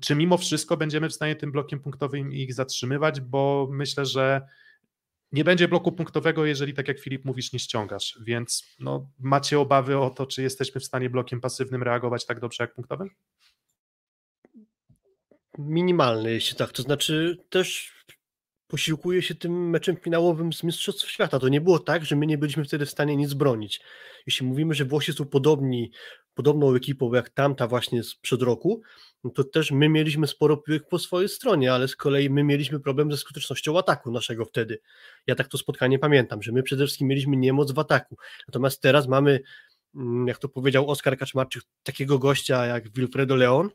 [0.00, 4.46] czy mimo wszystko będziemy w stanie tym blokiem punktowym ich zatrzymywać, bo myślę, że
[5.32, 9.98] nie będzie bloku punktowego, jeżeli tak jak Filip mówisz, nie ściągasz, więc no, macie obawy
[9.98, 13.10] o to, czy jesteśmy w stanie blokiem pasywnym reagować tak dobrze jak punktowym?
[15.58, 16.72] Minimalny, jeśli tak.
[16.72, 17.94] To znaczy też
[18.66, 21.38] posiłkuje się tym meczem finałowym z Mistrzostw Świata.
[21.38, 23.80] To nie było tak, że my nie byliśmy wtedy w stanie nic bronić.
[24.26, 25.90] Jeśli mówimy, że Włosi są podobni,
[26.34, 28.82] podobną ekipą jak tamta właśnie sprzed roku,
[29.24, 32.80] no to też my mieliśmy sporo piłek po swojej stronie, ale z kolei my mieliśmy
[32.80, 34.80] problem ze skutecznością ataku naszego wtedy.
[35.26, 38.16] Ja tak to spotkanie pamiętam, że my przede wszystkim mieliśmy niemoc w ataku.
[38.48, 39.40] Natomiast teraz mamy,
[39.94, 43.70] mm, jak to powiedział Oskar Kaczmarczyk, takiego gościa jak Wilfredo Leon,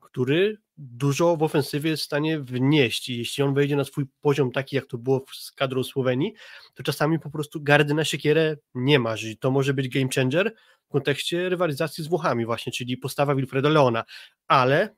[0.00, 4.52] który dużo w ofensywie jest w stanie wnieść i jeśli on wejdzie na swój poziom
[4.52, 6.34] taki, jak to było z kadrą Słowenii,
[6.74, 10.54] to czasami po prostu gardy na siekierę nie ma, że to może być game changer
[10.92, 14.04] w kontekście rywalizacji z Włochami właśnie, czyli postawa Wilfredo Leona,
[14.48, 14.96] ale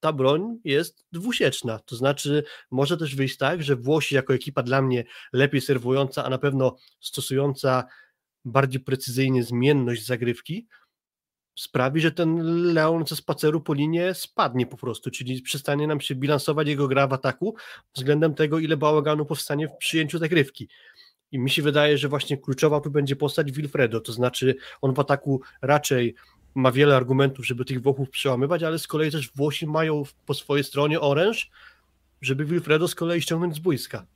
[0.00, 4.82] ta broń jest dwusieczna, to znaczy może też wyjść tak, że Włosi jako ekipa dla
[4.82, 7.84] mnie lepiej serwująca, a na pewno stosująca
[8.44, 10.66] bardziej precyzyjnie zmienność zagrywki,
[11.58, 12.36] sprawi, że ten
[12.72, 17.06] Leon ze spaceru po linie spadnie po prostu, czyli przestanie nam się bilansować jego gra
[17.06, 17.54] w ataku
[17.94, 20.68] względem tego, ile bałaganu powstanie w przyjęciu zagrywki.
[21.32, 25.00] I mi się wydaje, że właśnie kluczowa tu będzie postać Wilfredo, to znaczy on w
[25.00, 26.14] ataku raczej
[26.54, 30.64] ma wiele argumentów, żeby tych Włochów przełamywać, ale z kolei też Włosi mają po swojej
[30.64, 31.50] stronie oręż,
[32.20, 34.06] żeby Wilfredo z kolei ściągnąć z boiska.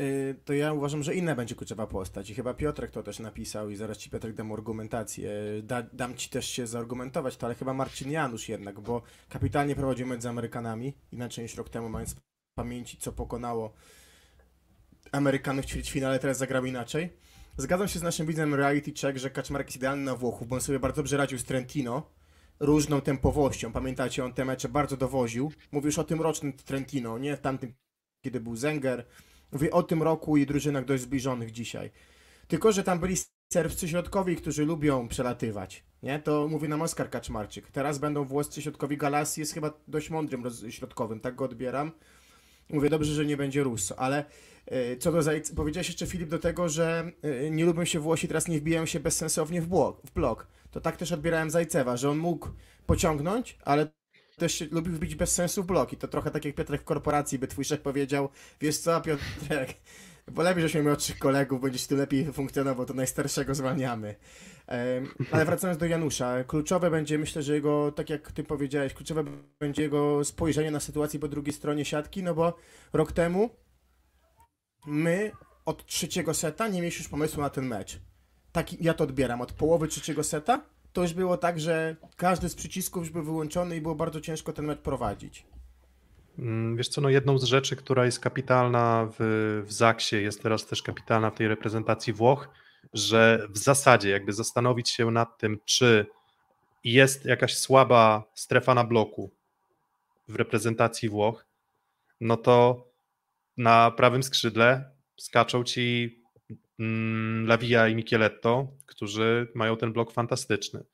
[0.00, 3.70] Y, to ja uważam, że inna będzie kluczowa postać i chyba Piotrek to też napisał
[3.70, 5.30] i zaraz ci Piotrek dam argumentację.
[5.62, 10.06] Da, dam ci też się zaargumentować to, ale chyba Marcin Janusz jednak, bo kapitalnie prowadził
[10.06, 12.16] między Amerykanami, inaczej niż rok temu, mając
[12.54, 13.72] pamięci, co pokonało
[15.12, 17.10] Amerykanów w ćwierćfinale, teraz zagrał inaczej.
[17.56, 20.60] Zgadzam się z naszym widzem Reality Check, że Kaczmarek jest idealny na Włochów, bo on
[20.60, 22.10] sobie bardzo dobrze radził z Trentino,
[22.60, 23.72] różną tempowością.
[23.72, 25.52] Pamiętacie, on te mecze bardzo dowoził.
[25.72, 27.74] Mówię już o tym rocznym Trentino, nie tamtym,
[28.22, 29.06] kiedy był Zenger,
[29.54, 31.90] Mówię o tym roku i drużynach dość zbliżonych dzisiaj.
[32.48, 33.16] Tylko, że tam byli
[33.52, 35.84] serbscy środkowi, którzy lubią przelatywać.
[36.02, 36.18] Nie?
[36.18, 37.70] To mówi nam Oskar Kaczmarczyk.
[37.70, 41.92] Teraz będą włoscy środkowi Galasji, jest chyba dość mądrym środkowym, tak go odbieram.
[42.70, 44.24] Mówię, dobrze, że nie będzie Russo, ale
[44.72, 45.52] y, co do Zajc...
[45.52, 47.12] powiedziałeś jeszcze Filip do tego, że
[47.46, 50.46] y, nie lubią się Włosi, teraz nie wbijają się bezsensownie w blok, w blok.
[50.70, 52.48] To tak też odbierałem Zajcewa, że on mógł
[52.86, 53.90] pociągnąć, ale
[54.36, 55.96] też lubił wbić bez sensu w bloki.
[55.96, 58.28] To trochę tak jak Piotrek w korporacji, by twój szef powiedział,
[58.60, 59.74] wiesz co Piotrek,
[60.32, 64.14] bo lepiej, żeśmy mieli młodszych kolegów, będziesz tu lepiej funkcjonował, to najstarszego zwalniamy.
[65.32, 69.24] Ale wracając do Janusza, kluczowe będzie, myślę, że jego, tak jak ty powiedziałeś, kluczowe
[69.58, 72.56] będzie jego spojrzenie na sytuację po drugiej stronie siatki, no bo
[72.92, 73.50] rok temu
[74.86, 75.30] my
[75.64, 78.00] od trzeciego seta nie mieliśmy już pomysłu na ten mecz.
[78.52, 80.60] Tak ja to odbieram, od połowy trzeciego seta
[80.92, 84.52] to już było tak, że każdy z przycisków już był wyłączony i było bardzo ciężko
[84.52, 85.46] ten mecz prowadzić.
[86.38, 90.66] Mm, wiesz co, no jedną z rzeczy, która jest kapitalna w, w Zaksie, jest teraz
[90.66, 92.48] też kapitalna w tej reprezentacji Włoch,
[92.92, 96.06] że w zasadzie jakby zastanowić się nad tym, czy
[96.84, 99.30] jest jakaś słaba strefa na bloku
[100.28, 101.46] w reprezentacji Włoch,
[102.20, 102.86] no to
[103.56, 106.24] na prawym skrzydle skaczą ci
[106.78, 110.84] Mm, Lavia i Micheletto, którzy mają ten blok fantastyczny.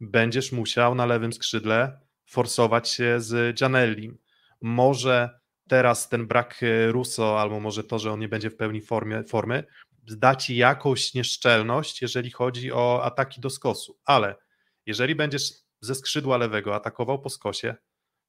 [0.00, 4.18] Będziesz musiał na lewym skrzydle forsować się z Gianellim.
[4.60, 8.80] Może teraz ten brak e, Russo, albo może to, że on nie będzie w pełni
[8.80, 9.64] formie, formy,
[10.02, 13.98] da ci jakąś nieszczelność, jeżeli chodzi o ataki do skosu.
[14.04, 14.36] Ale
[14.86, 17.74] jeżeli będziesz ze skrzydła lewego atakował po skosie,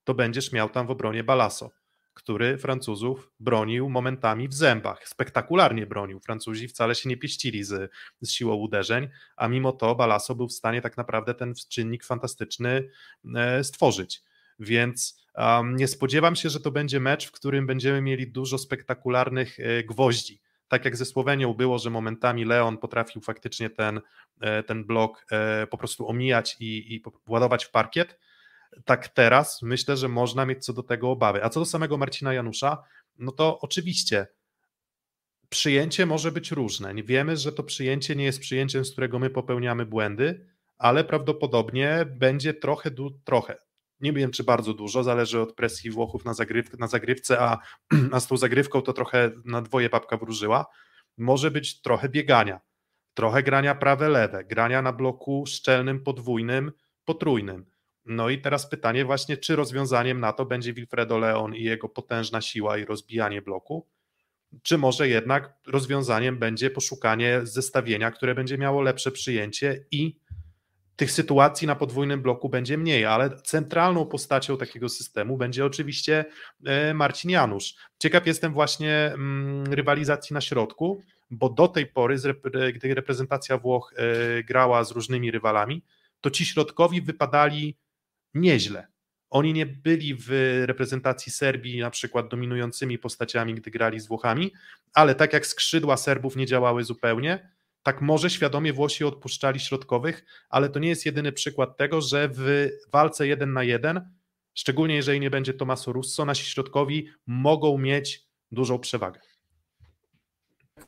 [0.04, 1.72] to będziesz miał tam w obronie Balaso
[2.14, 5.08] który Francuzów bronił momentami w zębach.
[5.08, 6.20] Spektakularnie bronił.
[6.20, 10.54] Francuzi wcale się nie pieścili z, z siłą uderzeń, a mimo to Balaso był w
[10.54, 12.90] stanie tak naprawdę ten czynnik fantastyczny
[13.36, 14.24] e, stworzyć.
[14.62, 19.60] Więc um, nie spodziewam się, że to będzie mecz, w którym będziemy mieli dużo spektakularnych
[19.60, 20.42] e, gwoździ.
[20.68, 24.02] Tak jak ze Słowenią było, że momentami Leon potrafił faktycznie ten,
[24.42, 25.26] e, ten blok
[25.70, 28.20] po prostu omijać i, i ładować w parkiet
[28.86, 31.44] tak teraz myślę, że można mieć co do tego obawy.
[31.44, 32.84] A co do samego Marcina Janusza,
[33.18, 34.28] no to oczywiście
[35.50, 36.94] przyjęcie może być różne.
[36.96, 40.48] Wiemy, że to przyjęcie nie jest przyjęciem, z którego my popełniamy błędy,
[40.78, 42.92] ale prawdopodobnie będzie trochę,
[43.24, 43.58] trochę.
[44.02, 47.58] Nie wiem, czy bardzo dużo, zależy od presji Włochów na, zagryw, na zagrywce, a,
[48.12, 50.66] a z tą zagrywką to trochę na dwoje babka wróżyła.
[51.18, 52.60] Może być trochę biegania,
[53.14, 56.72] trochę grania prawe-lewe, grania na bloku szczelnym, podwójnym,
[57.06, 57.66] potrójnym.
[58.06, 62.42] No i teraz pytanie właśnie, czy rozwiązaniem na to będzie Wilfredo Leon i jego potężna
[62.42, 63.88] siła i rozbijanie bloku,
[64.64, 70.20] czy może jednak rozwiązaniem będzie poszukanie zestawienia, które będzie miało lepsze przyjęcie i
[71.02, 76.26] tych sytuacji na podwójnym bloku będzie mniej, ale centralną postacią takiego systemu będzie oczywiście
[76.66, 77.76] e, Marcin Janusz.
[78.00, 82.16] Ciekaw jestem właśnie mm, rywalizacji na środku, bo do tej pory,
[82.74, 85.84] gdy reprezentacja Włoch e, grała z różnymi rywalami,
[86.22, 87.78] to ci środkowi wypadali
[88.34, 88.88] nieźle.
[89.30, 90.30] Oni nie byli w
[90.66, 94.54] reprezentacji Serbii na przykład dominującymi postaciami, gdy grali z Włochami,
[94.94, 97.52] ale tak jak skrzydła Serbów nie działały zupełnie,
[97.84, 102.70] tak może świadomie Włosi odpuszczali środkowych, ale to nie jest jedyny przykład tego, że w
[102.92, 104.14] walce jeden na jeden,
[104.54, 109.20] szczególnie jeżeli nie będzie Tomaso Russo, nasi środkowi mogą mieć dużą przewagę.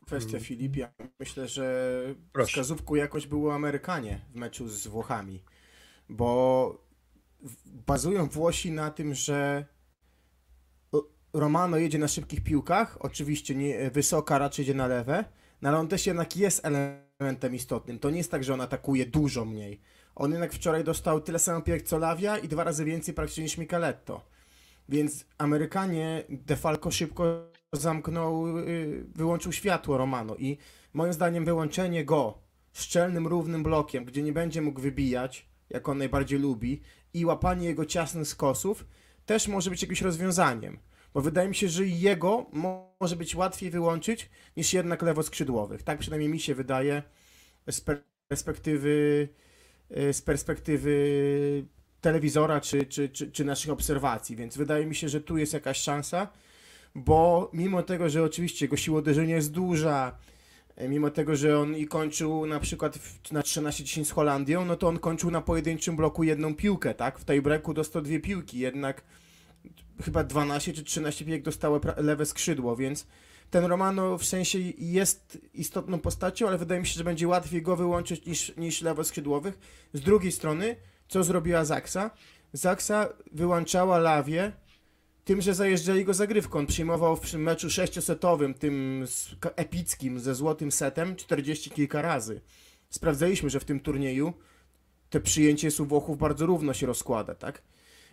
[0.05, 0.43] Kwestia mm.
[0.43, 2.49] Filip, ja myślę, że Proszę.
[2.49, 5.43] wskazówką jakoś było Amerykanie w meczu z Włochami,
[6.09, 6.85] bo
[7.65, 9.65] bazują Włosi na tym, że
[11.33, 15.25] Romano jedzie na szybkich piłkach, oczywiście nie, wysoka raczej idzie na lewe,
[15.63, 17.99] no ale on też jednak jest elementem istotnym.
[17.99, 19.81] To nie jest tak, że on atakuje dużo mniej.
[20.15, 23.57] On jednak wczoraj dostał tyle samo piłek co Lawia i dwa razy więcej praktycznie niż
[23.57, 24.21] Micheletto.
[24.89, 30.57] Więc Amerykanie Defalco szybko zamknął, y, wyłączył światło Romano i
[30.93, 32.37] moim zdaniem wyłączenie go
[32.73, 36.81] szczelnym, równym blokiem, gdzie nie będzie mógł wybijać, jak on najbardziej lubi,
[37.13, 38.85] i łapanie jego ciasnych skosów
[39.25, 40.79] też może być jakimś rozwiązaniem.
[41.13, 42.45] Bo wydaje mi się, że jego
[42.99, 45.83] może być łatwiej wyłączyć niż jednak lewoskrzydłowych.
[45.83, 47.03] Tak przynajmniej mi się wydaje
[47.71, 47.81] z
[48.29, 49.27] perspektywy,
[49.89, 51.65] z perspektywy
[52.03, 54.35] telewizora czy, czy, czy, czy naszych obserwacji.
[54.35, 56.27] Więc wydaje mi się, że tu jest jakaś szansa.
[56.95, 60.17] bo mimo tego, że oczywiście jego siła uderzenia jest duża,
[60.75, 62.99] e, mimo tego, że on i kończył na przykład
[63.31, 67.19] na 13-10 z Holandią, no to on kończył na pojedynczym bloku jedną piłkę, tak?
[67.19, 69.01] W tej breaku dostał dwie piłki, jednak
[70.03, 73.07] chyba 12 czy 13 piłek dostało lewe skrzydło, więc
[73.49, 77.75] ten Romano w sensie jest istotną postacią, ale wydaje mi się, że będzie łatwiej go
[77.75, 79.59] wyłączyć niż, niż lewoskrzydłowych.
[79.93, 80.75] Z drugiej strony,
[81.07, 82.11] co zrobiła Zaksa?
[82.53, 84.51] Zaksa wyłączała Lawię
[85.25, 86.59] tym, że zajeżdżali go zagrywką.
[86.59, 89.05] On przyjmował w meczu sześciosetowym, tym
[89.55, 92.41] epickim, ze złotym setem, 40 kilka razy.
[92.89, 94.33] Sprawdzaliśmy, że w tym turnieju
[95.09, 97.61] te przyjęcie u Włochów bardzo równo się rozkłada, tak?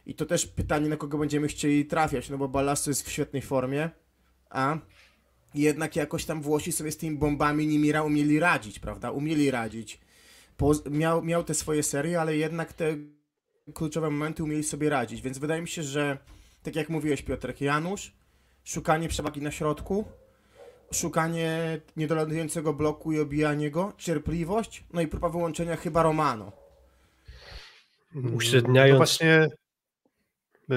[0.07, 3.43] I to też pytanie, na kogo będziemy chcieli trafiać, no bo Balasto jest w świetnej
[3.43, 3.91] formie,
[4.51, 4.79] a
[5.55, 9.11] jednak jakoś tam Włosi sobie z tymi bombami Nimira umieli radzić, prawda?
[9.11, 10.01] Umieli radzić.
[10.57, 12.97] Po, miał, miał te swoje serie, ale jednak te
[13.75, 16.19] kluczowe momenty umieli sobie radzić, więc wydaje mi się, że
[16.63, 18.13] tak jak mówiłeś Piotrek, Janusz,
[18.65, 20.05] szukanie przewagi na środku,
[20.93, 26.53] szukanie niedolatującego bloku i obijanie go, cierpliwość, no i próba wyłączenia chyba Romano.
[28.35, 28.93] Uśredniając...
[28.93, 29.49] No właśnie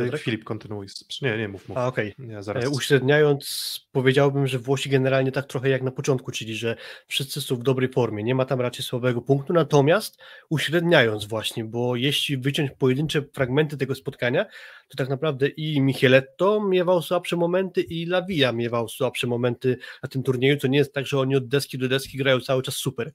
[0.01, 0.21] Piotrek?
[0.21, 0.87] Filip, kontynuuj.
[1.21, 1.77] Nie, nie mów, mów.
[1.77, 2.15] A, okej.
[2.23, 2.43] Okay.
[2.43, 2.65] zaraz...
[2.65, 6.75] E, uśredniając, powiedziałbym, że Włosi generalnie tak trochę jak na początku, czyli że
[7.07, 11.95] wszyscy są w dobrej formie, nie ma tam raczej słabego punktu, natomiast uśredniając właśnie, bo
[11.95, 14.45] jeśli wyciąć pojedyncze fragmenty tego spotkania,
[14.87, 20.23] to tak naprawdę i Micheletto miewał słabsze momenty i Lavia miewał słabsze momenty na tym
[20.23, 23.11] turnieju, to nie jest tak, że oni od deski do deski grają cały czas super.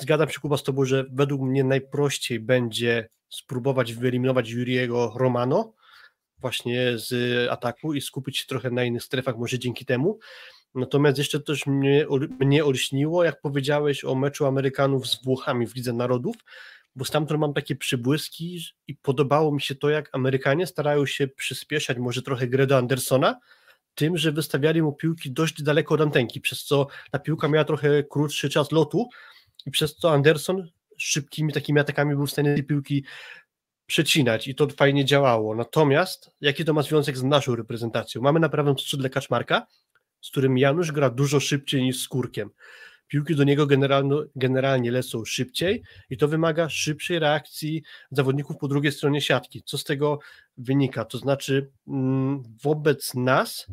[0.00, 5.74] Zgadzam się Kuba z Tobą, że według mnie najprościej będzie spróbować wyeliminować Juriego Romano,
[6.38, 7.12] właśnie z
[7.50, 10.18] ataku i skupić się trochę na innych strefach, może dzięki temu.
[10.74, 12.06] Natomiast jeszcze też mnie,
[12.40, 16.36] mnie olśniło, jak powiedziałeś o meczu Amerykanów z Włochami w Lidze Narodów,
[16.96, 21.98] bo stamtąd mam takie przybłyski i podobało mi się to, jak Amerykanie starają się przyspieszać
[21.98, 23.40] może trochę grę do Andersona,
[23.94, 28.04] tym, że wystawiali mu piłki dość daleko od antenki, przez co ta piłka miała trochę
[28.04, 29.08] krótszy czas lotu
[29.66, 33.04] i przez co Anderson szybkimi takimi atakami był w stanie tej piłki
[33.86, 35.54] przecinać i to fajnie działało.
[35.54, 38.22] Natomiast jaki to ma związek z naszą reprezentacją?
[38.22, 39.66] Mamy na prawym skrzydle Kaczmarka,
[40.20, 42.50] z którym Janusz gra dużo szybciej niż z Kurkiem.
[43.08, 43.66] Piłki do niego
[44.36, 49.62] generalnie lecą szybciej i to wymaga szybszej reakcji zawodników po drugiej stronie siatki.
[49.62, 50.18] Co z tego
[50.56, 51.04] wynika?
[51.04, 53.66] To znaczy mm, wobec nas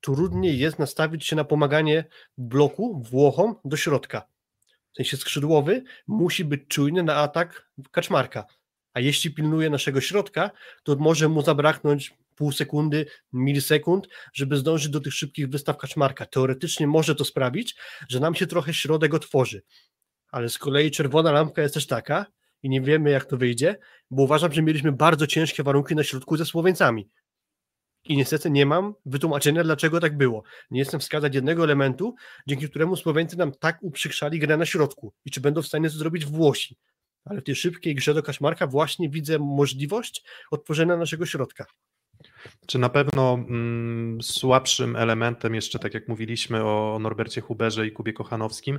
[0.00, 2.04] trudniej jest nastawić się na pomaganie
[2.38, 4.31] bloku Włochom do środka
[4.92, 8.44] w sensie skrzydłowy, musi być czujny na atak Kaczmarka.
[8.94, 10.50] A jeśli pilnuje naszego środka,
[10.82, 16.26] to może mu zabraknąć pół sekundy, milisekund, żeby zdążyć do tych szybkich wystaw Kaczmarka.
[16.26, 17.76] Teoretycznie może to sprawić,
[18.08, 19.62] że nam się trochę środek otworzy.
[20.28, 22.26] Ale z kolei czerwona lampka jest też taka,
[22.62, 23.78] i nie wiemy jak to wyjdzie,
[24.10, 27.08] bo uważam, że mieliśmy bardzo ciężkie warunki na środku ze Słoweńcami.
[28.04, 30.42] I niestety nie mam wytłumaczenia, dlaczego tak było.
[30.70, 32.14] Nie jestem wskazać jednego elementu,
[32.46, 35.96] dzięki któremu Słoweńcy nam tak uprzykrzali grę na środku i czy będą w stanie to
[35.96, 36.76] zrobić Włosi.
[37.24, 41.66] Ale w tej szybkiej grze do Kaszmarka właśnie widzę możliwość otworzenia naszego środka.
[42.66, 48.12] Czy na pewno mm, słabszym elementem, jeszcze tak jak mówiliśmy o Norbercie Huberze i Kubie
[48.12, 48.78] Kochanowskim,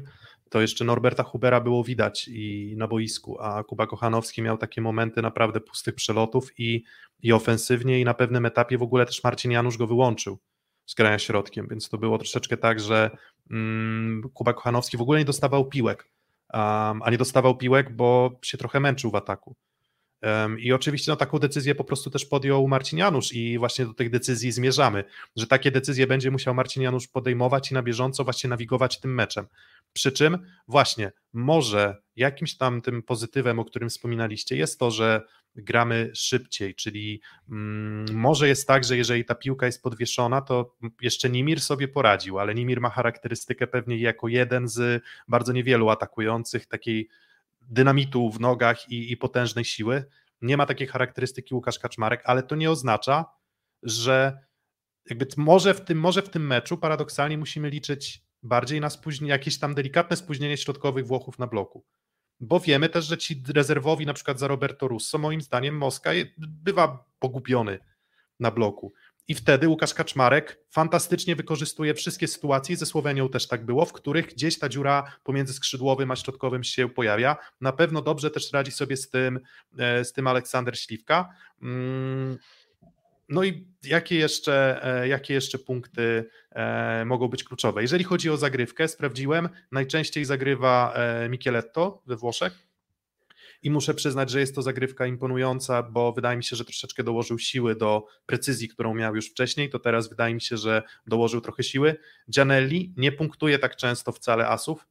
[0.50, 5.22] to jeszcze Norberta Hubera było widać i na boisku, a Kuba Kochanowski miał takie momenty
[5.22, 6.84] naprawdę pustych przelotów i,
[7.22, 10.40] i ofensywnie i na pewnym etapie w ogóle też Marcin Janusz go wyłączył
[10.86, 13.18] z grania środkiem, więc to było troszeczkę tak, że
[13.52, 16.12] mm, Kuba Kochanowski w ogóle nie dostawał piłek,
[16.54, 19.56] um, a nie dostawał piłek, bo się trochę męczył w ataku.
[20.60, 24.10] I oczywiście no, taką decyzję po prostu też podjął Marcin Janusz i właśnie do tych
[24.10, 25.04] decyzji zmierzamy,
[25.36, 29.48] że takie decyzje będzie musiał Marcin Janusz podejmować i na bieżąco właśnie nawigować tym meczem.
[29.94, 35.22] Przy czym właśnie może jakimś tam tym pozytywem, o którym wspominaliście, jest to, że
[35.56, 41.30] gramy szybciej, czyli mm, może jest tak, że jeżeli ta piłka jest podwieszona, to jeszcze
[41.30, 47.10] Nimir sobie poradził, ale Nimir ma charakterystykę pewnie jako jeden z bardzo niewielu atakujących takiej
[47.70, 50.06] dynamitu w nogach i, i potężnej siły.
[50.42, 53.26] Nie ma takiej charakterystyki Łukasz Kaczmarek, ale to nie oznacza,
[53.84, 54.40] że
[55.10, 59.60] jakby może w tym, może w tym meczu paradoksalnie musimy liczyć bardziej na spóźnienie, jakieś
[59.60, 61.86] tam delikatne spóźnienie środkowych Włochów na bloku.
[62.40, 67.06] Bo wiemy też, że ci rezerwowi, na przykład za Roberto Russo, moim zdaniem Moska bywa
[67.20, 67.80] pogubiony
[68.40, 68.94] na bloku.
[69.28, 74.28] I wtedy Łukasz Kaczmarek fantastycznie wykorzystuje wszystkie sytuacje, ze Słowenią też tak było, w których
[74.28, 77.38] gdzieś ta dziura pomiędzy skrzydłowym a środkowym się pojawia.
[77.62, 79.40] Na pewno dobrze też radzi sobie z tym,
[79.78, 81.30] e, z tym Aleksander Śliwka.
[81.62, 82.38] Mm,
[83.30, 87.82] no i jakie jeszcze, e, jakie jeszcze punkty e, mogą być kluczowe?
[87.82, 90.94] Jeżeli chodzi o zagrywkę, sprawdziłem, najczęściej zagrywa
[91.30, 92.73] Micheletto we Włoszech
[93.64, 97.40] i muszę przyznać, że jest to zagrywka imponująca, bo wydaje mi się, że troszeczkę dołożył
[97.40, 101.64] siły do precyzji, którą miał już wcześniej, to teraz wydaje mi się, że dołożył trochę
[101.64, 101.96] siły.
[102.32, 104.88] Gianelli nie punktuje tak często wcale asów,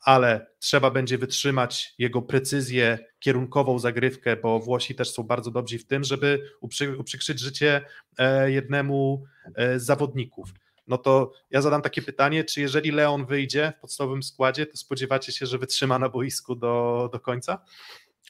[0.00, 5.86] ale trzeba będzie wytrzymać jego precyzję, kierunkową zagrywkę, bo Włosi też są bardzo dobrzy w
[5.86, 7.84] tym, żeby uprzy, uprzykrzyć życie
[8.18, 10.48] e, jednemu e, z zawodników.
[10.86, 15.32] No to ja zadam takie pytanie, czy jeżeli Leon wyjdzie w podstawowym składzie, to spodziewacie
[15.32, 17.64] się, że wytrzyma na boisku do, do końca?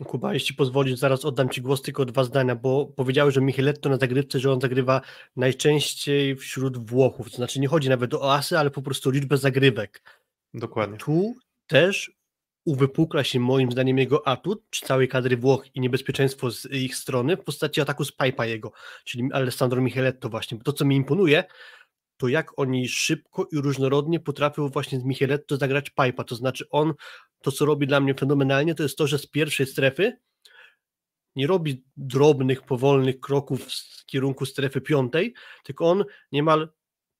[0.05, 3.97] Kuba, jeśli pozwolisz, zaraz oddam Ci głos, tylko dwa zdania, bo powiedziałeś, że Micheletto na
[3.97, 5.01] zagrywce, że on zagrywa
[5.37, 10.03] najczęściej wśród Włochów, to znaczy nie chodzi nawet o asy, ale po prostu liczbę zagrywek.
[10.55, 10.99] Dokładnie.
[10.99, 11.35] Tu
[11.67, 12.17] też
[12.65, 17.37] uwypukla się moim zdaniem jego atut przy całej kadry Włoch i niebezpieczeństwo z ich strony
[17.37, 18.73] w postaci ataku z pipa jego,
[19.05, 20.59] czyli Alessandro Micheletto właśnie.
[20.59, 21.45] To, co mi imponuje,
[22.17, 26.95] to jak oni szybko i różnorodnie potrafią właśnie z Micheletto zagrać pipa, to znaczy on,
[27.47, 30.19] to co robi dla mnie fenomenalnie, to jest to, że z pierwszej strefy
[31.37, 35.35] nie robi drobnych, powolnych kroków w kierunku strefy piątej,
[35.65, 36.69] tylko on niemal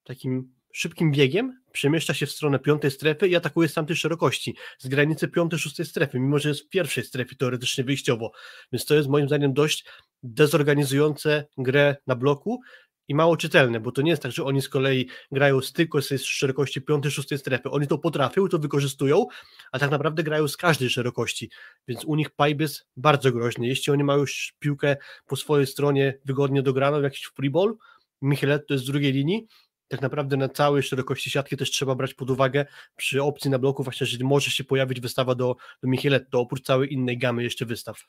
[0.05, 4.89] takim szybkim biegiem przemieszcza się w stronę piątej strefy i atakuje z tamtej szerokości, z
[4.89, 8.33] granicy piątej, szóstej strefy, mimo że jest w pierwszej strefie teoretycznie wyjściowo.
[8.73, 9.85] Więc to jest moim zdaniem dość
[10.23, 12.61] dezorganizujące grę na bloku
[13.09, 16.23] i mało czytelne, bo to nie jest tak, że oni z kolei grają tylko z
[16.23, 17.71] szerokości piątej, szóstej strefy.
[17.71, 19.27] Oni to potrafią, to wykorzystują,
[19.73, 21.51] a tak naprawdę grają z każdej szerokości,
[21.89, 23.67] więc u nich pipe jest bardzo groźny.
[23.67, 24.97] Jeśli oni mają już piłkę
[25.27, 27.77] po swojej stronie wygodnie dograną, jakiś free ball,
[28.23, 29.47] Michelet to jest z drugiej linii,
[29.89, 33.83] tak naprawdę na całej szerokości siatki też trzeba brać pod uwagę przy opcji na bloku
[33.83, 38.05] właśnie, że może się pojawić wystawa do, do Micheletto, oprócz całej innej gamy jeszcze wystaw.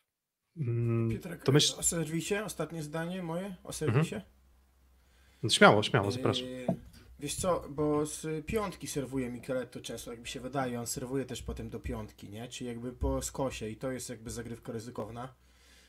[0.57, 1.73] Mm, Piotrek, to myśl...
[1.79, 4.15] o serwisie, ostatnie zdanie moje o serwisie.
[4.15, 4.36] Mhm.
[5.49, 6.47] Śmiało, śmiało, zapraszam.
[6.47, 6.65] Yy,
[7.19, 11.43] wiesz co, bo z piątki serwuje Micheletto często, jak mi się wydaje, on serwuje też
[11.43, 12.47] potem do piątki, nie?
[12.47, 15.33] Czyli jakby po skosie i to jest jakby zagrywka ryzykowna.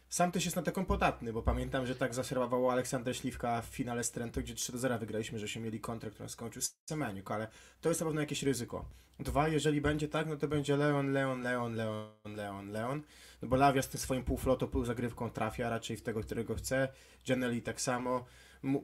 [0.09, 4.05] Sam też jest na taką podatny, bo pamiętam, że tak zaserwował Aleksander Śliwka w finale
[4.05, 7.30] z Trento, gdzie 3 do 0 wygraliśmy, że się mieli kontrakt, który skończył z Semeniuk,
[7.30, 7.49] ale
[7.80, 8.84] to jest na pewno jakieś ryzyko.
[9.18, 13.03] Dwa, jeżeli będzie tak, no to będzie Leon, Leon, Leon, Leon, Leon, Leon,
[13.42, 16.88] no bo Lavia z tym swoim półflotą, pół zagrywką trafia raczej w tego, którego chce,
[17.24, 18.24] Gianelli tak samo,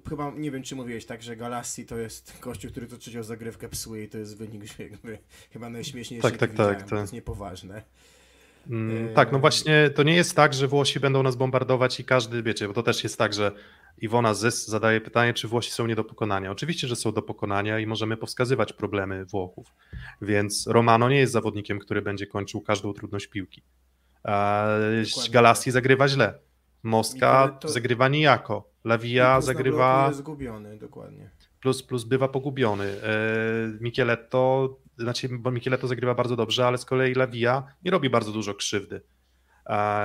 [0.08, 3.68] chyba nie wiem, czy mówiłeś tak, że Galassi to jest gościu, który to trzecią zagrywkę
[3.68, 5.18] psuje i to jest wynik, że jakby
[5.50, 6.88] chyba najśmieszniejszy, tak, tak, tak, tak.
[6.88, 7.82] to jest niepoważne.
[8.70, 12.42] Mm, tak, no właśnie to nie jest tak, że Włosi będą nas bombardować i każdy,
[12.42, 13.52] wiecie, bo to też jest tak, że
[13.98, 16.50] Iwona Zys zadaje pytanie, czy Włosi są nie do pokonania.
[16.50, 19.66] Oczywiście, że są do pokonania i możemy powskazywać problemy Włochów.
[20.22, 23.62] Więc Romano nie jest zawodnikiem, który będzie kończył każdą trudność piłki.
[25.30, 26.38] Galassi zagrywa źle.
[26.82, 27.68] Moska to...
[27.68, 28.73] zagrywa nijako.
[28.84, 30.04] Lawia zagrywa.
[30.06, 31.30] Jest zgubiony, dokładnie.
[31.60, 32.84] Plus, plus bywa pogubiony.
[32.84, 33.16] E,
[33.80, 38.54] Micheletto, znaczy, bo Micheletto zagrywa bardzo dobrze, ale z kolei Lawia nie robi bardzo dużo
[38.54, 39.00] krzywdy,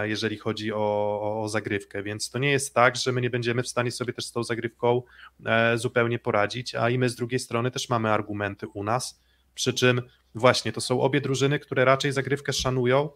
[0.04, 2.04] jeżeli chodzi o, o, zagrywkę.
[2.04, 4.44] Więc to nie jest tak, że my nie będziemy w stanie sobie też z tą
[4.44, 5.02] zagrywką
[5.46, 9.22] e, zupełnie poradzić, a i my z drugiej strony też mamy argumenty u nas.
[9.56, 10.02] Przy czym
[10.36, 13.10] właśnie to są obie drużyny, które raczej zagrywkę szanują,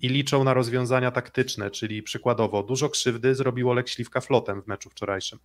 [0.00, 4.90] i liczą na rozwiązania taktyczne, czyli przykładowo dużo krzywdy zrobił Olek Śliwka flotem w meczu
[4.90, 5.38] wczorajszym.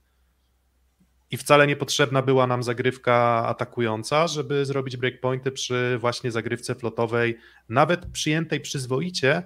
[1.32, 7.38] I wcale niepotrzebna była nam zagrywka atakująca, żeby zrobić breakpointy przy właśnie zagrywce flotowej,
[7.70, 9.43] nawet przyjętej przyzwoicie,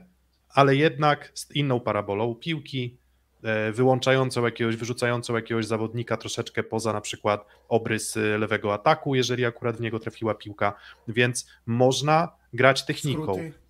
[0.49, 2.97] ale jednak z inną parabolą piłki,
[3.43, 9.77] e, wyłączającą jakiegoś, wyrzucającą jakiegoś zawodnika troszeczkę poza na przykład obrys lewego ataku, jeżeli akurat
[9.77, 10.73] w niego trafiła piłka,
[11.07, 13.23] więc można grać techniką.
[13.33, 13.66] Skróty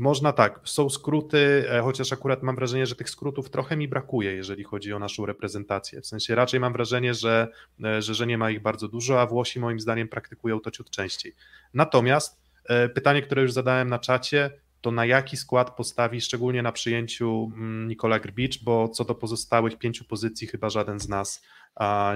[0.00, 4.32] można tak, są skróty, e, chociaż akurat mam wrażenie, że tych skrótów trochę mi brakuje,
[4.32, 6.00] jeżeli chodzi o naszą reprezentację.
[6.00, 7.48] W sensie raczej mam wrażenie, że,
[7.84, 10.90] e, że, że nie ma ich bardzo dużo, a Włosi moim zdaniem praktykują to ciut
[10.90, 11.34] częściej.
[11.74, 16.72] Natomiast e, pytanie, które już zadałem na czacie, to na jaki skład postawi, szczególnie na
[16.72, 21.42] przyjęciu mm, Nikola Grbicz, bo co do pozostałych pięciu pozycji chyba żaden z nas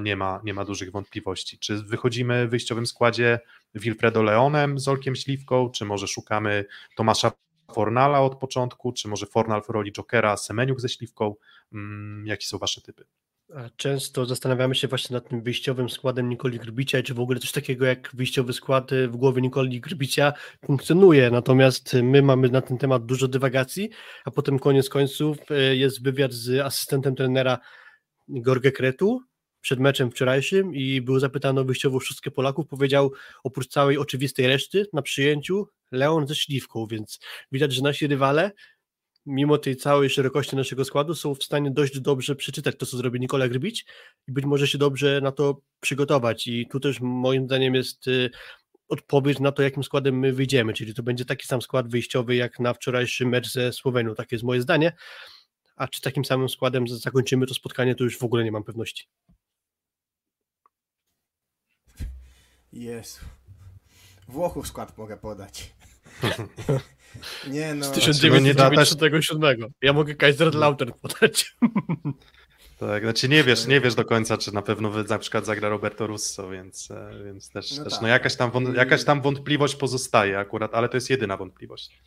[0.03, 1.59] nie ma, nie ma dużych wątpliwości.
[1.59, 3.41] Czy wychodzimy w wyjściowym składzie
[3.75, 6.65] Wilfredo Leonem z Olkiem Śliwką, czy może szukamy
[6.97, 7.33] Tomasza
[7.73, 11.35] Fornala od początku, czy może Fornal w roli Jokera, Semeniuk ze Śliwką?
[11.73, 13.05] Mm, jakie są wasze typy?
[13.77, 17.87] Często zastanawiamy się właśnie nad tym wyjściowym składem Nikoli Grbicia, czy w ogóle coś takiego
[17.87, 20.33] jak wyjściowy skład y, w głowie Nikoli Grbicia
[20.67, 21.31] funkcjonuje.
[21.31, 23.91] Natomiast my mamy na ten temat dużo dywagacji,
[24.25, 27.59] a potem koniec końców y, jest wywiad z asystentem trenera
[28.29, 29.21] Gorge Kretu,
[29.65, 33.13] przed meczem wczorajszym i był zapytany o wyjściową szóstkę Polaków, powiedział
[33.45, 37.19] oprócz całej oczywistej reszty na przyjęciu Leon ze Śliwką, więc
[37.53, 38.53] widać, że nasi rywale
[39.27, 43.21] mimo tej całej szerokości naszego składu są w stanie dość dobrze przeczytać to, co zrobi
[43.21, 43.87] Nikola Grbić
[44.29, 48.31] i być może się dobrze na to przygotować i tu też moim zdaniem jest y,
[48.89, 52.61] odpowiedź na to, jakim składem my wyjdziemy, czyli to będzie taki sam skład wyjściowy jak
[52.61, 54.93] na wczorajszy mecz ze Słowenią, takie jest moje zdanie,
[55.77, 59.05] a czy takim samym składem zakończymy to spotkanie, to już w ogóle nie mam pewności.
[62.75, 63.21] Jezu.
[64.29, 65.75] Włochów skład mogę podać.
[67.51, 67.85] nie no.
[67.85, 69.73] Z 1997.
[69.83, 71.45] Ja mogę Kaiserslautern podać.
[72.79, 76.07] Tak, znaczy nie wiesz, nie wiesz do końca, czy na pewno na przykład zagra Roberto
[76.07, 78.03] Russo, więc, e, więc też, no, też tak.
[78.03, 82.03] no jakaś, tam, jakaś tam wątpliwość pozostaje akurat, ale to jest jedyna wątpliwość.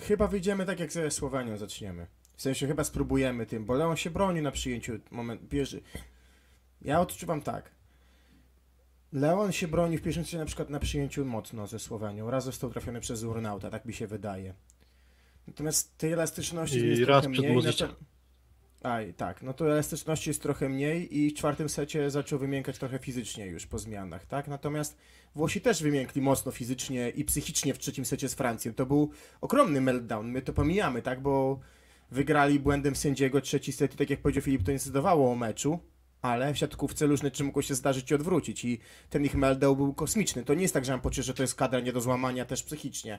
[0.00, 2.06] Chyba wyjdziemy tak jak ze Słowenią zaczniemy.
[2.36, 5.78] W sensie chyba spróbujemy tym, bo Leon się broni na przyjęciu moment bierze.
[6.82, 7.70] Ja odczuwam tak.
[9.12, 12.30] Leon się broni w pierwszym na przykład na przyjęciu mocno ze Słowenią.
[12.30, 14.54] Raz został trafiony przez Urnauta, tak mi się wydaje.
[15.46, 17.56] Natomiast tej elastyczności I jest raz trochę mniej.
[17.56, 17.88] No
[18.82, 22.98] Aj, tak, no to elastyczności jest trochę mniej i w czwartym secie zaczął wymiękać trochę
[22.98, 24.48] fizycznie już po zmianach, tak?
[24.48, 24.96] Natomiast
[25.34, 28.74] Włosi też wymiękli mocno fizycznie i psychicznie w trzecim secie z Francją.
[28.74, 31.20] To był ogromny meltdown, my to pomijamy, tak?
[31.22, 31.60] Bo
[32.10, 35.78] wygrali błędem sędziego trzeci set i tak jak powiedział Filip, to nie zdecydowało o meczu,
[36.22, 38.78] ale w siatkówce różne rzeczy mogło się zdarzyć i odwrócić i
[39.10, 40.44] ten ich meltdown był kosmiczny.
[40.44, 42.62] To nie jest tak, że mam poczucie, że to jest kadra nie do złamania też
[42.62, 43.18] psychicznie.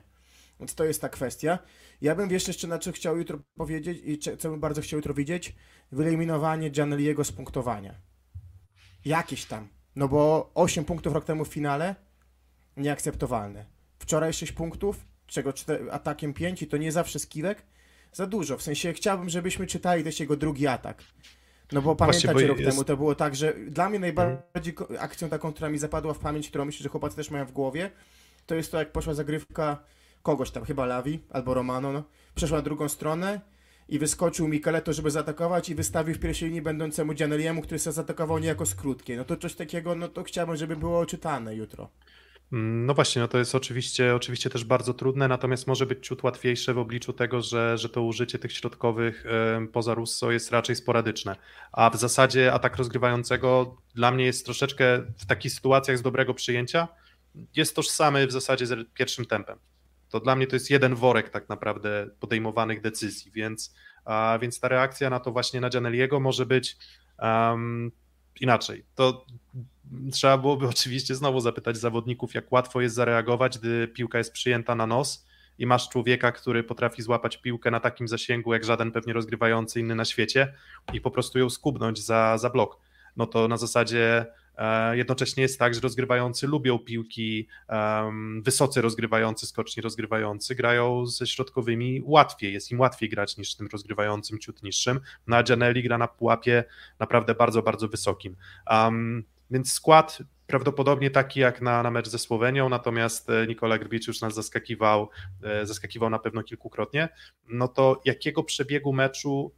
[0.60, 1.60] Więc to jest ta kwestia.
[2.02, 5.14] Ja bym wiesz jeszcze na co chciał jutro powiedzieć i co bym bardzo chciał jutro
[5.14, 5.56] widzieć,
[5.92, 7.96] wyeliminowanie Janeliego z punktowania.
[9.06, 9.70] Jakieś tam.
[9.96, 11.96] No bo 8 punktów rok temu w finale
[12.78, 13.66] nieakceptowalne.
[14.00, 17.64] Wczoraj 6 punktów, czego 4, atakiem 5 i to nie zawsze skillek.
[18.14, 18.58] Za dużo.
[18.58, 21.04] W sensie chciałbym, żebyśmy czytali też jego drugi atak.
[21.72, 22.72] No bo pamiętacie Właśnie, bo rok jest...
[22.72, 26.50] temu to było tak, że dla mnie najbardziej akcją taką, która mi zapadła w pamięć,
[26.50, 27.92] którą myślę, że chłopacy też mają w głowie,
[28.46, 29.78] to jest to, jak poszła zagrywka
[30.24, 32.04] kogoś tam, chyba Lawi albo Romano, no,
[32.36, 33.42] przeszła na drugą stronę
[33.90, 38.40] i wyskoczył Micheleto, żeby zaatakować i wystawił w pierwszej linii będącemu Gianelliemu, który się zaatakował
[38.40, 39.18] niejako z krótkiej.
[39.18, 41.90] No to coś takiego, no to chciałbym, żeby było czytane jutro.
[42.54, 46.24] Mm, no właśnie, no to jest oczywiście, oczywiście też bardzo trudne, natomiast może być ciut
[46.24, 49.26] łatwiejsze w obliczu tego, że, że to użycie tych środkowych
[49.74, 51.36] poza Russo jest raczej sporadyczne.
[51.72, 56.88] A w zasadzie atak rozgrywającego dla mnie jest troszeczkę w takich sytuacjach z dobrego przyjęcia,
[57.56, 59.60] jest tożsamy w zasadzie z pierwszym tempem
[60.12, 63.76] to dla mnie to jest jeden worek tak naprawdę podejmowanych decyzji, więc,
[64.06, 66.78] a, więc ta reakcja na to właśnie na Janeliego może być
[67.20, 67.92] um,
[68.40, 68.86] inaczej.
[68.96, 69.26] To
[70.12, 74.88] trzeba byłoby oczywiście znowu zapytać zawodników, jak łatwo jest zareagować, gdy piłka jest przyjęta na
[74.88, 75.26] nos
[75.60, 79.96] i masz człowieka, który potrafi złapać piłkę na takim zasięgu, jak żaden pewnie rozgrywający inny
[79.96, 80.54] na świecie
[80.94, 82.80] i po prostu ją skubnąć za, za blok.
[83.18, 84.26] No to na zasadzie
[84.92, 87.48] jednocześnie jest tak, że rozgrywający lubią piłki,
[88.42, 94.40] wysocy rozgrywający, skoczni rozgrywający grają ze środkowymi łatwiej, jest im łatwiej grać niż tym rozgrywającym
[94.40, 95.00] ciut niższym.
[95.28, 96.64] No a Gianelli gra na pułapie
[97.00, 98.36] naprawdę bardzo, bardzo wysokim.
[99.52, 104.22] Więc skład prawdopodobnie taki jak na, na mecz ze Słowenią, natomiast e, Nikola Grbicz już
[104.22, 105.10] nas zaskakiwał,
[105.44, 107.10] e, zaskakiwał na pewno kilkukrotnie.
[107.50, 109.54] No to jakiego przebiegu meczu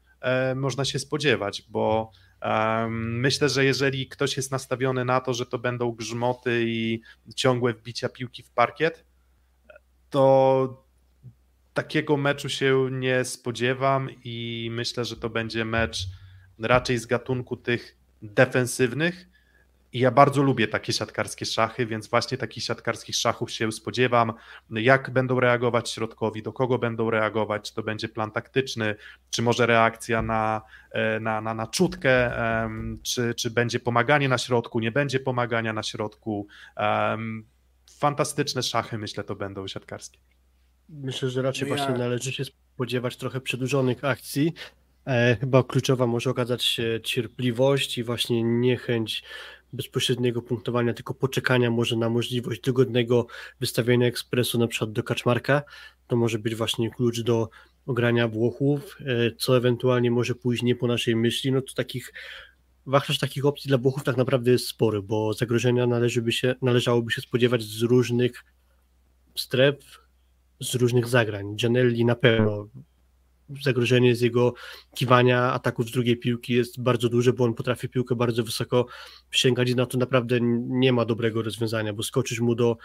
[0.56, 2.12] można się spodziewać, bo
[2.90, 7.02] Myślę, że jeżeli ktoś jest nastawiony na to, że to będą grzmoty i
[7.36, 9.06] ciągłe wbicia piłki w parkiet,
[10.10, 10.84] to
[11.74, 16.08] takiego meczu się nie spodziewam i myślę, że to będzie mecz
[16.60, 19.28] raczej z gatunku tych defensywnych,
[19.94, 24.34] i ja bardzo lubię takie siatkarskie szachy, więc właśnie takich siatkarskich szachów się spodziewam.
[24.70, 28.96] Jak będą reagować środkowi, do kogo będą reagować, czy to będzie plan taktyczny,
[29.30, 32.32] czy może reakcja na, e, na, na, na czutkę,
[33.04, 36.48] czy, czy będzie pomaganie na środku, nie będzie pomagania na środku.
[38.00, 40.20] Fantastyczne szachy, myślę, to będą siatkarskie.
[40.90, 41.84] Myślę, że raczej no ja...
[41.84, 44.54] właśnie należy się spodziewać trochę przedłużonych akcji.
[45.08, 49.24] E, chyba kluczowa może okazać się cierpliwość i właśnie niechęć
[49.74, 53.28] bezpośredniego punktowania, tylko poczekania może na możliwość dogodnego
[53.60, 55.64] wystawienia ekspresu na przykład do Kaczmarka,
[56.08, 57.50] to może być właśnie klucz do
[57.86, 62.14] ogrania Włochów, e, co ewentualnie może pójść nie po naszej myśli, no to takich
[62.86, 67.22] wachlarz takich opcji dla Włochów tak naprawdę jest spory, bo zagrożenia należy się, należałoby się
[67.22, 68.44] spodziewać z różnych
[69.36, 69.76] stref,
[70.60, 71.56] z różnych zagrań.
[71.56, 72.68] Gianelli na pewno
[73.64, 74.54] zagrożenie z jego
[74.96, 78.86] kiwania ataków z drugiej piłki jest bardzo duże, bo on potrafi piłkę bardzo wysoko
[79.32, 80.38] sięgać i na to naprawdę
[80.68, 82.78] nie ma dobrego rozwiązania, bo skoczysz mu do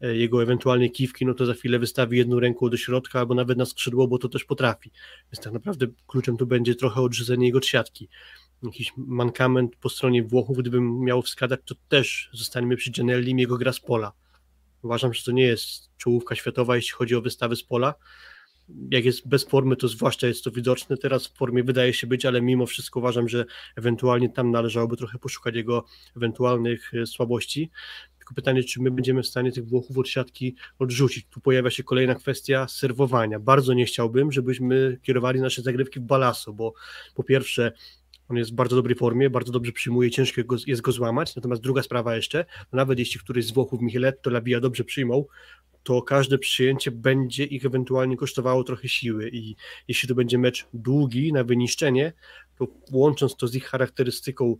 [0.00, 3.58] e, jego ewentualnej kiwki, no to za chwilę wystawi jedną ręką do środka albo nawet
[3.58, 4.90] na skrzydło, bo to też potrafi.
[5.32, 8.08] Więc tak naprawdę kluczem tu będzie trochę odrzucenie jego od siatki.
[8.62, 13.72] Jakiś mankament po stronie Włochów, gdybym miał wskazać, to też zostaniemy przy Gianelli jego gra
[13.72, 14.12] z pola.
[14.82, 17.94] Uważam, że to nie jest czołówka światowa, jeśli chodzi o wystawy z pola,
[18.90, 20.96] jak jest bez formy, to zwłaszcza jest to widoczne.
[20.96, 23.44] Teraz w formie wydaje się być, ale mimo wszystko uważam, że
[23.76, 25.84] ewentualnie tam należałoby trochę poszukać jego
[26.16, 27.70] ewentualnych e, słabości.
[28.18, 31.26] Tylko pytanie, czy my będziemy w stanie tych Włochów od siatki odrzucić.
[31.30, 33.38] Tu pojawia się kolejna kwestia serwowania.
[33.38, 36.72] Bardzo nie chciałbym, żebyśmy kierowali nasze zagrywki w balaso, bo
[37.14, 37.72] po pierwsze
[38.28, 41.36] on jest w bardzo dobrej formie, bardzo dobrze przyjmuje, ciężko jest go złamać.
[41.36, 45.24] Natomiast druga sprawa jeszcze, nawet jeśli któryś z Włochów Micheletto Labia dobrze przyjmą,
[45.82, 49.56] to każde przyjęcie będzie ich ewentualnie kosztowało trochę siły i
[49.88, 52.12] jeśli to będzie mecz długi na wyniszczenie,
[52.58, 54.56] to łącząc to z ich charakterystyką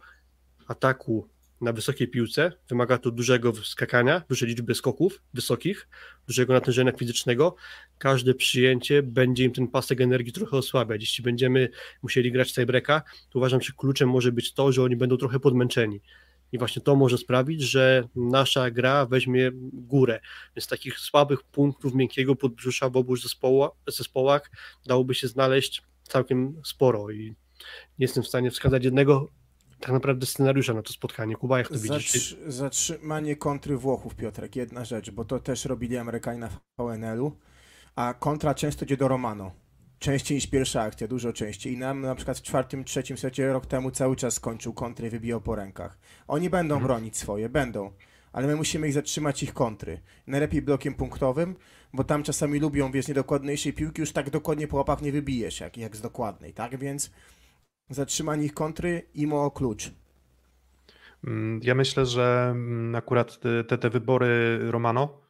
[0.66, 1.28] ataku
[1.60, 5.88] na wysokiej piłce, wymaga to dużego skakania, dużej liczby skoków wysokich,
[6.26, 7.56] dużego natężenia fizycznego.
[7.98, 11.00] Każde przyjęcie będzie im ten pasek energii trochę osłabiać.
[11.00, 11.68] Jeśli będziemy
[12.02, 16.00] musieli grać tiebreaka, to uważam, że kluczem może być to, że oni będą trochę podmęczeni.
[16.52, 20.20] I właśnie to może sprawić, że nasza gra weźmie górę.
[20.56, 23.14] Więc takich słabych punktów miękkiego podbrzusza w obu
[23.86, 24.50] zespołach,
[24.86, 27.10] dałoby się znaleźć całkiem sporo.
[27.10, 27.34] I
[27.98, 29.28] nie jestem w stanie wskazać jednego
[29.80, 31.36] tak naprawdę scenariusza na to spotkanie.
[31.36, 32.36] Kuba, jak to widzisz?
[32.46, 36.48] Zatrzymanie kontry Włochów, Piotrek, jedna rzecz, bo to też robili Amerykanie na
[36.78, 37.36] VNL-u,
[37.96, 39.52] a kontra często idzie do Romano.
[39.98, 41.72] Częściej niż pierwsza akcja, dużo częściej.
[41.72, 45.10] I nam na przykład w czwartym, trzecim secie rok temu cały czas skończył kontry i
[45.10, 45.98] wybijał po rękach.
[46.28, 46.86] Oni będą mhm.
[46.88, 47.92] bronić swoje, będą,
[48.32, 50.00] ale my musimy ich zatrzymać, ich kontry.
[50.26, 51.56] Najlepiej blokiem punktowym,
[51.92, 55.76] bo tam czasami lubią, wiesz, niedokładniejszej piłki, już tak dokładnie po łapach nie wybijesz, jak,
[55.76, 56.78] jak z dokładnej, tak?
[56.78, 57.10] Więc
[57.90, 59.90] zatrzymanie ich kontry i o klucz.
[61.24, 65.20] Mm, ja myślę, że mm, akurat te, te wybory Romano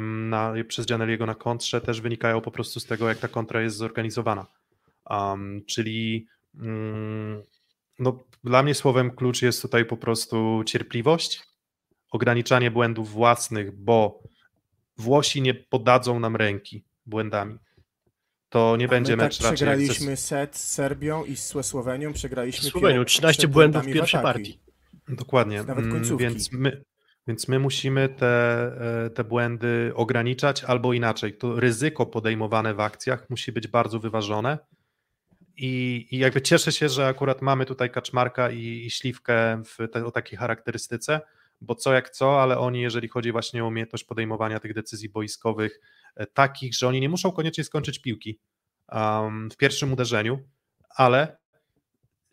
[0.00, 3.76] na, przez Gianelliego na kontrze też wynikają po prostu z tego, jak ta kontra jest
[3.76, 4.46] zorganizowana.
[5.10, 6.26] Um, czyli
[6.60, 7.42] um,
[7.98, 11.42] no, dla mnie słowem klucz jest tutaj po prostu cierpliwość,
[12.10, 14.22] ograniczanie błędów własnych, bo
[15.00, 17.58] Włosi nie podadzą nam ręki błędami
[18.50, 22.70] to nie A będzie my mecz tak przegraliśmy set z Serbią i z Słowenią, przegraliśmy
[22.70, 24.58] Słowenią, 13 błędów w pierwszej partii.
[25.08, 26.24] Dokładnie, nawet mm, końcówki.
[26.24, 26.84] Więc my,
[27.26, 28.26] więc my musimy te,
[29.06, 31.36] e, te błędy ograniczać albo inaczej.
[31.36, 34.58] To ryzyko podejmowane w akcjach musi być bardzo wyważone.
[35.56, 40.06] I, i jakby cieszę się, że akurat mamy tutaj Kaczmarka i, i Śliwkę w te,
[40.06, 41.20] o takiej charakterystyce,
[41.60, 45.80] bo co jak co, ale oni, jeżeli chodzi właśnie o umiejętność podejmowania tych decyzji boiskowych,
[46.34, 48.38] takich, że oni nie muszą koniecznie skończyć piłki
[48.92, 50.38] um, w pierwszym uderzeniu,
[50.96, 51.38] ale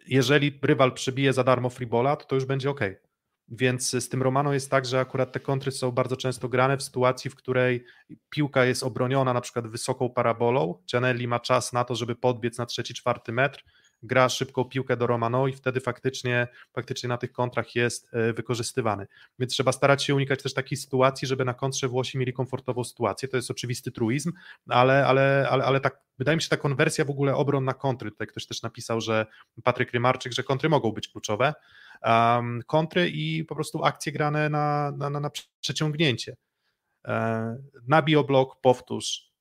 [0.08, 2.82] jeżeli rywal przybije za darmo freebola, to to już będzie ok.
[3.50, 6.84] Więc z tym Romano jest tak, że akurat te kontry są bardzo często grane w
[6.84, 7.86] sytuacji, w której
[8.30, 12.66] piłka jest obroniona na przykład wysoką parabolą, Cianelli ma czas na to, żeby podbiec na
[12.66, 13.64] trzeci, czwarty metr,
[14.04, 19.08] gra szybką piłkę do Romano i wtedy faktycznie, faktycznie na tych kontrach jest e, wykorzystywany.
[19.40, 23.28] Więc trzeba starać się unikać też takiej sytuacji, żeby na kontrze Włosi mieli komfortową sytuację.
[23.30, 24.32] To jest oczywisty truizm,
[24.70, 28.12] ale, ale, ale, ale tak, wydaje mi się ta konwersja w ogóle obron na kontry.
[28.12, 29.26] Tutaj ktoś też napisał, że
[29.64, 31.54] Patryk Rymarczyk, że kontry mogą być kluczowe.
[32.04, 35.30] Um, kontry i po prostu akcje grane na, na, na, na
[35.60, 36.36] przeciągnięcie.
[37.08, 37.58] E,
[37.88, 39.32] nabij o blok, powtórz,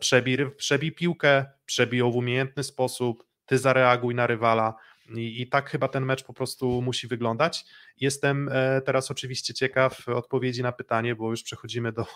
[0.00, 4.74] przebij, przebij piłkę, przebij ją w umiejętny sposób, ty zareaguj na rywala.
[5.14, 7.64] I, I, tak chyba ten mecz po prostu musi wyglądać.
[8.00, 12.06] Jestem e, teraz oczywiście ciekaw odpowiedzi na pytanie, bo już przechodzimy do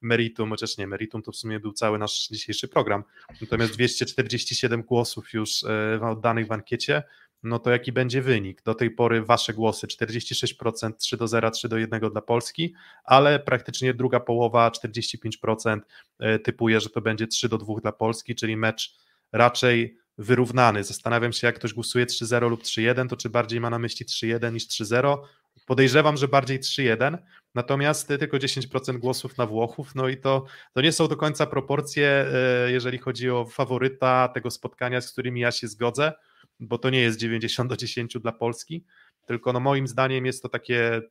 [0.00, 3.04] meritum, chociaż nie, meritum to w sumie był cały nasz dzisiejszy program.
[3.40, 7.02] Natomiast 247 głosów już e, oddanych w ankiecie,
[7.42, 8.62] no to jaki będzie wynik?
[8.62, 12.74] Do tej pory wasze głosy 46%, 3 do 0, 3 do 1 dla Polski,
[13.04, 15.80] ale praktycznie druga połowa, 45%
[16.18, 18.94] e, typuje, że to będzie 3 do 2 dla Polski, czyli mecz
[19.32, 20.84] raczej wyrównany.
[20.84, 24.52] Zastanawiam się, jak ktoś głosuje 3-0 lub 3-1, to czy bardziej ma na myśli 3-1
[24.52, 25.18] niż 3-0?
[25.66, 27.18] Podejrzewam, że bardziej 3-1,
[27.54, 32.06] natomiast tylko 10% głosów na Włochów, no i to, to nie są do końca proporcje,
[32.06, 36.12] e, jeżeli chodzi o faworyta tego spotkania, z którymi ja się zgodzę,
[36.60, 38.84] bo to nie jest 90 do 10 dla Polski,
[39.26, 41.02] tylko no moim zdaniem jest to takie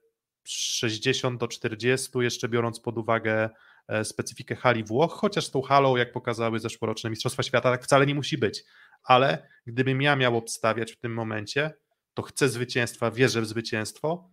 [0.43, 3.49] 60 do 40, jeszcze biorąc pod uwagę
[4.03, 8.37] specyfikę hali Włoch, chociaż tą halą, jak pokazały zeszłoroczne Mistrzostwa Świata, tak wcale nie musi
[8.37, 8.63] być
[9.07, 11.73] ale gdybym ja miał obstawiać w tym momencie,
[12.13, 14.31] to chcę zwycięstwa, wierzę w zwycięstwo.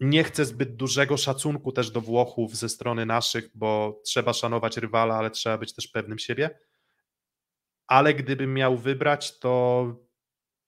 [0.00, 5.14] Nie chcę zbyt dużego szacunku też do Włochów ze strony naszych, bo trzeba szanować rywala,
[5.14, 6.58] ale trzeba być też pewnym siebie.
[7.86, 9.86] Ale gdybym miał wybrać, to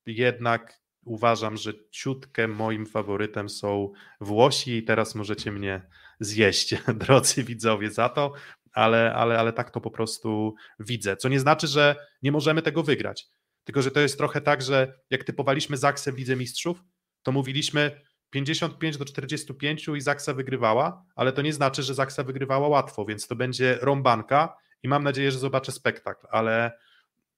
[0.07, 5.89] jednak uważam, że ciutkę moim faworytem są Włosi i teraz możecie mnie
[6.21, 6.75] zjeść,
[7.05, 8.33] drodzy widzowie, za to,
[8.73, 11.17] ale, ale, ale tak to po prostu widzę.
[11.17, 13.27] Co nie znaczy, że nie możemy tego wygrać.
[13.65, 16.83] Tylko, że to jest trochę tak, że jak typowaliśmy Zaksę w Lidze Mistrzów,
[17.23, 22.69] to mówiliśmy 55 do 45 i Zaksa wygrywała, ale to nie znaczy, że Zaksa wygrywała
[22.69, 26.73] łatwo, więc to będzie rąbanka i mam nadzieję, że zobaczę spektakl, ale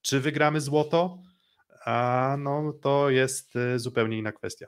[0.03, 1.19] czy wygramy złoto?
[1.85, 4.67] A no to jest y, zupełnie inna kwestia.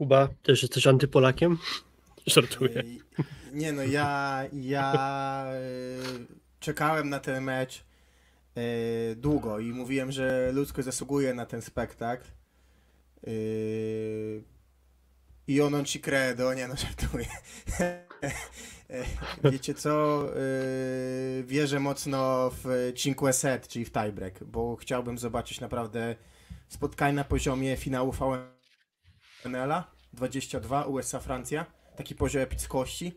[0.00, 1.58] Kuba, też jesteś antypolakiem?
[2.26, 2.84] Żartuję.
[3.52, 5.46] Nie no, ja, ja
[6.60, 7.84] czekałem na ten mecz
[9.16, 12.24] długo i mówiłem, że ludzko zasługuje na ten spektakl.
[15.46, 17.26] I ono ci credo, nie no, żartuję.
[19.52, 20.24] Wiecie co,
[21.44, 26.16] wierzę mocno w cinque set, czyli w tiebreak, bo chciałbym zobaczyć naprawdę
[26.68, 28.12] spotkanie na poziomie finału
[29.44, 33.12] VNL-a 22 USA-Francja, taki poziom epickości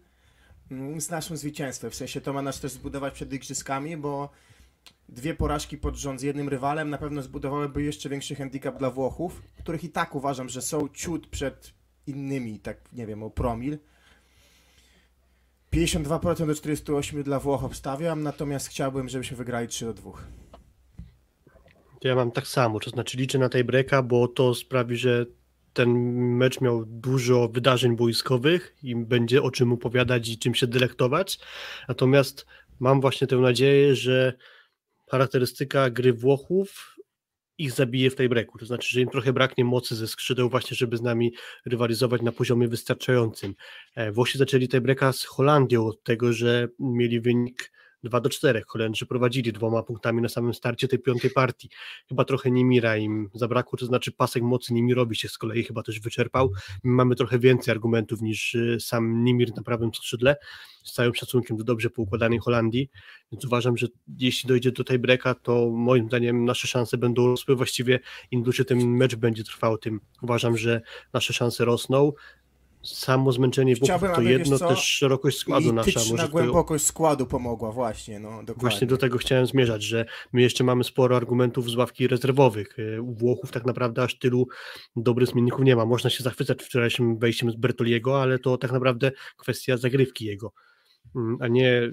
[0.71, 4.29] mm, z naszym zwycięstwem, w sensie to ma nas też zbudować przed igrzyskami, bo
[5.09, 9.41] dwie porażki pod rząd z jednym rywalem na pewno zbudowałyby jeszcze większy handicap dla Włochów,
[9.59, 11.73] których i tak uważam, że są ciut przed
[12.07, 13.77] innymi, tak nie wiem, o promil.
[15.73, 20.11] 52% do 48% dla Włoch obstawiam, natomiast chciałbym, żebyśmy wygrali 3 do 2.
[22.03, 25.25] Ja mam tak samo, to znaczy liczę na tej breka, bo to sprawi, że
[25.73, 25.89] ten
[26.37, 31.39] mecz miał dużo wydarzeń boiskowych i będzie o czym opowiadać i czym się delektować.
[31.87, 32.45] Natomiast
[32.79, 34.33] mam właśnie tę nadzieję, że
[35.09, 36.95] charakterystyka gry Włochów
[37.57, 38.57] ich zabije w tej breku.
[38.57, 41.33] To znaczy, że im trochę braknie mocy ze skrzydeł właśnie, żeby z nami
[41.65, 43.55] rywalizować na poziomie wystarczającym.
[43.95, 47.71] E, Włosi zaczęli tej breka z Holandią od tego, że mieli wynik
[48.03, 48.63] 2 do 4.
[48.67, 51.69] Holendrzy prowadzili dwoma punktami na samym starcie tej piątej partii.
[52.09, 55.99] Chyba trochę Nimira im zabrakło, to znaczy pasek mocy Nimirowi się z kolei chyba też
[55.99, 56.51] wyczerpał.
[56.83, 60.35] My mamy trochę więcej argumentów niż y, sam Nimir na prawym skrzydle,
[60.83, 62.89] z całym szacunkiem do dobrze poukładanej Holandii,
[63.31, 63.87] więc uważam, że
[64.19, 67.55] jeśli dojdzie do tej breka, to moim zdaniem nasze szanse będą rosły.
[67.55, 67.99] Właściwie
[68.31, 70.81] im dłużej ten mecz będzie trwał, tym uważam, że
[71.13, 72.11] nasze szanse rosną
[72.83, 75.99] samo zmęczenie Włochów to jedno, też szerokość składu I nasza.
[76.11, 76.87] Może głębokość to...
[76.87, 78.61] składu pomogła właśnie, no dokładnie.
[78.61, 82.79] Właśnie do tego chciałem zmierzać, że my jeszcze mamy sporo argumentów z ławki rezerwowych.
[82.79, 84.47] E, u Włochów tak naprawdę aż tylu
[84.95, 85.85] dobrych zmienników nie ma.
[85.85, 90.53] Można się zachwycać wczorajszym wejściem z Bertoliego, ale to tak naprawdę kwestia zagrywki jego,
[91.15, 91.91] mm, a nie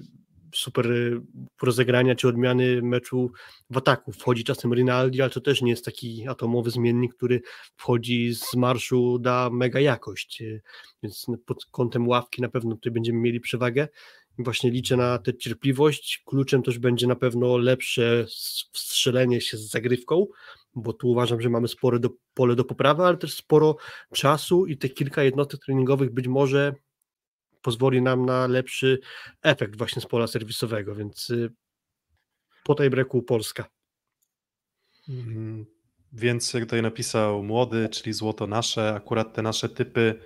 [0.55, 1.21] super y,
[1.63, 3.33] rozegrania czy odmiany meczu
[3.71, 4.13] w ataku.
[4.13, 7.41] Wchodzi czasem Rinaldi, ale to też nie jest taki atomowy zmiennik, który
[7.77, 10.43] wchodzi z marszu, da mega jakość.
[10.43, 10.63] Y,
[11.03, 13.89] więc pod kątem ławki na pewno tutaj będziemy mieli przewagę.
[14.39, 16.23] Właśnie liczę na tę cierpliwość.
[16.27, 18.27] Kluczem też będzie na pewno lepsze
[18.73, 20.27] wstrzelenie się z zagrywką,
[20.75, 23.77] bo tu uważam, że mamy spore do, pole do poprawy, ale też sporo
[24.15, 26.75] czasu i te kilka jednostek treningowych być może
[27.63, 28.99] pozwoli nam na lepszy
[29.43, 31.53] efekt właśnie z pola serwisowego, więc y,
[32.65, 33.69] po tej breku Polska.
[35.09, 35.67] Mhm.
[36.13, 40.21] Więc jak tutaj napisał młody, czyli złoto nasze, akurat te nasze typy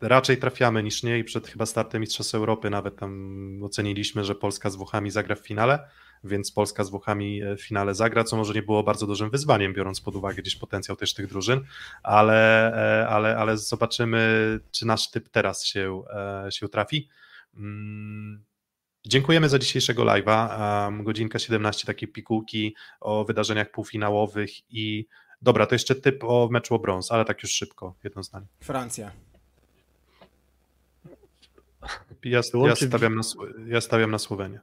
[0.00, 4.70] raczej trafiamy niż nie i przed chyba startem Mistrzostw Europy nawet tam oceniliśmy, że Polska
[4.70, 5.88] z Włochami zagra w finale
[6.24, 9.72] więc Polska z Włochami e, w finale zagra, co może nie było bardzo dużym wyzwaniem,
[9.72, 11.60] biorąc pod uwagę gdzieś potencjał też tych drużyn,
[12.02, 12.72] ale,
[13.02, 16.02] e, ale, ale zobaczymy, czy nasz typ teraz się,
[16.46, 17.08] e, się trafi.
[17.56, 18.44] Mm,
[19.06, 21.02] dziękujemy za dzisiejszego live'a.
[21.02, 25.06] Godzinka 17 takiej pikułki o wydarzeniach półfinałowych i
[25.42, 28.46] dobra, to jeszcze typ o meczu o brąz, ale tak już szybko, jedno zdanie.
[28.60, 29.10] Francja.
[32.24, 33.22] Ja, ja, stawiam, na,
[33.66, 34.60] ja stawiam na Słowenię.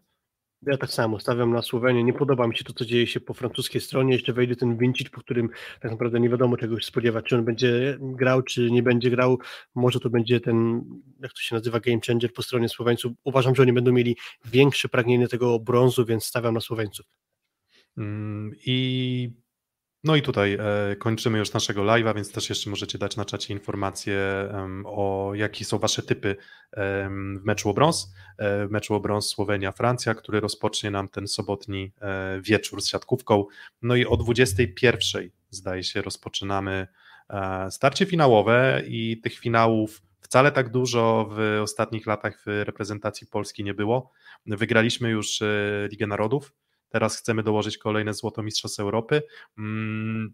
[0.65, 2.03] Ja tak samo, stawiam na Słowenię.
[2.03, 4.13] Nie podoba mi się to, co dzieje się po francuskiej stronie.
[4.13, 5.49] Jeszcze wejdzie ten Vincic, po którym
[5.81, 9.39] tak naprawdę nie wiadomo czego się spodziewać, czy on będzie grał, czy nie będzie grał.
[9.75, 10.83] Może to będzie ten,
[11.19, 13.13] jak to się nazywa, game changer po stronie Słoweńców.
[13.23, 17.05] Uważam, że oni będą mieli większe pragnienie tego brązu, więc stawiam na Słoweńców.
[17.97, 19.29] Mm, I
[20.03, 23.53] no i tutaj e, kończymy już naszego live'a, więc też jeszcze możecie dać na czacie
[23.53, 24.19] informacje
[24.85, 26.35] o jakie są wasze typy
[26.77, 28.13] w meczu o brąz.
[28.37, 33.45] E, w meczu o brąz Słowenia-Francja, który rozpocznie nam ten sobotni e, wieczór z siatkówką.
[33.81, 36.87] No i o 21 zdaje się rozpoczynamy
[37.69, 43.73] starcie finałowe i tych finałów wcale tak dużo w ostatnich latach w reprezentacji Polski nie
[43.73, 44.11] było.
[44.45, 45.39] Wygraliśmy już
[45.91, 46.53] Ligę Narodów,
[46.91, 49.21] Teraz chcemy dołożyć kolejne złoto Mistrzostw Europy.
[49.57, 50.33] Mm,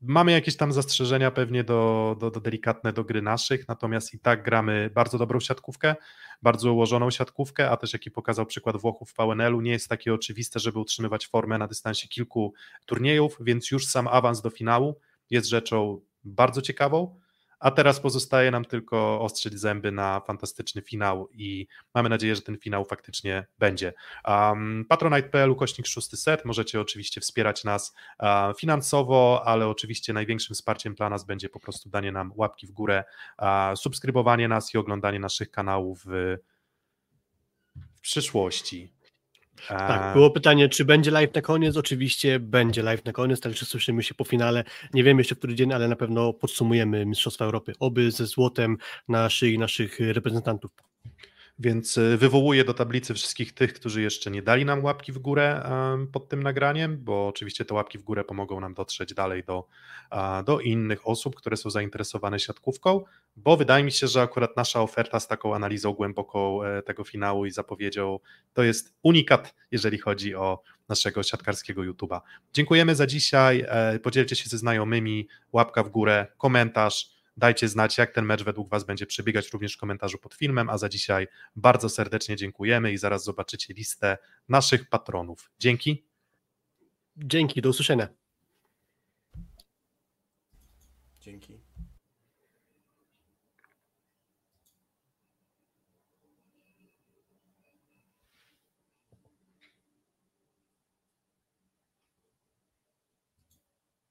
[0.00, 4.42] mamy jakieś tam zastrzeżenia pewnie do, do, do, delikatne do gry naszych, natomiast i tak
[4.42, 5.96] gramy bardzo dobrą siatkówkę,
[6.42, 10.60] bardzo ułożoną siatkówkę, a też jaki pokazał przykład Włochów w PNL-u, nie jest takie oczywiste,
[10.60, 12.54] żeby utrzymywać formę na dystansie kilku
[12.86, 15.00] turniejów, więc już sam awans do finału
[15.30, 17.18] jest rzeczą bardzo ciekawą
[17.60, 22.58] a teraz pozostaje nam tylko ostrzyć zęby na fantastyczny finał i mamy nadzieję, że ten
[22.58, 23.92] finał faktycznie będzie.
[24.28, 28.28] Um, Patronite.pl ukośnik szósty set, możecie oczywiście wspierać nas uh,
[28.58, 33.04] finansowo, ale oczywiście największym wsparciem dla nas będzie po prostu danie nam łapki w górę,
[33.38, 36.36] uh, subskrybowanie nas i oglądanie naszych kanałów w,
[37.96, 38.97] w przyszłości.
[39.68, 41.76] Tak, było pytanie, czy będzie live na koniec?
[41.76, 44.64] Oczywiście będzie live na koniec, także słyszymy się po finale.
[44.94, 48.76] Nie wiem jeszcze w który dzień, ale na pewno podsumujemy Mistrzostwa Europy, oby ze złotem
[49.08, 50.87] na szyi naszych reprezentantów.
[51.58, 55.70] Więc y, wywołuję do tablicy wszystkich tych, którzy jeszcze nie dali nam łapki w górę
[56.12, 59.66] pod tym nagraniem, bo oczywiście te łapki w górę pomogą nam dotrzeć dalej do,
[60.44, 63.04] do innych osób, które są zainteresowane siatkówką,
[63.36, 67.46] bo wydaje mi się, że akurat nasza oferta z taką analizą głęboką e, tego finału
[67.46, 68.18] i zapowiedzią
[68.52, 72.20] to jest unikat, jeżeli chodzi o naszego siatkarskiego YouTube'a.
[72.52, 73.64] Dziękujemy za dzisiaj.
[73.68, 78.68] E, podzielcie się ze znajomymi, łapka w górę, komentarz Dajcie znać, jak ten mecz według
[78.68, 82.98] Was będzie przebiegać również w komentarzu pod filmem, a za dzisiaj bardzo serdecznie dziękujemy i
[82.98, 85.50] zaraz zobaczycie listę naszych patronów.
[85.58, 86.06] Dzięki.
[87.16, 88.08] Dzięki, do usłyszenia.